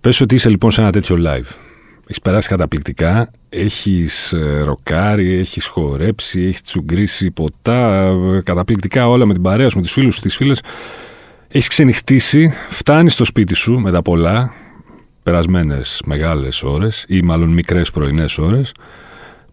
Πες 0.01 0.21
ότι 0.21 0.35
είσαι 0.35 0.49
λοιπόν 0.49 0.71
σε 0.71 0.81
ένα 0.81 0.91
τέτοιο 0.91 1.15
live. 1.19 1.55
Έχεις 2.03 2.21
περάσει 2.23 2.47
καταπληκτικά. 2.47 3.31
Έχεις 3.53 4.33
ροκάρει, 4.63 5.33
έχεις 5.37 5.65
χορέψει, 5.65 6.41
έχεις 6.41 6.61
τσουγκρίσει 6.61 7.31
ποτά. 7.31 7.97
ε, 8.35 8.41
Καταπληκτικά 8.43 9.07
όλα 9.09 9.25
με 9.25 9.33
την 9.33 9.41
παρέα 9.41 9.69
σου, 9.69 9.75
με 9.75 9.81
τους 9.81 9.91
φίλους 9.91 10.15
σου, 10.15 10.21
τις 10.21 10.35
φίλες. 10.35 10.61
Έχεις 11.47 11.67
ξενυχτήσει. 11.67 12.53
Φτάνεις 12.69 13.13
στο 13.13 13.23
σπίτι 13.25 13.53
σου 13.55 13.79
μετά 13.79 14.01
πολλά 14.01 14.51
περασμένες 15.23 16.01
μεγάλες 16.05 16.63
ώρες 16.63 17.05
ή 17.07 17.21
μάλλον 17.21 17.49
μικρές 17.49 17.91
πρωινές 17.91 18.37
ώρες. 18.37 18.71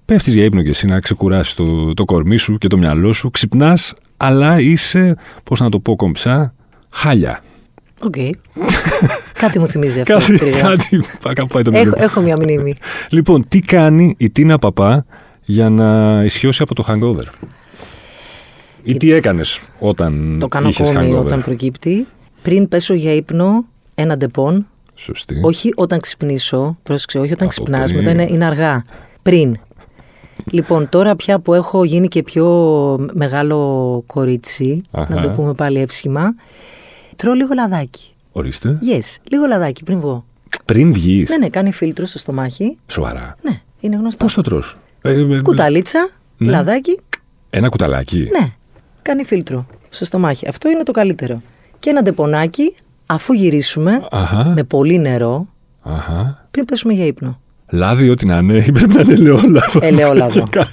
Πέφτεις 0.04 0.34
για 0.34 0.44
ύπνο 0.44 0.62
και 0.62 0.68
εσύ 0.68 0.86
να 0.86 1.00
ξεκουράσεις 1.00 1.54
το, 1.54 1.94
το 1.94 2.04
κορμί 2.04 2.36
σου 2.36 2.58
και 2.58 2.68
το 2.68 2.78
μυαλό 2.78 3.12
σου. 3.12 3.30
Ξυπνάς, 3.30 3.94
αλλά 4.16 4.60
είσαι, 4.60 5.16
πώς 5.44 5.60
να 5.60 5.68
το 5.70 5.80
πω 5.80 5.96
κομψά, 5.96 6.54
χάλια. 6.90 7.42
οκ. 8.00 8.14
Κάτι 9.38 9.58
μου 9.58 9.66
θυμίζει 9.66 10.00
αυτό. 10.00 10.12
Κάτι, 10.18 10.32
που 10.32 10.38
περιγράφεις. 10.38 10.88
κάτι, 11.20 11.34
κάπου 11.34 11.46
πάει 11.46 11.62
το 11.62 11.70
μυαλό. 11.70 11.92
έχω, 11.96 12.04
έχω 12.04 12.20
μια 12.20 12.36
μνήμη. 12.40 12.74
Λοιπόν, 13.10 13.44
τι 13.48 13.60
κάνει 13.60 14.14
η 14.18 14.30
Τίνα 14.30 14.58
Παπά 14.58 15.06
για 15.44 15.70
να 15.70 16.20
ισιώσει 16.24 16.62
από 16.62 16.74
το 16.74 16.84
hangover; 16.88 17.24
Ή 18.82 18.96
τι 18.96 19.12
έκανες 19.12 19.60
όταν 19.78 20.36
Το 20.40 20.48
κάνω 20.48 20.68
είχες 20.68 20.90
ακόμη 20.90 21.12
hangover; 21.14 21.20
όταν 21.24 21.42
προκύπτει. 21.42 22.06
Πριν 22.42 22.68
πέσω 22.68 22.94
για 22.94 23.12
ύπνο, 23.12 23.64
ένα 23.94 24.16
Depon. 24.16 24.66
Σωστή. 24.94 25.40
Όχι 25.42 25.72
όταν 25.74 26.00
ξυπνήσω. 26.00 26.78
Πρόσεξε, 26.82 27.18
όχι 27.18 27.32
όταν 27.32 27.46
Από 27.46 27.48
ξυπνάς, 27.48 27.82
πριν. 27.90 27.96
μετά 27.96 28.10
είναι, 28.10 28.26
είναι 28.30 28.44
αργά. 28.44 28.84
Πριν. 29.22 29.56
Λοιπόν, 30.50 30.88
τώρα 30.88 31.16
πια 31.16 31.38
που 31.38 31.54
έχω 31.54 31.84
γίνει 31.84 32.08
και 32.08 32.22
πιο 32.22 32.46
μεγάλο 33.12 34.02
κορίτσι, 34.06 34.82
Αχα. 34.90 35.14
να 35.14 35.20
το 35.20 35.28
πούμε 35.28 35.54
πάλι 35.54 35.80
εύσχημα, 35.80 36.34
τρώω 37.16 37.34
λίγο 37.34 37.54
λαδάκι. 37.54 38.12
Ορίστε. 38.38 38.78
Yes, 38.82 39.16
λίγο 39.30 39.46
λαδάκι 39.46 39.84
πριν 39.84 40.00
βγω. 40.00 40.24
Πριν 40.64 40.92
βγεις. 40.92 41.28
Ναι, 41.30 41.36
ναι, 41.36 41.48
κάνει 41.48 41.72
φίλτρο 41.72 42.06
στο 42.06 42.18
στομάχι. 42.18 42.78
Σοβαρά. 42.86 43.36
Ναι, 43.42 43.60
είναι 43.80 43.96
γνωστό. 43.96 44.24
Πώς 44.24 44.34
το 44.34 44.42
τρως; 44.42 44.76
Ε, 45.02 45.12
ε, 45.12 45.34
ε, 45.36 45.40
Κουταλίτσα, 45.40 46.08
Ναι. 46.36 46.50
λαδάκι, 46.50 47.00
Ένα 47.50 47.68
κουταλάκι. 47.68 48.18
ναι, 48.18 48.52
κάνει 49.02 49.24
φίλτρο 49.24 49.66
στο 49.88 50.04
στομάχι. 50.04 50.48
Αυτό 50.48 50.70
είναι 50.70 50.82
το 50.82 50.92
καλύτερο. 50.92 51.42
Και 51.78 51.90
ένα 51.90 52.02
ντεπονάκι, 52.02 52.74
αφού 53.06 53.32
γυρίσουμε, 53.32 54.06
Αχα. 54.10 54.44
με 54.44 54.62
πολύ 54.64 54.98
νερό, 54.98 55.46
Αχα. 55.82 56.46
πριν 56.50 56.64
πέσουμε 56.64 56.92
για 56.92 57.04
ύπνο. 57.06 57.40
Λάδι, 57.70 58.08
ό,τι 58.10 58.26
να 58.26 58.36
είναι, 58.36 58.64
ή 58.66 58.72
πρέπει 58.76 58.94
να 58.94 59.00
είναι 59.00 59.12
ελαιόλαδο. 59.12 59.78
Ελαιόλαδο. 59.82 60.42
Και 60.42 60.48
κα- 60.58 60.68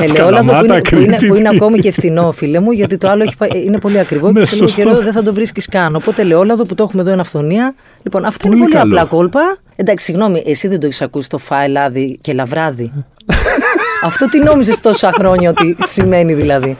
Ελαιόλαδο 0.00 0.44
που 0.44 0.64
είναι, 0.64 0.66
Καλαμάτα, 0.66 0.80
που, 0.90 0.96
είναι, 0.96 1.06
Κρήτη. 1.16 1.26
που 1.26 1.34
είναι 1.34 1.48
ακόμη 1.48 1.78
και 1.78 1.92
φτηνό, 1.98 2.32
φίλε 2.32 2.60
μου, 2.60 2.70
γιατί 2.70 2.96
το 2.96 3.08
άλλο 3.08 3.22
έχει, 3.22 3.36
πάει- 3.36 3.64
είναι 3.64 3.78
πολύ 3.78 3.98
ακριβό 3.98 4.32
και 4.32 4.38
Ναι, 4.38 4.44
σε 4.44 4.54
λίγο 4.54 4.66
σωστό. 4.66 4.82
καιρό 4.90 5.00
δεν 5.02 5.12
θα 5.12 5.22
το 5.22 5.34
βρίσκεις 5.34 5.66
καν. 5.68 5.94
Οπότε 5.96 6.22
ελαιόλαδο 6.22 6.64
που 6.64 6.74
το 6.74 6.82
έχουμε 6.82 7.02
εδώ 7.02 7.10
είναι 7.10 7.20
αυθονία. 7.20 7.74
Λοιπόν, 8.02 8.24
αυτό 8.24 8.46
είναι 8.46 8.56
Πολύ 8.56 8.70
πολύ 8.70 8.82
καλό. 8.82 8.94
απλά 9.00 9.16
κόλπα. 9.16 9.56
Εντάξει, 9.76 10.04
συγγνώμη, 10.04 10.42
εσύ 10.46 10.68
δεν 10.68 10.80
το 10.80 10.86
έχεις 10.86 11.02
ακούσει 11.02 11.28
το 11.28 11.38
φάι 11.38 11.68
λάδι 11.68 12.18
και 12.20 12.32
λαβράδι. 12.32 12.92
Αυτό 14.04 14.26
τι 14.26 14.42
νόμιζες 14.42 14.80
τόσα 14.80 15.10
χρόνια 15.12 15.50
ότι 15.50 15.76
σημαίνει 15.84 16.34
δηλαδή. 16.34 16.76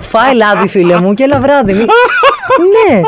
Φάι 0.00 0.34
λάδι, 0.34 0.68
φίλε 0.68 1.00
μου, 1.00 1.14
και 1.14 1.26
λαβράδι. 1.26 1.72
Μη- 1.72 1.84
ναι. 2.90 3.00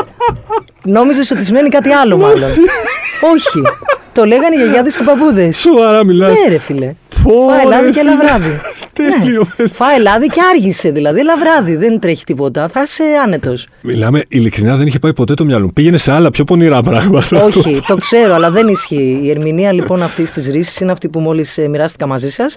Νόμιζες 0.85 1.31
ότι 1.31 1.45
σημαίνει 1.45 1.69
κάτι 1.69 1.91
άλλο, 1.93 2.17
μάλλον. 2.17 2.51
Όχι. 3.35 3.61
Το 4.13 4.25
λέγανε 4.25 4.55
οι 4.57 4.59
γιαγιάδες 4.59 4.97
και 4.97 5.05
παππούδες. 5.05 5.57
Σοβαρά 5.59 6.05
μιλάς. 6.05 6.33
Ναι, 6.33 6.49
ρε 6.49 6.59
φίλε. 6.59 6.95
Πω, 7.23 7.33
Φάε 7.49 7.63
ρε, 7.63 7.69
λάδι 7.69 7.91
και 7.91 7.99
φίλε. 7.99 8.11
λαβράδι. 8.11 8.61
Τέλειο. 9.23 9.47
Ναι. 9.57 9.67
Φάε 9.67 9.99
λάδι 9.99 10.27
και 10.27 10.41
άργησε 10.55 10.91
δηλαδή. 10.91 11.23
Λαβράδι. 11.25 11.77
Δεν 11.77 11.99
τρέχει 11.99 12.25
τίποτα. 12.25 12.69
Θα 12.69 12.81
είσαι 12.81 13.05
άνετος. 13.25 13.67
Μιλάμε, 13.83 14.23
ειλικρινά 14.29 14.77
δεν 14.77 14.87
είχε 14.87 14.99
πάει 14.99 15.13
ποτέ 15.13 15.35
το 15.35 15.45
μυαλό 15.45 15.65
μου. 15.65 15.73
Πήγαινε 15.73 15.99
σε 15.99 16.13
άλλα 16.13 16.31
πιο 16.31 16.45
πονηρά 16.45 16.83
πράγματα. 16.83 17.43
Όχι, 17.45 17.81
το 17.89 17.97
ξέρω, 17.97 18.35
αλλά 18.35 18.51
δεν 18.51 18.69
ισχύει. 18.69 19.21
Η 19.23 19.31
ερμηνεία 19.31 19.73
λοιπόν 19.73 20.03
αυτής 20.03 20.31
της 20.31 20.49
ρίσης 20.49 20.81
είναι 20.81 20.93
αυτή 20.93 21.09
που 21.09 21.21
μόλις 21.21 21.59
μοιράστηκα 21.69 22.07
μαζί 22.07 22.31
σας. 22.31 22.57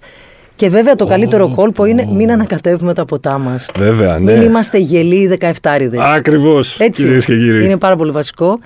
Και 0.56 0.70
βέβαια 0.70 0.96
το 0.96 1.06
καλύτερο 1.06 1.50
κόλπο 1.56 1.86
είναι 1.86 2.08
μην 2.12 2.32
ανακατεύουμε 2.32 2.94
τα 2.94 3.06
ποτά 3.06 3.38
μας. 3.38 3.70
Βέβαια, 3.78 4.20
ναι. 4.20 4.32
Μην 4.34 4.42
είμαστε 4.42 4.78
γελοί 4.78 5.38
17 5.62 5.80
Ακριβώς. 6.16 6.80
Έτσι. 6.80 7.04
Κυρίες 7.04 7.26
και 7.26 7.38
κύριοι. 7.38 7.66
Είναι 7.66 7.78
πάρα 7.78 7.96
πολύ 7.96 8.12
βασικό. 8.12 8.60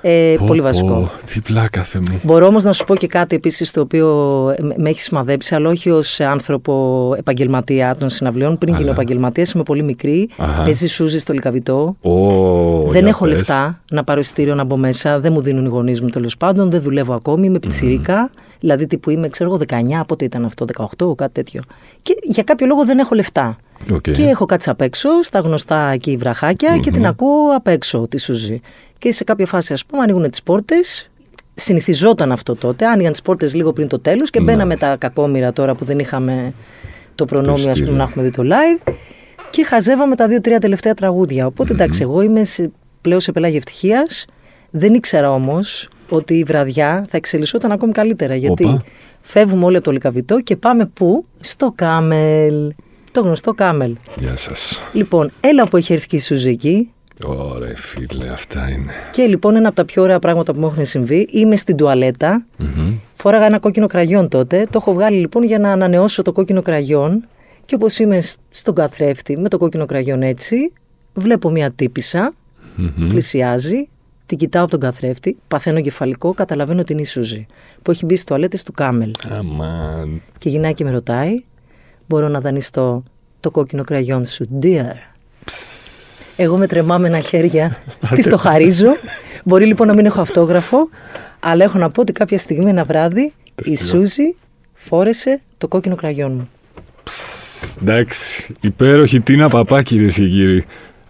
Ε, 0.00 0.34
Πω, 0.38 0.44
πολύ 0.46 0.60
πω, 0.60 0.66
βασικό. 0.66 1.10
Τι 1.32 1.40
πλάκα, 1.40 1.82
Θεέ 1.82 2.02
μου. 2.10 2.20
Μπορώ 2.22 2.46
όμως 2.46 2.62
να 2.62 2.72
σου 2.72 2.84
πω 2.84 2.96
και 2.96 3.06
κάτι 3.06 3.36
επίσης 3.36 3.70
το 3.70 3.80
οποίο 3.80 4.06
με- 4.60 4.74
με 4.78 4.88
έχει 4.88 5.00
σημαδέψει, 5.00 5.54
αλλά 5.54 5.68
όχι 5.68 5.90
ως 5.90 6.20
άνθρωπο 6.20 7.14
επαγγελματία 7.18 7.96
των 7.98 8.08
συναυλιών. 8.08 8.58
Πριν 8.58 8.74
γίνω 8.74 8.90
επαγγελματίας, 8.90 9.50
είμαι 9.52 9.62
πολύ 9.62 9.82
μικρή. 9.82 10.28
Αχα. 10.36 10.62
Παίζει 10.62 10.86
σούζι 10.88 11.18
στο 11.18 11.32
λικαβιτό. 11.32 11.96
Ω, 12.00 12.10
δεν 12.90 13.00
για 13.00 13.08
έχω 13.08 13.24
πες. 13.24 13.32
λεφτά 13.32 13.80
να 13.90 14.04
πάρω 14.04 14.20
εισιτήριο 14.20 14.54
να 14.54 14.64
μπω 14.64 14.76
μέσα. 14.76 15.20
Δεν 15.20 15.32
μου 15.32 15.40
δίνουν 15.40 15.64
οι 15.64 15.68
γονείς 15.68 16.00
μου 16.00 16.08
τέλος 16.08 16.36
πάντων. 16.36 16.70
Δεν 16.70 16.82
δουλεύω 16.82 17.14
ακόμη. 17.14 17.46
Είμαι 17.46 17.58
πιτσιρίκα. 17.58 18.30
Δηλαδή, 18.60 18.86
τύπου 18.86 19.10
είμαι, 19.10 19.28
ξέρω 19.28 19.50
εγώ, 19.50 19.60
19, 19.68 20.04
πότε 20.06 20.24
ήταν 20.24 20.44
αυτό, 20.44 20.64
18, 20.98 21.14
κάτι 21.16 21.32
τέτοιο. 21.32 21.62
Και 22.02 22.16
για 22.22 22.42
κάποιο 22.42 22.66
λόγο 22.66 22.84
δεν 22.84 22.98
έχω 22.98 23.14
λεφτά. 23.14 23.56
Οκ. 23.92 24.10
Και 24.10 24.22
έχω 24.22 24.46
κάτσει 24.46 24.70
απ' 24.70 24.80
έξω, 24.80 25.22
στα 25.22 25.38
γνωστά 25.40 25.90
εκεί 25.90 26.16
βραχάκια 26.16 26.76
και 26.76 26.90
την 26.90 27.06
ακούω 27.06 27.54
απ' 27.54 27.66
έξω 27.66 28.08
τη 28.08 28.18
Siouxsie. 28.20 28.60
Και 28.98 29.12
σε 29.12 29.24
κάποια 29.24 29.46
φάση, 29.46 29.72
ας 29.72 29.86
πούμε, 29.86 30.02
ανοίγουν 30.02 30.30
τις 30.30 30.42
πόρτες. 30.42 31.10
Συνηθιζόταν 31.54 32.32
αυτό 32.32 32.54
τότε. 32.54 32.86
Άνοιγαν 32.86 33.12
τις 33.12 33.22
πόρτες 33.22 33.54
λίγο 33.54 33.72
πριν 33.72 33.88
το 33.88 33.98
τέλος 33.98 34.30
και 34.30 34.40
μπαίναμε 34.40 34.76
τα 34.76 34.96
κακόμοιρα 34.96 35.52
τώρα 35.52 35.74
που 35.74 35.84
δεν 35.84 35.98
είχαμε 35.98 36.52
το 37.14 37.24
προνόμιο, 37.24 37.52
ας 37.52 37.60
πούμε, 37.60 37.70
ειστήριο. 37.70 37.94
να 37.94 38.02
έχουμε 38.02 38.24
δει 38.24 38.30
το 38.30 38.42
live. 38.42 38.92
Και 39.50 39.64
χαζεύαμε 39.64 40.14
τα 40.14 40.26
δύο-τρία 40.26 40.58
τελευταία 40.58 40.94
τραγούδια. 40.94 41.46
Οπότε 41.46 41.72
εντάξει, 41.72 42.02
εγώ 42.02 42.22
είμαι 42.22 42.44
σε, 42.44 42.70
πλέον 43.00 43.20
σε 43.20 43.32
πελάγη 43.32 43.56
ευτυχίας. 43.56 44.24
Δεν 44.70 44.94
ήξερα 44.94 45.30
όμως 45.30 45.88
ότι 46.08 46.34
η 46.34 46.42
βραδιά 46.44 47.04
θα 47.08 47.16
εξελισσόταν 47.16 47.72
ακόμη 47.72 47.92
καλύτερα. 47.92 48.34
Γιατί 48.34 48.64
Όπα. 48.64 48.84
φεύγουμε 49.20 49.64
όλοι 49.64 49.76
από 49.76 49.84
το 49.84 49.90
Λικαβιτό 49.90 50.40
και 50.40 50.56
πάμε 50.56 50.86
πού; 50.86 51.24
Στο 51.40 51.72
Κάμελ. 51.74 52.72
Το 53.12 53.20
γνωστό 53.22 53.54
Κάμελ. 53.54 53.96
Γεια 54.18 54.36
σας. 54.36 54.80
Λοιπόν, 54.92 55.30
έλα 55.40 55.68
που 55.68 55.76
έχει 55.76 55.92
έρθει 55.92 56.06
και 56.06 56.16
η 56.16 56.20
Σουζική. 56.20 56.90
Ωραία, 57.26 57.76
φίλε, 57.76 58.28
αυτά 58.28 58.68
είναι. 58.70 58.92
Και 59.10 59.22
λοιπόν, 59.26 59.56
ένα 59.56 59.66
από 59.66 59.76
τα 59.76 59.84
πιο 59.84 60.02
ωραία 60.02 60.18
πράγματα 60.18 60.52
που 60.52 60.60
μου 60.60 60.66
έχουν 60.66 60.84
συμβεί, 60.84 61.26
είμαι 61.30 61.56
στην 61.56 61.76
τουαλέτα. 61.76 62.46
Μμμ. 62.56 62.94
Φόραγα 63.14 63.44
ένα 63.46 63.58
κόκκινο 63.58 63.86
κραγιόν 63.86 64.28
τότε. 64.28 64.62
Το 64.70 64.78
έχω 64.80 64.92
βγάλει 64.92 65.16
λοιπόν 65.16 65.42
για 65.44 65.58
να 65.58 65.72
ανανεώσω 65.72 66.22
το 66.22 66.32
κόκκινο 66.32 66.62
κραγιόν. 66.62 67.24
Και 67.64 67.74
όπως 67.74 67.98
είμαι 67.98 68.20
σ- 68.20 68.38
στον 68.48 68.74
καθρέφτη 68.74 69.36
με 69.38 69.48
το 69.48 69.58
κόκκινο 69.58 69.86
κραγιόν 69.86 70.22
έτσι, 70.22 70.72
βλέπω 71.14 71.50
μια 71.50 71.70
τύπησα, 71.70 72.32
Μμμ. 72.76 73.08
πλησιάζει, 73.08 73.88
την 74.26 74.38
κοιτάω 74.38 74.62
από 74.62 74.70
τον 74.70 74.80
καθρέφτη, 74.80 75.36
παθαίνω 75.48 75.80
κεφαλικό, 75.80 76.34
καταλαβαίνω 76.34 76.80
ότι 76.80 76.92
είναι 76.92 77.02
η 77.02 77.04
Σούζη. 77.04 77.46
Που 77.82 77.90
έχει 77.90 78.04
μπει 78.04 78.12
στις 78.12 78.24
τουαλέτες 78.24 78.62
του 78.62 78.72
Κάμελ. 78.72 79.10
Αμάν. 79.28 80.22
Και 80.38 80.48
η 80.48 80.52
γυναίκα 80.52 80.84
με 80.84 80.90
ρωτάει, 80.90 81.44
μπορώ 82.06 82.28
να 82.28 82.40
δανειστώ 82.40 83.02
το 83.40 83.50
κόκκινο 83.50 83.84
κραγιόν 83.84 84.24
σου, 84.24 84.48
dear; 84.62 84.94
Εγώ 86.36 86.56
με 86.56 86.66
τρεμάμενα 86.66 87.20
χέρια 87.20 87.76
τη 88.14 88.28
το 88.28 88.36
χαρίζω. 88.36 88.96
Μπορεί 89.44 89.66
λοιπόν 89.66 89.86
να 89.86 89.94
μην 89.94 90.06
έχω 90.06 90.20
αυτόγραφο, 90.20 90.88
αλλά 91.40 91.64
έχω 91.64 91.78
να 91.78 91.90
πω 91.90 92.00
ότι 92.00 92.12
κάποια 92.12 92.38
στιγμή 92.38 92.70
ένα 92.70 92.84
βράδυ 92.84 93.32
η 93.64 93.76
Σούζη 93.76 94.36
φόρεσε 94.72 95.40
το 95.58 95.68
κόκκινο 95.68 95.94
κραγιόν 95.94 96.32
μου. 96.32 96.48
Εντάξει. 97.82 98.54
Υπέροχη 98.60 99.20
Τίνα 99.20 99.48
Παπά, 99.48 99.82
κυρίε 99.82 100.08
και 100.08 100.28
κύριοι. 100.28 100.64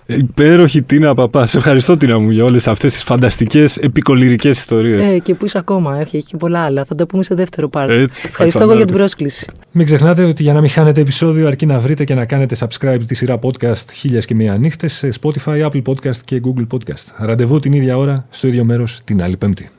Υπέροχη 0.07 0.83
Τίνα 0.83 1.15
Παπά. 1.15 1.47
Σε 1.47 1.57
ευχαριστώ, 1.59 1.97
Τίνα 1.97 2.19
μου, 2.19 2.31
για 2.31 2.45
όλες 2.45 2.69
αυτές 2.69 2.93
τις 2.93 3.03
φανταστικές 3.03 3.77
επικολυρικές 3.77 4.59
ιστορίες. 4.59 5.05
Ε, 5.07 5.19
και 5.19 5.35
πού 5.35 5.45
είσαι 5.45 5.59
ακόμα, 5.59 5.99
έχει, 6.01 6.17
έχει 6.17 6.27
και 6.27 6.37
πολλά 6.37 6.61
άλλα. 6.61 6.85
Θα 6.85 6.95
τα 6.95 7.07
πούμε 7.07 7.23
σε 7.23 7.35
δεύτερο 7.35 7.69
πάρτι. 7.69 7.93
Έτσι, 7.95 8.27
Ευχαριστώ 8.29 8.59
θα 8.59 8.65
εγώ 8.65 8.75
για 8.75 8.85
την 8.85 8.95
ξανάρθω. 8.95 9.17
πρόσκληση. 9.17 9.47
Μην 9.71 9.87
ξεχνάτε 9.87 10.25
ότι 10.25 10.43
για 10.43 10.53
να 10.53 10.61
μην 10.61 10.71
χάνετε 10.71 11.01
επεισόδιο 11.01 11.47
αρκεί 11.47 11.67
να 11.67 11.79
βρείτε 11.79 12.05
και 12.05 12.15
να 12.15 12.25
κάνετε 12.27 12.57
subscribe 12.59 13.01
τη 13.07 13.15
σειρά 13.15 13.39
podcast 13.43 13.91
χίλιας 13.93 14.25
και 14.25 14.35
μία 14.35 14.57
νύχτες 14.57 14.93
σε 14.93 15.09
Spotify, 15.21 15.67
Apple 15.67 15.83
Podcast 15.83 16.17
και 16.25 16.41
Google 16.45 16.67
Podcast. 16.75 17.05
Ραντεβού 17.19 17.59
την 17.59 17.73
ίδια 17.73 17.97
ώρα, 17.97 18.27
στο 18.31 18.47
ίδιο 18.49 18.65
μέρος, 18.65 19.01
την 19.05 19.23
άλλη 19.23 19.37
πέμπτη. 19.37 19.71